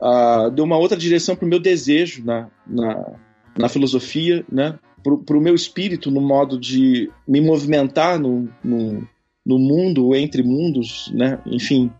[0.00, 3.12] uh, deu uma outra direção para o meu desejo na, na,
[3.58, 4.78] na filosofia, né?
[5.02, 9.08] para o meu espírito no modo de me movimentar no, no,
[9.44, 11.40] no mundo, entre mundos, né?
[11.46, 11.90] enfim.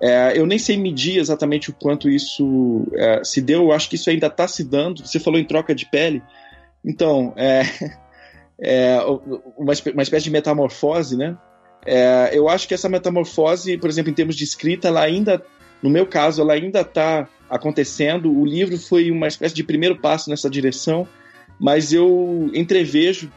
[0.00, 3.96] É, eu nem sei medir exatamente o quanto isso é, se deu, eu acho que
[3.96, 5.06] isso ainda está se dando.
[5.06, 6.22] Você falou em troca de pele,
[6.84, 7.62] então, é,
[8.60, 8.98] é
[9.56, 11.36] uma, uma espécie de metamorfose, né?
[11.84, 15.42] É, eu acho que essa metamorfose, por exemplo, em termos de escrita, ela ainda,
[15.82, 18.30] no meu caso, ela ainda está acontecendo.
[18.30, 21.08] O livro foi uma espécie de primeiro passo nessa direção
[21.58, 23.30] mas eu entrevejo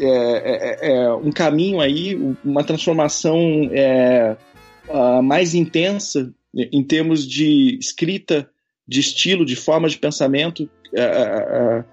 [0.00, 2.14] é, é, é, um caminho aí,
[2.44, 3.38] uma transformação
[3.72, 4.36] é,
[5.22, 8.48] mais intensa em termos de escrita,
[8.86, 11.84] de estilo, de forma de pensamento, é, é,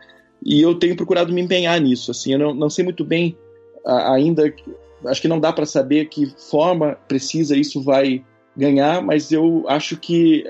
[0.44, 2.12] e eu tenho procurado me empenhar nisso.
[2.12, 3.38] Assim, eu não, não sei muito bem
[3.86, 4.54] ainda,
[5.06, 8.24] acho que não dá para saber que forma precisa isso vai
[8.56, 10.44] ganhar, mas eu acho que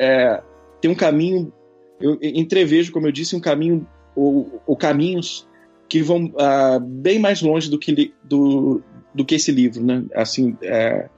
[0.80, 1.52] tem um caminho,
[2.00, 5.48] eu entrevejo, como eu disse, um caminho ou, ou caminhos
[5.88, 8.82] que vão uh, bem mais longe do que, do,
[9.14, 10.04] do que esse livro, né?
[10.14, 11.10] Assim, é,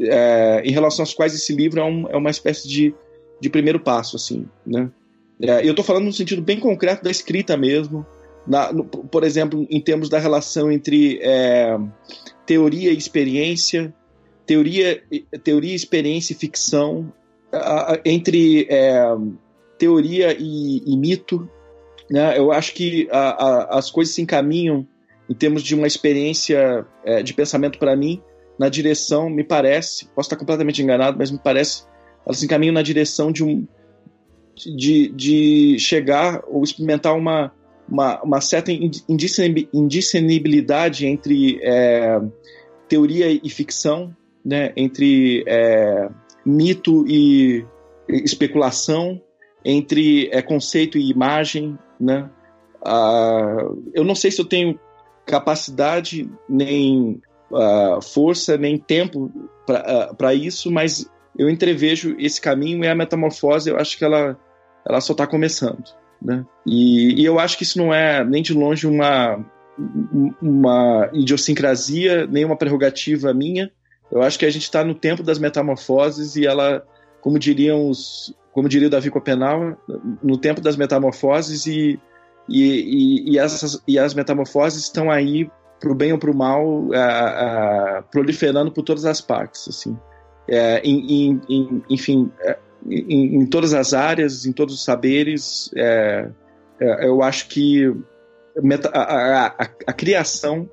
[0.00, 2.94] é, em relação aos quais esse livro é, um, é uma espécie de,
[3.40, 4.90] de primeiro passo, assim, né?
[5.40, 8.06] É, eu estou falando no sentido bem concreto da escrita mesmo,
[8.46, 11.76] na, no, por exemplo, em termos da relação entre é,
[12.46, 13.92] teoria e experiência,
[14.46, 15.02] teoria,
[15.42, 17.12] teoria, experiência e ficção,
[18.04, 19.02] entre é,
[19.78, 21.48] teoria e, e mito,
[22.10, 22.38] né?
[22.38, 24.86] Eu acho que a, a, as coisas se encaminham
[25.28, 28.22] em termos de uma experiência é, de pensamento para mim
[28.58, 31.84] na direção, me parece, posso estar completamente enganado, mas me parece,
[32.24, 33.66] elas se encaminham na direção de um
[34.54, 37.52] de, de chegar ou experimentar uma,
[37.88, 42.20] uma, uma certa indiscernibilidade entre é,
[42.88, 44.72] teoria e ficção, né?
[44.76, 46.08] entre é,
[46.44, 47.64] mito e
[48.08, 49.20] especulação,
[49.64, 52.28] entre é, conceito e imagem, né?
[52.84, 54.78] Uh, eu não sei se eu tenho
[55.24, 59.30] capacidade, nem uh, força, nem tempo
[59.64, 64.36] para uh, isso, mas eu entrevejo esse caminho e a metamorfose, eu acho que ela,
[64.84, 65.84] ela só está começando.
[66.24, 66.44] Né?
[66.66, 69.44] E, e, eu acho que isso não é nem de longe uma,
[70.40, 73.70] uma idiosincrasia, nem uma prerrogativa minha.
[74.10, 76.86] Eu acho que a gente está no tempo das metamorfoses e ela,
[77.20, 79.76] como diriam os, como diria o Davi Copenau,
[80.22, 81.98] no tempo das metamorfoses e,
[82.48, 85.50] e, e, e, essas, e as metamorfoses estão aí
[85.80, 89.98] para o bem ou para o mal, a, a, proliferando por todas as partes, assim,
[90.46, 92.56] é, em, em, enfim, é,
[92.88, 96.28] em, em, todas as áreas, em todos os saberes, é,
[96.80, 97.92] é eu acho que
[98.62, 99.46] meta, a, a,
[99.86, 100.68] a, criação,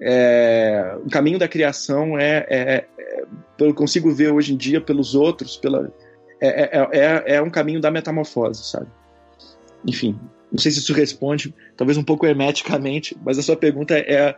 [0.00, 3.24] é, o caminho da criação é, é, é,
[3.58, 5.92] eu consigo ver hoje em dia pelos outros, pela
[6.40, 8.86] é, é, é, um caminho da metamorfose, sabe?
[9.86, 10.18] Enfim,
[10.52, 14.36] não sei se isso responde, talvez um pouco hermeticamente, mas a sua pergunta é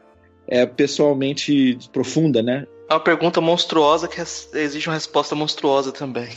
[0.77, 2.67] pessoalmente profunda, né?
[2.89, 6.29] É uma pergunta monstruosa que exige uma resposta monstruosa também.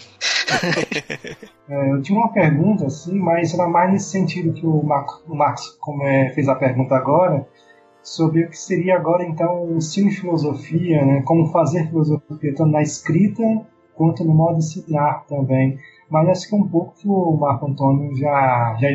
[1.69, 5.77] é, eu tinha uma pergunta, assim, mas era mais nesse sentido que o, o Marcos
[5.79, 7.47] como é, fez a pergunta agora,
[8.01, 11.21] sobre o que seria agora, então, o ensino de filosofia, né?
[11.21, 13.43] Como fazer filosofia, tanto na escrita
[13.93, 15.77] quanto no modo ensinar também.
[16.09, 18.87] Mas acho que um pouco que o Marco Antônio já, já,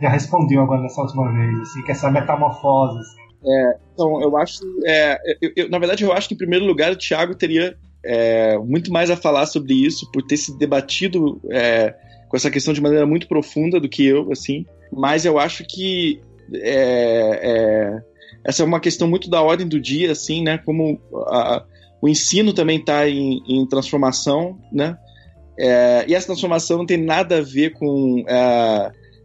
[0.00, 3.00] já respondeu agora nessa última vez, assim, que essa metamorfose.
[3.46, 4.60] É, então, eu acho.
[4.84, 8.58] É, eu, eu, na verdade, eu acho que em primeiro lugar o Thiago teria é,
[8.58, 11.94] muito mais a falar sobre isso, por ter se debatido é,
[12.28, 14.66] com essa questão de maneira muito profunda do que eu, assim.
[14.92, 16.20] Mas eu acho que
[16.54, 18.02] é, é,
[18.44, 20.58] essa é uma questão muito da ordem do dia, assim, né?
[20.58, 21.64] Como a,
[22.02, 24.98] o ensino também está em, em, transformação, né?
[26.06, 28.22] E essa transformação não tem nada a ver com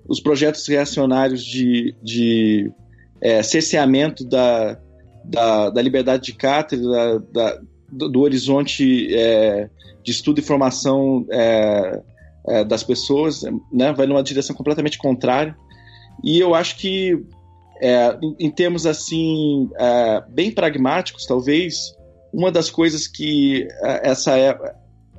[0.07, 2.72] os projetos reacionários de, de
[3.22, 4.77] é, cerceamento da,
[5.23, 9.69] da, da liberdade de cátedra, da, do, do, horizonte é,
[10.03, 12.02] de estudo e formação é,
[12.48, 13.93] é, das pessoas, né?
[13.93, 15.56] vai numa direção completamente contrária.
[16.23, 17.23] E eu acho que,
[17.80, 21.95] é, em, em, termos assim, é, bem pragmáticos, talvez,
[22.34, 24.34] uma das coisas que é, essa,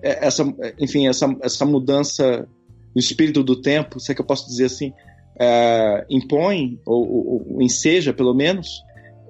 [0.03, 2.49] essa, enfim, essa, essa mudança
[2.95, 4.93] no espírito do tempo, se é que eu posso dizer assim,
[6.09, 8.83] impõe, ou, ou, ou enseja, pelo menos,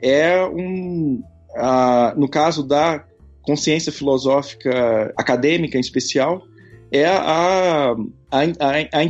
[0.02, 1.22] é um,
[2.16, 3.04] no caso da
[3.42, 6.42] consciência filosófica acadêmica em especial,
[6.90, 7.94] é a,
[8.30, 8.40] a,
[8.92, 9.02] a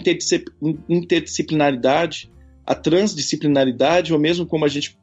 [0.88, 2.30] interdisciplinaridade,
[2.64, 4.96] a transdisciplinaridade, ou mesmo como a gente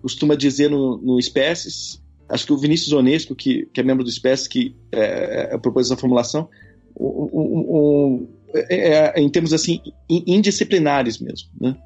[0.00, 4.10] costuma dizer no, no Espécies, acho que o Vinícius Onesco, que, que é membro do
[4.10, 6.48] Espécies, que é, é, propôs essa formulação,
[6.94, 11.76] o, é, é, em termos assim, indisciplinares mesmo, né?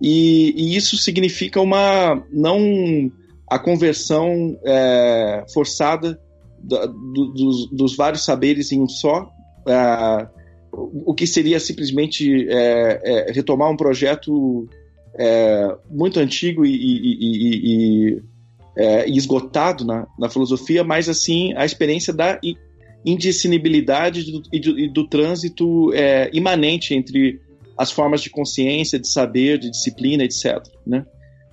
[0.00, 3.10] E, e, isso significa uma não
[3.48, 6.20] a conversão é, forçada
[6.58, 9.30] da, do, dos, dos, vários saberes em um só,
[9.66, 10.28] é,
[10.72, 14.68] o que seria simplesmente é, é retomar um projeto
[15.18, 18.22] é, muito antigo e, e,
[19.08, 22.38] e, esgotado na, na, filosofia, mas assim a experiência da
[23.06, 25.92] indiscinibilidade do, do, do trânsito
[26.32, 27.40] imanente entre
[27.78, 30.62] as formas de consciência, de saber, de disciplina, etc.
[30.84, 31.06] Né?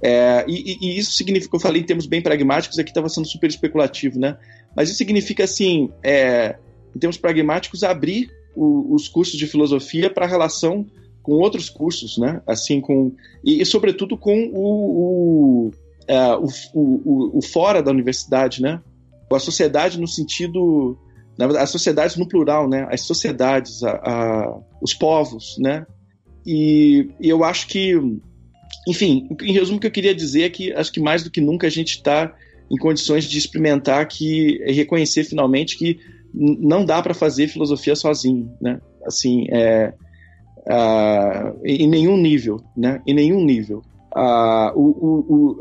[0.06, 3.50] É, e, e, isso significa, eu falei em termos bem pragmáticos, aqui estava sendo super
[3.50, 4.38] especulativo, né?
[4.76, 6.58] Mas isso significa, assim, é,
[6.94, 10.86] em termos pragmáticos, abrir o, os cursos de filosofia para a relação
[11.22, 12.42] com outros cursos, né?
[12.46, 15.72] Assim, com e, e sobretudo com o, o,
[16.06, 18.82] é, o, o, o, fora da universidade, né?
[19.30, 20.98] Com a sociedade no sentido,
[21.38, 22.88] na verdade, as sociedades no plural, né?
[22.92, 25.86] As sociedades, a, a, os povos, né?
[26.46, 27.94] E, e eu acho que,
[28.88, 31.42] enfim, em resumo, o que eu queria dizer é que acho que mais do que
[31.42, 32.34] nunca a gente está
[32.70, 36.00] em condições de experimentar que reconhecer finalmente que
[36.34, 38.80] não dá para fazer filosofia sozinho, né?
[39.06, 39.94] Assim, é,
[40.68, 43.02] uh, em nenhum nível, né?
[43.06, 43.84] Em nenhum nível.
[44.16, 45.58] Uh, o, o,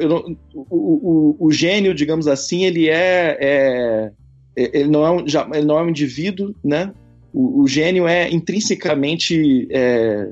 [0.55, 4.13] o, o, o, gênio, digamos assim, ele é, é
[4.57, 6.93] ele não é um, já, ele não é um indivíduo, né?
[7.33, 10.31] O, o gênio é intrinsecamente é,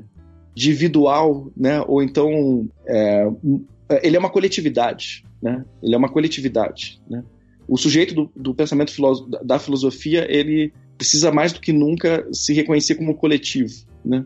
[0.55, 1.81] individual, né?
[1.87, 3.27] Ou então é,
[4.03, 5.65] ele é uma coletividade, né?
[5.81, 7.23] Ele é uma coletividade, né?
[7.67, 8.93] O sujeito do, do pensamento
[9.43, 13.73] da filosofia ele precisa mais do que nunca se reconhecer como coletivo,
[14.05, 14.25] né?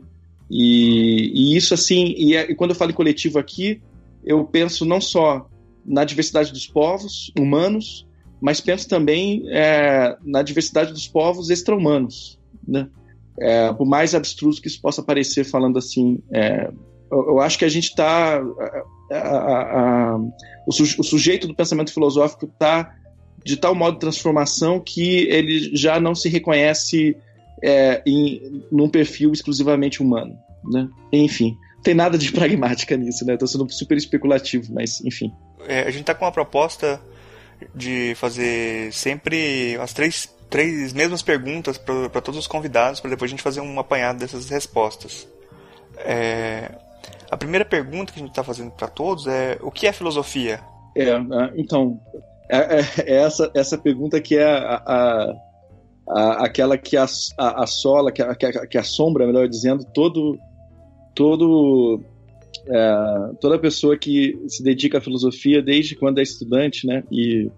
[0.49, 3.81] E, e isso assim, e, é, e quando eu falo coletivo aqui,
[4.23, 5.47] eu penso não só
[5.85, 8.05] na diversidade dos povos humanos,
[8.45, 12.88] mas penso também é, na diversidade dos povos extra-humanos, né?
[13.39, 16.69] É, por mais abstruso que isso possa parecer falando assim, é,
[17.11, 18.39] eu, eu, acho que a gente está.
[20.67, 22.95] O, o, sujeito do pensamento filosófico está
[23.43, 27.17] de tal modo de transformação que ele já não se reconhece
[27.63, 30.38] é, em, num perfil exclusivamente humano.
[30.72, 30.88] Né?
[31.11, 33.34] Enfim, tem nada de pragmática nisso, né?
[33.34, 35.34] Estou sendo super especulativo, mas enfim.
[35.67, 37.01] É, a gente está com uma proposta
[37.73, 43.33] de fazer sempre as três três mesmas perguntas para todos os convidados, para depois a
[43.33, 45.27] gente fazer um apanhado dessas respostas.
[45.97, 46.71] É,
[47.29, 50.61] a primeira pergunta que a gente está fazendo para todos é: o que é filosofia?
[50.95, 51.99] É, né, então,
[52.49, 55.33] é, é, é essa, essa pergunta que é a, a,
[56.09, 60.37] a aquela que assola, que, que, que assombra, melhor dizendo, todo,
[61.13, 62.01] todo
[62.67, 67.03] é, toda pessoa que se dedica à filosofia desde quando é estudante, né?
[67.11, 67.49] E,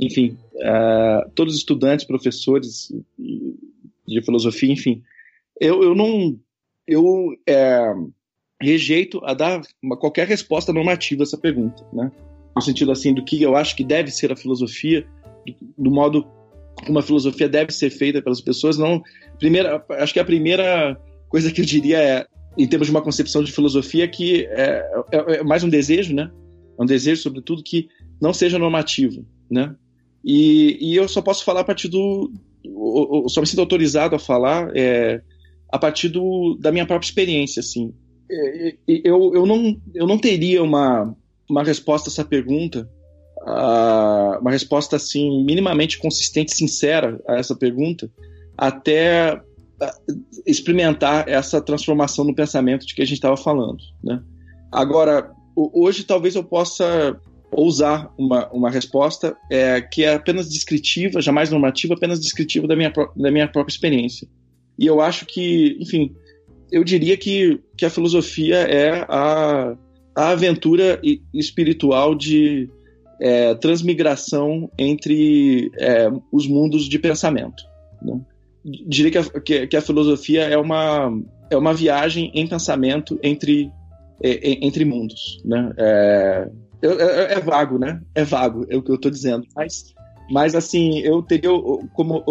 [0.00, 5.02] enfim, é, todos os estudantes, professores de filosofia, enfim.
[5.60, 6.38] Eu, eu não.
[6.86, 7.94] Eu é,
[8.60, 12.10] rejeito a dar uma, qualquer resposta normativa a essa pergunta, né?
[12.54, 15.06] No sentido assim do que eu acho que deve ser a filosofia,
[15.46, 16.26] do, do modo
[16.86, 18.78] como a filosofia deve ser feita pelas pessoas.
[18.78, 19.02] Não,
[19.38, 22.26] primeira, acho que a primeira coisa que eu diria é,
[22.56, 26.30] em termos de uma concepção de filosofia, que é, é, é mais um desejo, né?
[26.78, 27.88] É um desejo, sobretudo, que
[28.20, 29.74] não seja normativo, né?
[30.24, 32.32] E, e eu só posso falar a partir do.
[32.64, 35.20] Eu só me sinto autorizado a falar é,
[35.70, 37.92] a partir do, da minha própria experiência, assim.
[38.30, 41.14] É, eu, eu, não, eu não teria uma,
[41.48, 42.88] uma resposta a essa pergunta,
[44.40, 48.10] uma resposta assim minimamente consistente, sincera a essa pergunta,
[48.56, 49.40] até
[50.46, 54.22] experimentar essa transformação no pensamento de que a gente estava falando, né?
[54.72, 57.20] Agora, hoje talvez eu possa
[57.50, 62.92] ousar uma, uma resposta é, que é apenas descritiva, jamais normativa, apenas descritiva da minha,
[63.16, 64.26] da minha própria experiência.
[64.78, 66.12] E eu acho que, enfim,
[66.72, 69.76] eu diria que, que a filosofia é a,
[70.16, 71.00] a aventura
[71.32, 72.68] espiritual de
[73.20, 77.62] é, transmigração entre é, os mundos de pensamento.
[78.02, 78.20] Né?
[78.64, 81.12] Diria que a, que, que a, filosofia é uma,
[81.50, 83.70] é uma viagem em pensamento entre,
[84.22, 85.42] é, entre mundos.
[85.44, 85.72] Né?
[85.76, 86.50] É,
[86.82, 88.00] é, é, vago, né?
[88.14, 89.46] É vago, é o que eu estou dizendo.
[89.54, 89.94] Mas,
[90.30, 91.50] mas assim, eu teria
[91.92, 92.22] como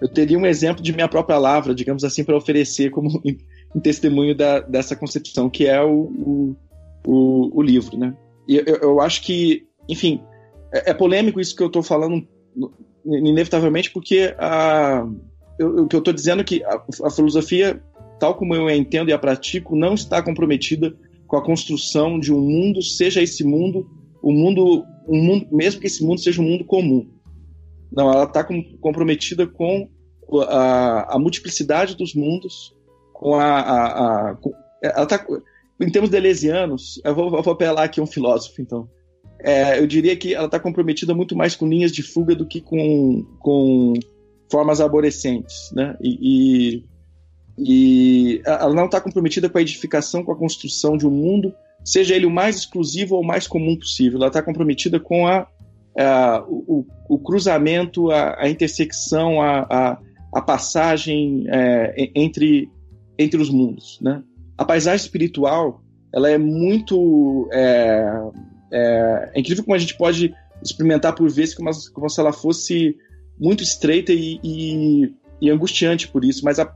[0.00, 3.20] eu teria um exemplo de minha própria lavra, digamos assim, para oferecer como
[3.82, 6.56] testemunho da, dessa concepção, que é o, o,
[7.06, 8.14] o, o livro, né?
[8.46, 10.22] E eu, eu, acho que, enfim,
[10.72, 12.26] é, é polêmico isso que eu estou falando,
[13.16, 15.06] inevitavelmente, porque a,
[15.58, 17.82] eu, o que eu estou dizendo é que a, a filosofia,
[18.20, 20.94] tal como eu a entendo e a pratico, não está comprometida
[21.26, 23.86] com a construção de um mundo, seja esse mundo
[24.22, 27.08] o um mundo, um mundo, mesmo que esse mundo seja um mundo comum.
[27.90, 29.88] Não, ela está com, comprometida com
[30.48, 32.74] a, a, multiplicidade dos mundos,
[33.12, 33.60] com a.
[33.60, 34.52] a, a com,
[34.82, 35.24] ela tá,
[35.80, 38.88] em termos delesianos, eu vou, eu vou apelar aqui um filósofo, então.
[39.40, 42.60] É, eu diria que ela está comprometida muito mais com linhas de fuga do que
[42.60, 43.94] com, com
[44.50, 45.96] formas arborescentes, né?
[46.00, 46.82] E,
[47.58, 51.54] e, e ela não está comprometida com a edificação, com a construção de um mundo,
[51.84, 54.18] seja ele o mais exclusivo ou o mais comum possível.
[54.18, 55.46] Ela está comprometida com a,
[55.96, 59.98] a o, o, cruzamento, a, a intersecção, a, a,
[60.34, 62.68] a passagem é, entre,
[63.16, 64.22] entre os mundos, né?
[64.56, 65.80] A paisagem espiritual,
[66.12, 67.48] ela é muito...
[67.52, 68.04] É,
[68.72, 72.96] é, é incrível como a gente pode experimentar por vezes como, como se ela fosse
[73.38, 76.72] muito estreita e, e, e, angustiante por isso, mas a,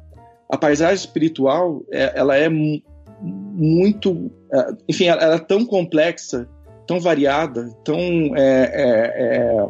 [0.49, 4.31] a paisagem espiritual, é, ela é muito...
[4.53, 6.49] É, enfim, ela, ela, é tão complexa,
[6.87, 7.99] tão variada, tão...
[8.37, 9.69] É, é,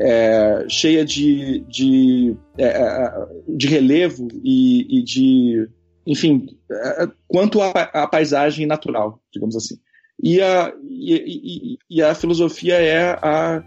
[0.00, 5.68] é, cheia de, de, é, é, de relevo e, e, de,
[6.06, 9.76] enfim, é, quanto à paisagem natural, digamos assim.
[10.22, 13.62] E a, e, e, e a filosofia é a,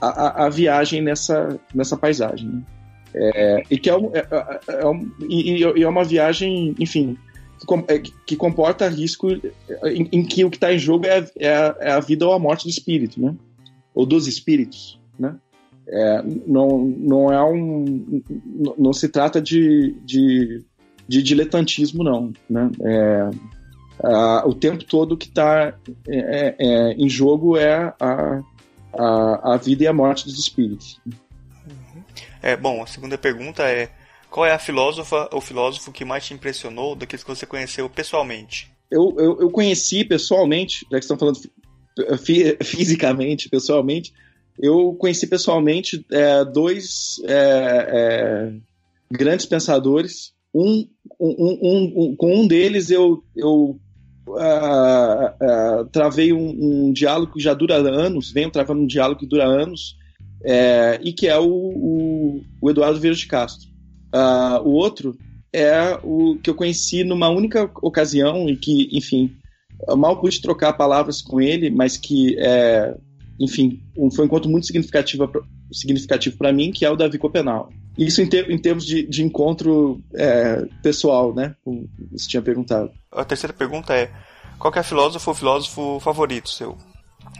[0.00, 2.48] a, a, viagem nessa, nessa paisagem.
[2.48, 2.62] Né?
[3.14, 4.26] É, e que é, um, é,
[4.68, 7.18] é, um, e, é uma viagem, enfim,
[8.02, 11.76] que, que comporta risco em, em, que o que está em jogo é, é, a,
[11.80, 13.34] é a vida ou a morte do espírito, né?
[13.92, 15.34] Ou dos espíritos, né?
[15.88, 18.22] É, não, não é um.
[18.76, 20.62] Não se trata de, de,
[21.08, 22.32] de diletantismo, não.
[22.48, 22.70] Né?
[24.04, 25.74] É, a, o tempo todo que está
[26.08, 28.42] é, é, em jogo é a,
[28.92, 31.00] a, a vida e a morte dos espíritos.
[32.42, 33.90] É, bom, a segunda pergunta é:
[34.30, 38.70] qual é a filósofa ou filósofo que mais te impressionou daqueles que você conheceu pessoalmente?
[38.90, 41.38] Eu, eu, eu conheci pessoalmente, já que estão falando
[42.62, 44.12] fisicamente, pessoalmente,
[44.58, 48.52] eu conheci pessoalmente é, dois é, é,
[49.10, 50.32] grandes pensadores.
[50.54, 50.88] Um,
[51.20, 53.78] um, um, um, com um deles eu, eu
[54.34, 59.44] uh, uh, travei um, diálogo que já dura anos, venho travando um diálogo que dura
[59.44, 59.96] anos,
[60.44, 63.68] é, e que é o, o, o Eduardo Vieira de Castro.
[64.14, 65.16] Uh, o outro
[65.52, 69.32] é o que eu conheci numa única ocasião e que, enfim,
[69.96, 72.94] mal pude trocar palavras com ele, mas que é,
[73.40, 75.30] enfim, um, foi um encontro muito significativo
[75.72, 77.70] significativo para mim, que é o Davi Copenal.
[77.98, 81.56] Isso em, ter, em termos de, de encontro é, pessoal, né?
[81.64, 82.90] Como você tinha perguntado.
[83.10, 84.10] A terceira pergunta é:
[84.58, 86.78] qual é o filósofo ou filósofo favorito seu?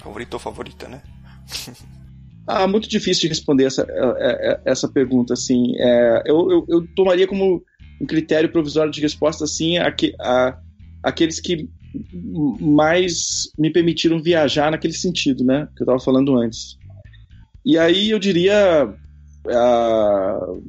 [0.03, 1.01] Favorito ou favorita, né?
[2.47, 5.75] ah, muito difícil de responder essa, é, é, essa pergunta, assim.
[5.79, 7.63] É, eu, eu, eu, tomaria como
[8.01, 10.59] um critério provisório de resposta, assim, a, a,
[11.05, 11.69] aqueles que
[12.61, 15.69] mais me permitiram viajar naquele sentido, né?
[15.77, 16.77] Que eu estava falando antes.
[17.65, 18.95] E aí eu diria.
[19.49, 20.63] Uh,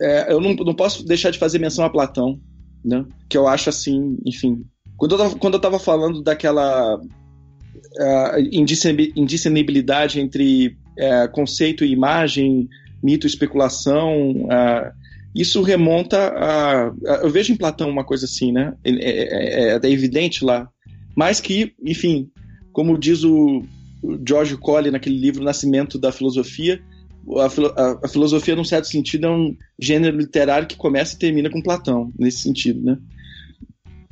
[0.00, 2.38] é, eu não, não posso deixar de fazer menção a Platão,
[2.84, 3.04] né?
[3.28, 4.64] Que eu acho assim, enfim.
[4.96, 8.38] Quando eu tava, quando eu tava falando daquela uh,
[9.16, 12.68] indiscernibilidade entre uh, conceito e imagem,
[13.02, 14.92] mito especulação, uh,
[15.34, 18.74] isso remonta a, a, Eu vejo em Platão uma coisa assim, né?
[18.84, 20.68] É, é, é, é evidente lá.
[21.16, 22.30] Mas que, enfim,
[22.72, 23.64] como diz o
[24.26, 26.80] George Colley naquele livro Nascimento da Filosofia,
[27.36, 31.50] a, a, a, filosofia, num certo sentido, é um gênero literário que começa e termina
[31.50, 32.98] com Platão, nesse sentido, né?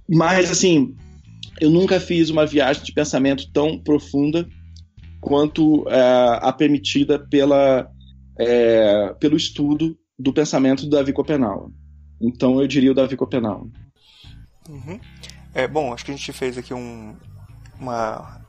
[0.09, 0.95] Mas, assim,
[1.61, 4.49] eu nunca fiz uma viagem de pensamento tão profunda
[5.21, 7.89] quanto é, a permitida pela,
[8.39, 11.71] é, pelo estudo do pensamento do Davi Copenau.
[12.21, 13.69] Então eu diria o Davi Copenau.
[14.69, 15.01] Uhum.
[15.55, 17.17] É, bom, acho que a gente fez aqui um,
[17.79, 18.41] uma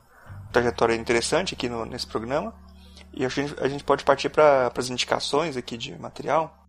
[0.52, 2.54] trajetória interessante aqui no, nesse programa.
[3.16, 6.66] E acho que a gente, pode partir para as indicações aqui de material.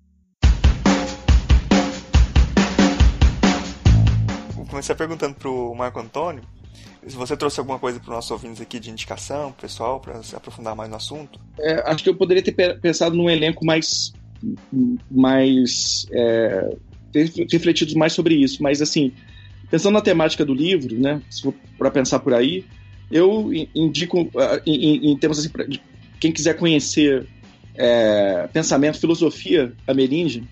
[4.53, 6.43] Vou começar perguntando para o Marco Antônio
[7.07, 10.35] Se você trouxe alguma coisa para os nossos ouvintes aqui de indicação, pessoal, para se
[10.35, 11.39] aprofundar mais no assunto?
[11.59, 14.13] É, acho que eu poderia ter pensado num elenco mais.
[15.09, 16.05] mais.
[16.11, 16.77] É,
[17.11, 19.13] ter refletido mais sobre isso, mas assim,
[19.71, 21.21] pensando na temática do livro, né,
[21.77, 22.65] para pensar por aí,
[23.09, 25.49] eu indico, ah, em, em termos assim,
[26.19, 27.25] quem quiser conhecer
[27.75, 30.43] é, pensamento, filosofia ameríndia,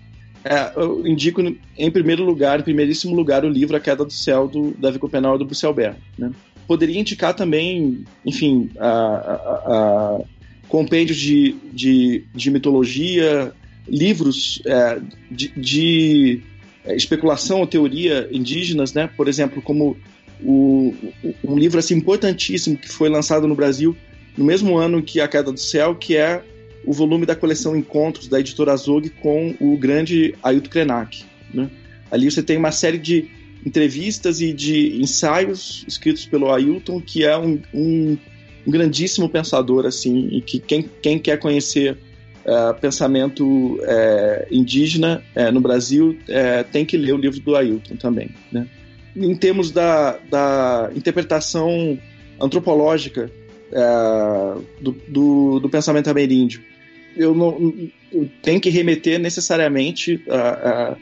[0.44, 1.40] é, eu indico
[1.76, 5.36] em primeiro lugar, em primeiríssimo lugar, o livro A Queda do Céu, do Davi Copenau
[5.36, 5.96] e do Bruce Albert.
[6.18, 6.30] Né?
[6.66, 10.20] Poderia indicar também, enfim, a, a, a
[10.68, 13.52] compêndios de, de, de, mitologia,
[13.88, 15.00] livros é,
[15.30, 16.42] de, de,
[16.84, 19.08] é, especulação ou teoria indígenas, né?
[19.16, 19.96] por exemplo, como
[20.42, 20.94] o,
[21.42, 23.96] um livro assim, importantíssimo que foi lançado no Brasil
[24.36, 26.42] no mesmo ano que A Queda do Céu, que é
[26.84, 31.24] o volume da coleção Encontros da editora Azog com o grande Ailton Krenak.
[31.52, 31.70] Né?
[32.10, 33.28] Ali você tem uma série de
[33.64, 38.18] entrevistas e de ensaios escritos pelo Ailton, que é um, um,
[38.66, 41.96] grandíssimo pensador, assim, e que quem, quem quer conhecer
[42.44, 46.18] uh, pensamento uh, indígena uh, no Brasil
[46.70, 48.30] tem que ler o livro do Ailton também.
[48.52, 48.66] Né?
[49.16, 51.98] Em termos da, da interpretação
[52.38, 53.30] antropológica
[54.80, 56.62] do, do, do pensamento ameríndio,
[57.16, 57.72] eu não
[58.12, 60.96] eu tenho que remeter necessariamente a, a,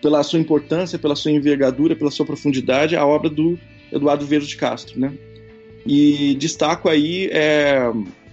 [0.00, 3.58] pela sua importância, pela sua envergadura, pela sua profundidade, a obra do
[3.92, 5.12] Eduardo Verde de Castro, né?
[5.86, 7.90] E destaco aí é,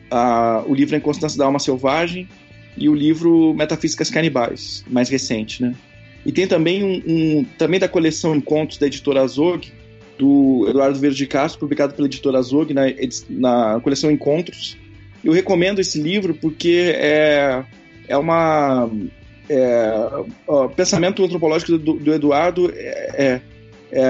[0.10, 2.28] a, o livro Em Constância da Alma Selvagem
[2.76, 5.76] e o livro Metafísicas Canibais, mais recente, né?
[6.26, 9.72] E tem também um, um também da coleção Encontros da editora Azog,
[10.20, 12.84] do Eduardo Verde de Castro, publicado pela editora Azog na,
[13.30, 14.78] na coleção Encontros,
[15.24, 17.64] eu recomendo esse livro porque é,
[18.08, 18.90] é uma.
[19.50, 19.90] É,
[20.76, 23.42] pensamento antropológico do, do Eduardo é,
[23.92, 24.02] é,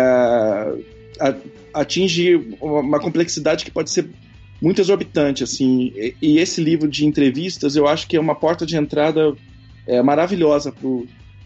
[1.21, 1.35] é
[1.73, 4.09] atinge uma complexidade que pode ser
[4.61, 5.93] muito exorbitante, assim.
[5.95, 9.33] E, e, esse livro de entrevistas, eu acho que é uma porta de entrada
[9.87, 10.87] é, maravilhosa para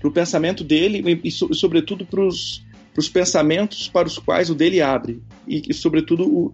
[0.07, 2.63] o pensamento dele e, e sobretudo, para os
[3.09, 5.21] pensamentos para os quais o dele abre.
[5.47, 6.53] E, e sobretudo, o,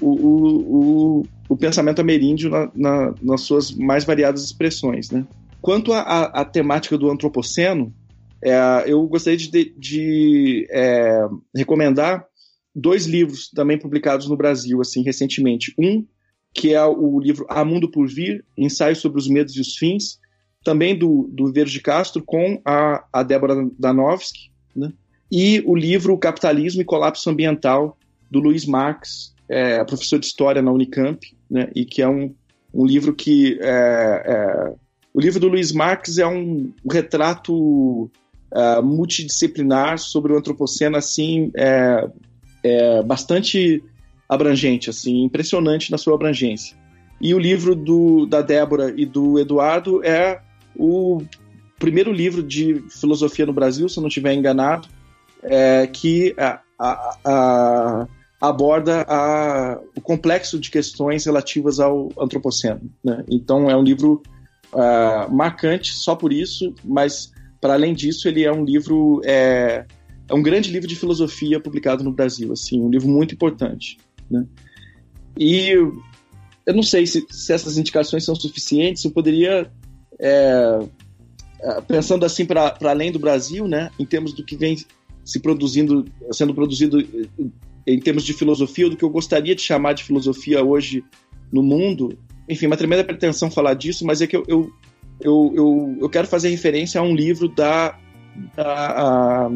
[0.00, 5.10] o, o, o pensamento ameríndio na, na, nas suas mais variadas expressões.
[5.10, 5.26] Né?
[5.60, 7.94] Quanto à temática do antropoceno,
[8.42, 12.26] é, eu gostaria de, de é, recomendar
[12.74, 15.74] dois livros também publicados no Brasil assim recentemente.
[15.78, 16.04] Um
[16.52, 20.18] que é o livro A Mundo por Vir, Ensaio sobre os Medos e os Fins,
[20.64, 24.90] também do, do Verde Castro, com a, a Débora Danowski, né?
[25.30, 27.96] E o livro Capitalismo e Colapso Ambiental,
[28.30, 31.20] do Luiz Marx, é, professor de História na Unicamp,
[31.50, 32.34] né, e que é um,
[32.72, 33.58] um livro que...
[33.60, 34.74] É, é,
[35.12, 38.10] o livro do Luiz Marx é um, retrato
[38.52, 42.06] uh, multidisciplinar sobre o antropoceno, assim, é,
[42.62, 43.82] é, bastante
[44.28, 46.76] abrangente, assim, impressionante na sua abrangência.
[47.18, 50.40] E o livro do, da Débora e do Eduardo é
[50.76, 51.22] o
[51.78, 54.88] primeiro livro de filosofia no Brasil, se eu não estiver enganado,
[55.46, 58.08] é, que a, a, a,
[58.40, 62.90] aborda a, o complexo de questões relativas ao antropoceno.
[63.02, 63.24] Né?
[63.30, 64.22] Então é um livro
[64.72, 69.86] uh, marcante só por isso, mas para além disso ele é um livro é,
[70.28, 73.96] é, um grande livro de filosofia publicado no Brasil, assim, um livro muito importante.
[74.30, 74.44] Né?
[75.38, 79.04] E eu não sei se, se, essas indicações são suficientes.
[79.04, 79.70] Eu poderia
[80.18, 80.78] é,
[81.60, 84.76] é pensando assim para além do Brasil, né, em termos do que vem
[85.26, 87.04] se produzindo, sendo produzido
[87.84, 91.04] em termos de filosofia, ou do que eu gostaria de chamar de filosofia hoje
[91.52, 92.16] no mundo.
[92.48, 94.70] Enfim, uma tremenda pretensão falar disso, mas é que eu, eu,
[95.20, 97.98] eu, eu, eu quero fazer referência a um livro da,
[98.54, 99.50] da a,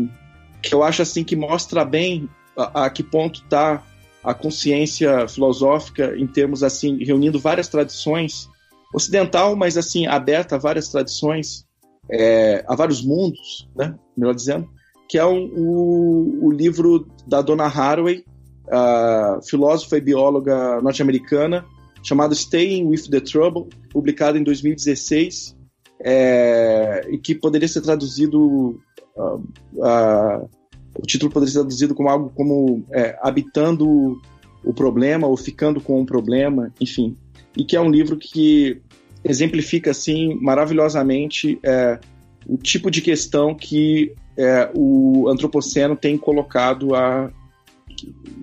[0.60, 3.80] que eu acho assim que mostra bem a, a que ponto está
[4.24, 8.50] a consciência filosófica em termos assim reunindo várias tradições
[8.92, 11.64] ocidental, mas assim aberta a várias tradições,
[12.10, 13.94] é, a vários mundos, né?
[14.16, 14.68] Melhor dizendo
[15.10, 18.24] que é um, o, o livro da Donna Haraway,
[18.68, 21.66] uh, filósofa e bióloga norte-americana,
[22.00, 25.56] chamado Staying with the Trouble, publicado em 2016,
[26.04, 28.80] é, e que poderia ser traduzido.
[29.16, 29.42] Uh,
[29.74, 30.48] uh,
[30.96, 34.20] o título poderia ser traduzido como algo como é, Habitando
[34.64, 37.16] o Problema ou Ficando com o Problema, enfim.
[37.56, 38.80] E que é um livro que
[39.24, 41.98] exemplifica assim maravilhosamente é,
[42.46, 47.30] o tipo de questão que é, o antropoceno tem colocado a,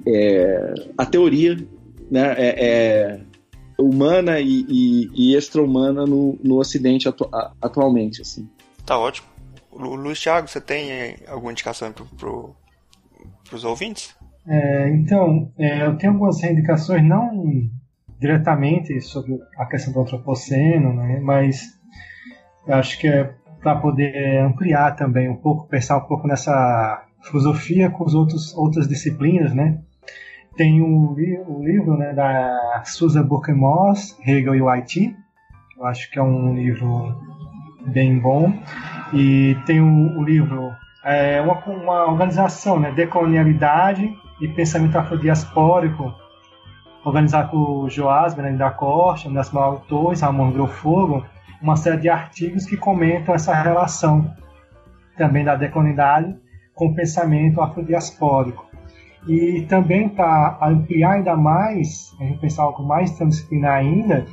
[0.05, 1.57] é, a teoria
[2.09, 3.19] né, é, é
[3.77, 7.29] humana e, e, e extra-humana no, no Ocidente atu
[7.61, 8.21] atualmente.
[8.21, 8.49] Assim.
[8.85, 9.27] Tá ótimo.
[9.71, 12.55] Luiz Thiago, você tem alguma indicação para pro,
[13.51, 14.15] os ouvintes?
[14.47, 17.69] É, então, é, eu tenho algumas indicações, não
[18.19, 21.77] diretamente sobre a questão do antropoceno, né, mas
[22.67, 23.31] acho que é
[23.67, 28.87] para poder ampliar também um pouco, pensar um pouco nessa filosofia com os outros outras
[28.87, 29.79] disciplinas, né?
[30.55, 35.13] Tem o, livro né, da Susan Burke-Moss, Hegel e o Haiti.
[35.77, 37.13] Eu acho que é um livro
[37.87, 38.53] bem bom.
[39.13, 40.71] E tem o, livro,
[41.03, 46.13] é uma, uma organização, né, Decolonialidade e Pensamento Afrodiaspórico,
[47.03, 51.25] organizado por Joás Benedito da Costa, Nacional Autores, Ramon Grofogo,
[51.61, 54.33] uma série de artigos que comentam essa relação
[55.17, 56.35] também da decolonialidade
[56.73, 58.65] com o pensamento afrodiaspórico.
[59.27, 64.25] E também para ampliar ainda mais, a gente pensar algo mais transdisciplinar ainda,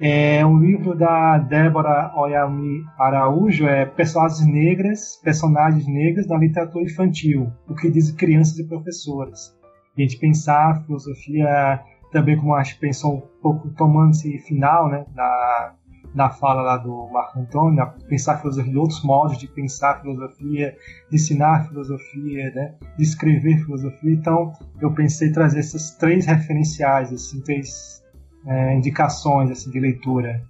[0.00, 7.52] é um livro da Débora Oyami Araújo, é Personagens Negras, Personagens Negras na Literatura Infantil,
[7.68, 9.54] o que diz crianças e professoras.
[9.96, 11.80] E a gente pensar a filosofia
[12.10, 15.74] também como a gente pensou um pouco tomando esse final, né, na,
[16.14, 20.00] na fala lá do Marco Antônio, pensar a filosofia de outros modos de pensar a
[20.00, 20.76] filosofia,
[21.10, 24.12] de ensinar a filosofia, né, de escrever filosofia.
[24.12, 28.02] Então, eu pensei em trazer essas três referenciais, assim, três
[28.46, 30.42] é, indicações assim, de leitura.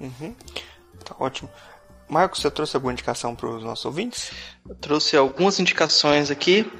[0.00, 0.34] Uhum.
[1.04, 1.50] Tá ótimo.
[2.08, 4.30] Marcos, você trouxe alguma indicação para os nossos ouvintes?
[4.68, 6.70] Eu trouxe algumas indicações aqui.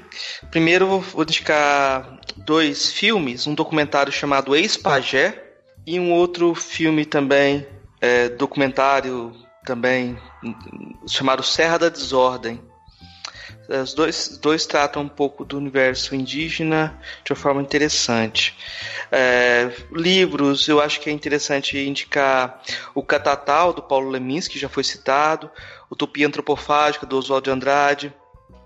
[0.51, 5.43] Primeiro, vou indicar dois filmes: um documentário chamado Ex-Pagé
[5.85, 7.65] e um outro filme também,
[8.05, 10.17] é, documentário também,
[11.07, 12.61] chamado Serra da Desordem.
[13.67, 18.55] Os dois, dois tratam um pouco do universo indígena de uma forma interessante.
[19.11, 22.61] É, livros, eu acho que é interessante indicar
[22.93, 25.49] o Catatal, do Paulo Lemins, que já foi citado,
[25.89, 28.13] Utopia Antropofágica, do Oswald de Andrade,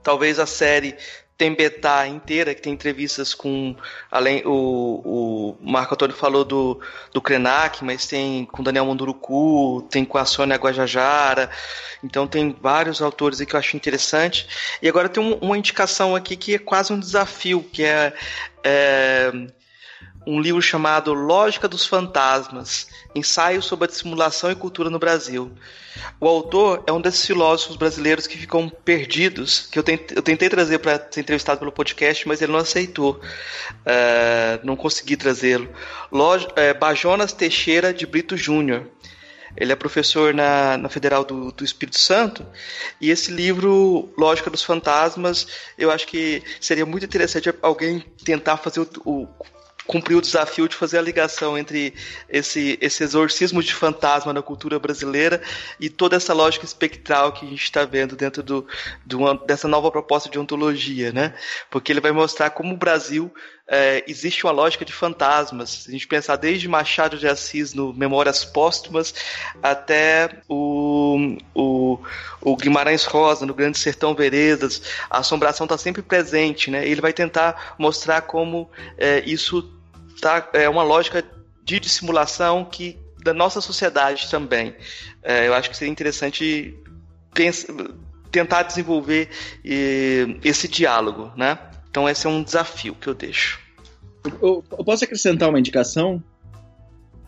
[0.03, 0.97] talvez a série
[1.39, 3.73] Tembetá inteira, que tem entrevistas com.
[4.11, 6.81] Além, o, o Marco Antônio falou do,
[7.13, 11.49] do Krenak, mas tem com Daniel Munduruku, tem com a Sônia Guajajara.
[12.03, 14.49] Então tem vários autores aí que eu acho interessante.
[14.81, 18.13] E agora tem um, uma indicação aqui que é quase um desafio, que é,
[18.61, 19.31] é
[20.29, 25.51] um livro chamado Lógica dos Fantasmas, Ensaio sobre a Dissimulação e Cultura no Brasil.
[26.19, 30.47] O autor é um desses filósofos brasileiros que ficam perdidos, que eu tentei, eu tentei
[30.47, 33.19] trazer para ser entrevistado pelo podcast, mas ele não aceitou.
[33.81, 35.67] Uh, não consegui trazê-lo.
[36.55, 38.85] É, Bajonas Teixeira de Brito Júnior.
[39.57, 42.45] Ele é professor na, na Federal do, do, Espírito Santo.
[43.01, 48.81] E esse livro, Lógica dos Fantasmas, eu acho que seria muito interessante alguém tentar fazer
[48.81, 49.27] o, o
[49.85, 51.93] cumpriu o desafio de fazer a ligação entre
[52.27, 55.41] esse, esse exorcismo de fantasma na cultura brasileira
[55.79, 58.67] e toda essa lógica espectral que a gente está vendo dentro do,
[59.05, 61.33] do, dessa nova proposta de ontologia, né?
[61.69, 63.33] Porque ele vai mostrar como o Brasil
[63.69, 65.69] é, existe uma lógica de fantasmas.
[65.69, 69.13] Se a gente pensar desde Machado de Assis no Memórias Póstumas
[69.61, 71.99] até o, o,
[72.41, 76.87] o Guimarães Rosa no Grande Sertão Veredas, a assombração está sempre presente, né?
[76.87, 79.71] Ele vai tentar mostrar como é, isso
[80.19, 81.23] tá, é uma lógica
[81.63, 84.75] de dissimulação que da nossa sociedade também.
[85.21, 86.75] É, eu acho que seria interessante
[87.33, 87.71] pensa,
[88.31, 89.29] tentar desenvolver
[89.63, 91.59] e, esse diálogo, né?
[91.89, 93.59] Então esse é um desafio que eu deixo.
[94.41, 96.21] Eu, eu posso acrescentar uma indicação?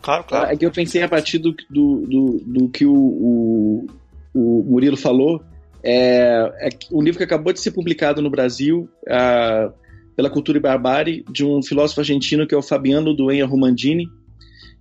[0.02, 0.52] Claro, claro.
[0.52, 3.88] É que eu pensei a partir do, do, do, do que o, o,
[4.34, 5.44] o, Murilo falou.
[5.84, 9.72] É, é um livro que acabou de ser publicado no Brasil, uh,
[10.16, 14.08] pela Cultura e Barbárie, de um filósofo argentino que é o Fabiano Duenha Romandini,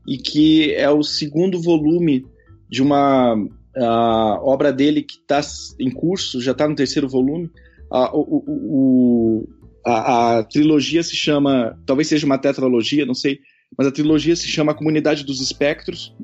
[0.06, 2.26] e que é o segundo volume
[2.68, 5.40] de uma uh, obra dele que está
[5.78, 7.50] em curso, já está no terceiro volume.
[7.90, 9.48] Uh, o, o,
[9.84, 13.40] a, a, trilogia se chama, talvez seja uma tetralogia, não sei,
[13.76, 16.14] mas a trilogia se chama A Comunidade dos Espectros,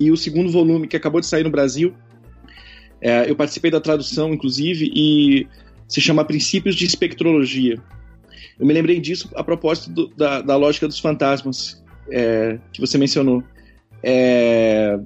[0.00, 1.94] e o segundo volume, que acabou de sair no Brasil,
[3.00, 5.46] é, eu participei da tradução, inclusive, e
[5.86, 7.76] se chama Princípios de Espectrologia.
[8.58, 12.98] Eu me lembrei disso a propósito do, da, da, lógica dos fantasmas é, que você
[12.98, 13.42] mencionou.
[14.02, 14.98] É,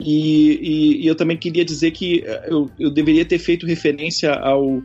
[0.00, 4.82] e, e, e, eu também queria dizer que eu, eu deveria ter feito referência ao,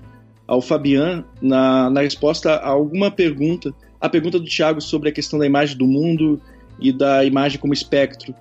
[0.47, 5.37] ao Fabian na, na resposta a alguma pergunta, a pergunta do Tiago sobre a questão
[5.37, 6.41] da imagem do mundo
[6.79, 8.33] e da imagem como espectro.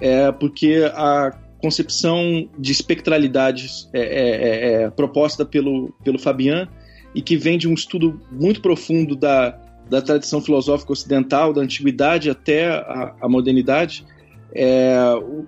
[0.00, 6.68] É, porque a concepção de espectralidade é, é, é, é proposta pelo, pelo Fabian
[7.14, 9.58] e que vem de um estudo muito profundo da,
[9.88, 14.04] da tradição filosófica ocidental, da antiguidade até a, a modernidade.
[14.52, 14.94] É,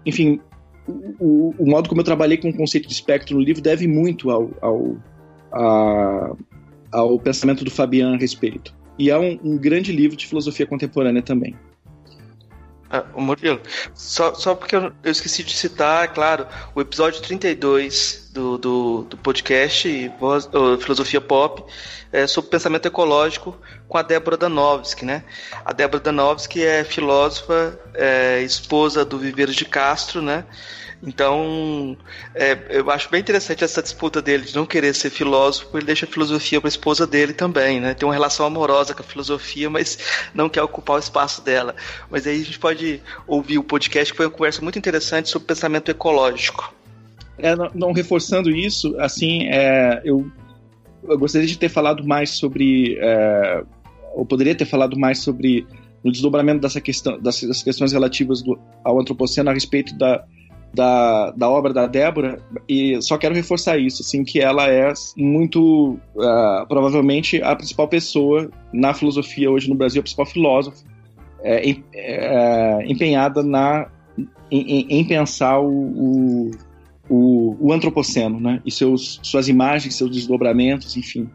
[0.07, 0.41] enfim,
[1.19, 4.31] o, o, modo como eu trabalhei com o conceito de espectro no livro deve muito
[4.31, 4.97] ao, ao,
[5.57, 6.37] a,
[6.93, 8.75] ao pensamento do Fabian a respeito.
[8.99, 11.57] e é um, um grande livro de filosofia contemporânea também.
[12.89, 13.61] Ah, Murilo,
[13.95, 19.03] só, só porque eu, eu, esqueci de citar, é claro, o episódio 32 do, do,
[19.03, 20.49] do podcast Voz,
[20.81, 21.65] Filosofia Pop
[22.13, 23.57] é, sobre pensamento ecológico
[23.89, 25.25] com a Débora Danovski, né?
[25.65, 30.45] A Débora Danovski é filósofa, é, esposa do Viveiros de Castro, né?
[31.03, 31.97] Então,
[32.35, 36.07] é, eu acho bem interessante essa disputa dele de não querer ser filósofo, ele deixa
[36.07, 37.95] a filosofia para a esposa dele também, né?
[37.95, 39.99] Tem uma relação amorosa com a filosofia, mas
[40.35, 41.75] não quer ocupar o espaço dela.
[42.11, 45.47] Mas aí a gente pode ouvir o podcast, que foi uma conversa muito interessante sobre
[45.47, 46.75] pensamento ecológico.
[47.39, 50.27] É, não, não reforçando isso, assim, é, eu,
[51.07, 53.63] eu, gostaria de ter falado mais sobre, é,
[54.27, 55.67] poderia ter falado mais sobre
[56.03, 60.25] o desdobramento dessa questão, das, das questões relativas do, ao antropoceno a respeito da
[60.77, 62.39] da, da obra da Débora
[62.69, 68.51] e só quero reforçar isso, assim, que ela é muito, uh, provavelmente, a principal pessoa
[68.75, 70.85] na filosofia hoje no Brasil, a principal filósofa
[71.43, 73.89] é, é, empenhada na,
[74.51, 76.51] em, em pensar o, o,
[77.09, 81.27] o, o, antropoceno, né, e seus, suas imagens, seus desdobramentos, enfim.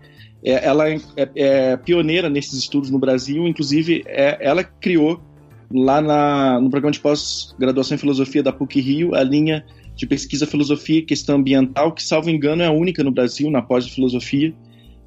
[0.43, 0.99] É, ela é,
[1.35, 5.19] é, pioneira nesses estudos no Brasil, inclusive ela criou
[5.73, 9.65] lá na, no programa de pós-graduação em filosofia da PUC Rio, a linha
[9.95, 13.61] de pesquisa filosofia e questão ambiental, que, salvo engano, é a única no Brasil na
[13.61, 14.53] pós-filosofia,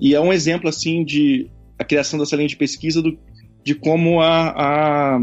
[0.01, 3.19] e é um exemplo, assim, de a criação dessa linha de pesquisa do,
[3.63, 5.19] de como a, a,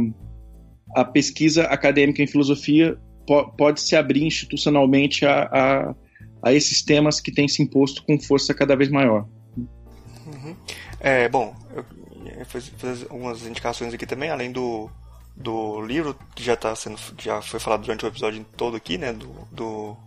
[0.95, 5.95] a, pesquisa acadêmica em filosofia po, pode se abrir institucionalmente a, a,
[6.43, 9.27] a, esses temas que têm se imposto com força cada vez maior.
[10.25, 10.55] Uhum.
[10.99, 11.85] É, bom, eu
[12.51, 14.89] vou fazer algumas indicações aqui também, além do,
[15.35, 19.13] do livro, que já tá sendo já foi falado durante o episódio todo aqui, né,
[19.13, 19.97] do, do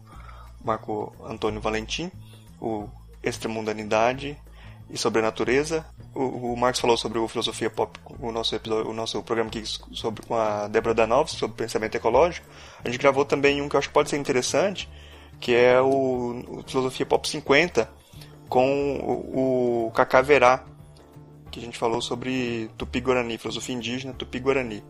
[0.65, 2.11] Marco Antônio Valentim,
[2.61, 2.89] o
[3.23, 4.39] Extramundanidade
[4.91, 5.85] e sobre a natureza.
[6.15, 9.65] O, o Marcos falou sobre o filosofia pop, o nosso episódio, o nosso programa aqui
[9.93, 12.47] sobre com a Débora Danovski sobre pensamento ecológico.
[12.85, 14.89] A gente gravou também um que eu acho que pode ser interessante,
[15.41, 17.91] que é o, o filosofia pop 50
[18.49, 20.65] com o, o Cacá Verá,
[21.51, 24.83] que a gente falou sobre Tupi-Guarani, filosofia indígena Tupi-Guarani.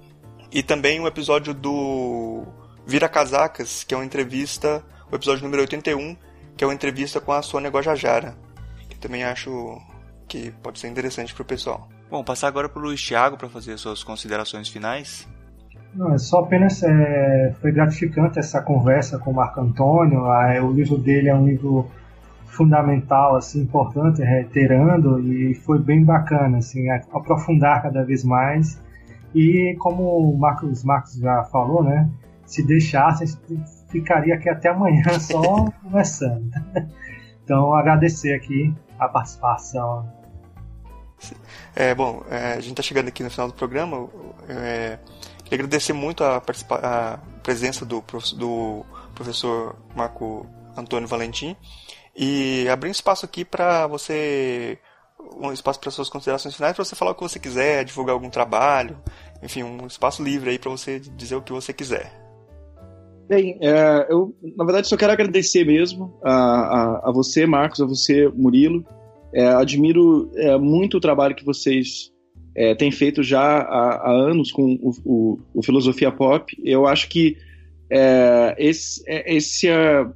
[0.55, 2.45] E também um episódio do
[2.87, 6.17] Vira Casacas, que é uma entrevista, o episódio número 81,
[6.57, 8.37] que é uma entrevista com a Sônia Guajajara,
[8.89, 9.77] que também acho
[10.29, 11.89] que pode ser interessante para o pessoal.
[12.09, 15.29] Bom, passar agora para o Luiz Thiago para fazer suas considerações finais.
[15.93, 20.25] Não, é só apenas é, foi gratificante essa conversa com o Marco Antônio.
[20.27, 21.91] Ah, é, o livro dele é um livro
[22.47, 28.84] fundamental, assim, importante, reiterando, e foi bem bacana, assim, aprofundar cada vez mais
[29.35, 32.09] e como o Marcos, Marcos já falou, né?
[32.47, 33.39] Se deixasse,
[33.89, 36.51] ficaria aqui até amanhã só conversando.
[37.45, 40.11] Então, agradecer aqui a participação.
[41.77, 44.09] É, bom, é, a gente está chegando aqui no final do programa.
[44.49, 44.99] É,
[45.45, 48.03] queria agradecer muito a, a presença do,
[48.37, 51.55] do professor Marco Antônio Valentim
[52.17, 54.79] e abrir um espaço aqui para você
[55.37, 58.31] um espaço para suas considerações finais, para você falar o que você quiser, divulgar algum
[58.31, 58.99] trabalho,
[59.45, 62.25] enfim, um espaço livre aí para você dizer o que você quiser.
[63.29, 67.87] Bem, é, eu na verdade só quero agradecer mesmo a, a, a você, Marcos, a
[67.87, 68.85] você, Murilo.
[69.35, 72.13] É, admiro é, muito o trabalho que vocês
[72.55, 76.55] é, têm feito já há, há anos com o, o, o, Filosofia Pop.
[76.65, 77.37] Eu acho que
[77.91, 80.07] é, esse, é, esse é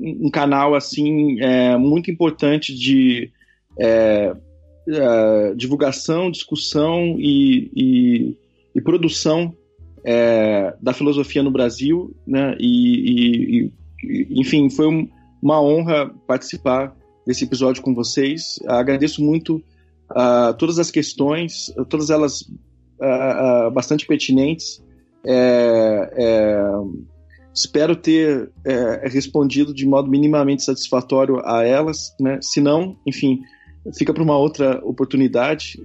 [0.00, 1.36] um canal assim
[1.78, 3.30] muito importante de
[5.56, 8.36] divulgação, discussão e, e
[8.74, 9.54] e produção
[10.04, 12.56] é, da filosofia no Brasil, né?
[12.58, 13.72] E, e,
[14.02, 15.08] e enfim, foi um,
[15.42, 16.94] uma honra participar
[17.26, 18.58] desse episódio com vocês.
[18.66, 19.56] Agradeço muito
[20.10, 24.82] uh, todas as questões, todas elas uh, uh, bastante pertinentes.
[25.22, 26.62] É, é,
[27.52, 32.38] espero ter é, respondido de modo minimamente satisfatório a elas, né?
[32.40, 33.42] Se não, enfim,
[33.98, 35.78] fica para uma outra oportunidade.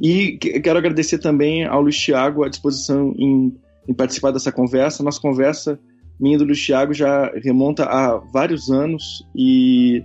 [0.00, 3.54] E quero agradecer também ao Luiz Thiago a disposição em,
[3.88, 5.02] em participar dessa conversa.
[5.02, 5.78] Nossa conversa,
[6.18, 10.02] minha do Luiz Thiago, já remonta a vários anos e,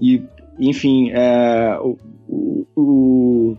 [0.00, 0.22] e
[0.58, 1.98] enfim, é, o,
[2.28, 3.56] o, o,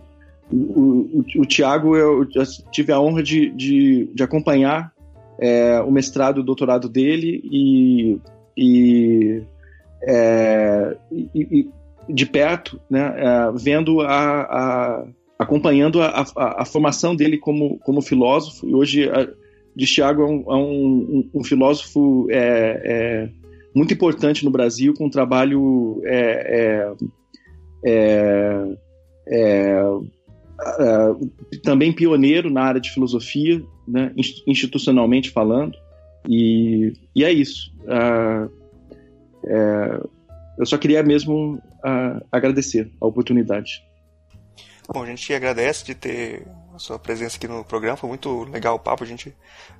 [0.50, 2.26] o, o Tiago, eu
[2.72, 4.92] tive a honra de, de, de acompanhar
[5.38, 8.18] é, o mestrado e o doutorado dele e,
[8.56, 9.42] e,
[10.02, 11.70] é, e, e
[12.08, 15.06] de perto, né, é, vendo a, a
[15.38, 19.28] acompanhando a, a, a, formação dele como, como filósofo, e hoje a,
[19.76, 23.28] de Thiago é um, é um, um filósofo é, é,
[23.74, 26.94] muito importante no Brasil, com um trabalho é,
[27.84, 28.76] é,
[29.28, 29.82] é,
[31.62, 34.12] também pioneiro na área de filosofia, né,
[34.46, 35.76] institucionalmente falando,
[36.26, 37.70] e, e é isso.
[40.58, 41.60] Eu só queria mesmo
[42.32, 43.82] agradecer a oportunidade.
[44.88, 48.76] Bom, a gente agradece de ter a sua presença aqui no programa, foi muito legal
[48.76, 49.34] o papo, a gente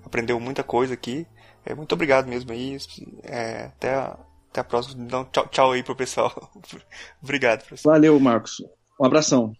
[0.05, 1.27] aprendeu muita coisa aqui.
[1.65, 2.77] É, muito obrigado mesmo aí.
[3.23, 4.19] É, até, a,
[4.51, 5.05] até a próxima.
[5.05, 6.33] Então, tchau, tchau aí pro pessoal.
[7.23, 7.91] obrigado, professor.
[7.91, 8.63] Valeu, Marcos.
[8.99, 9.55] Um abração.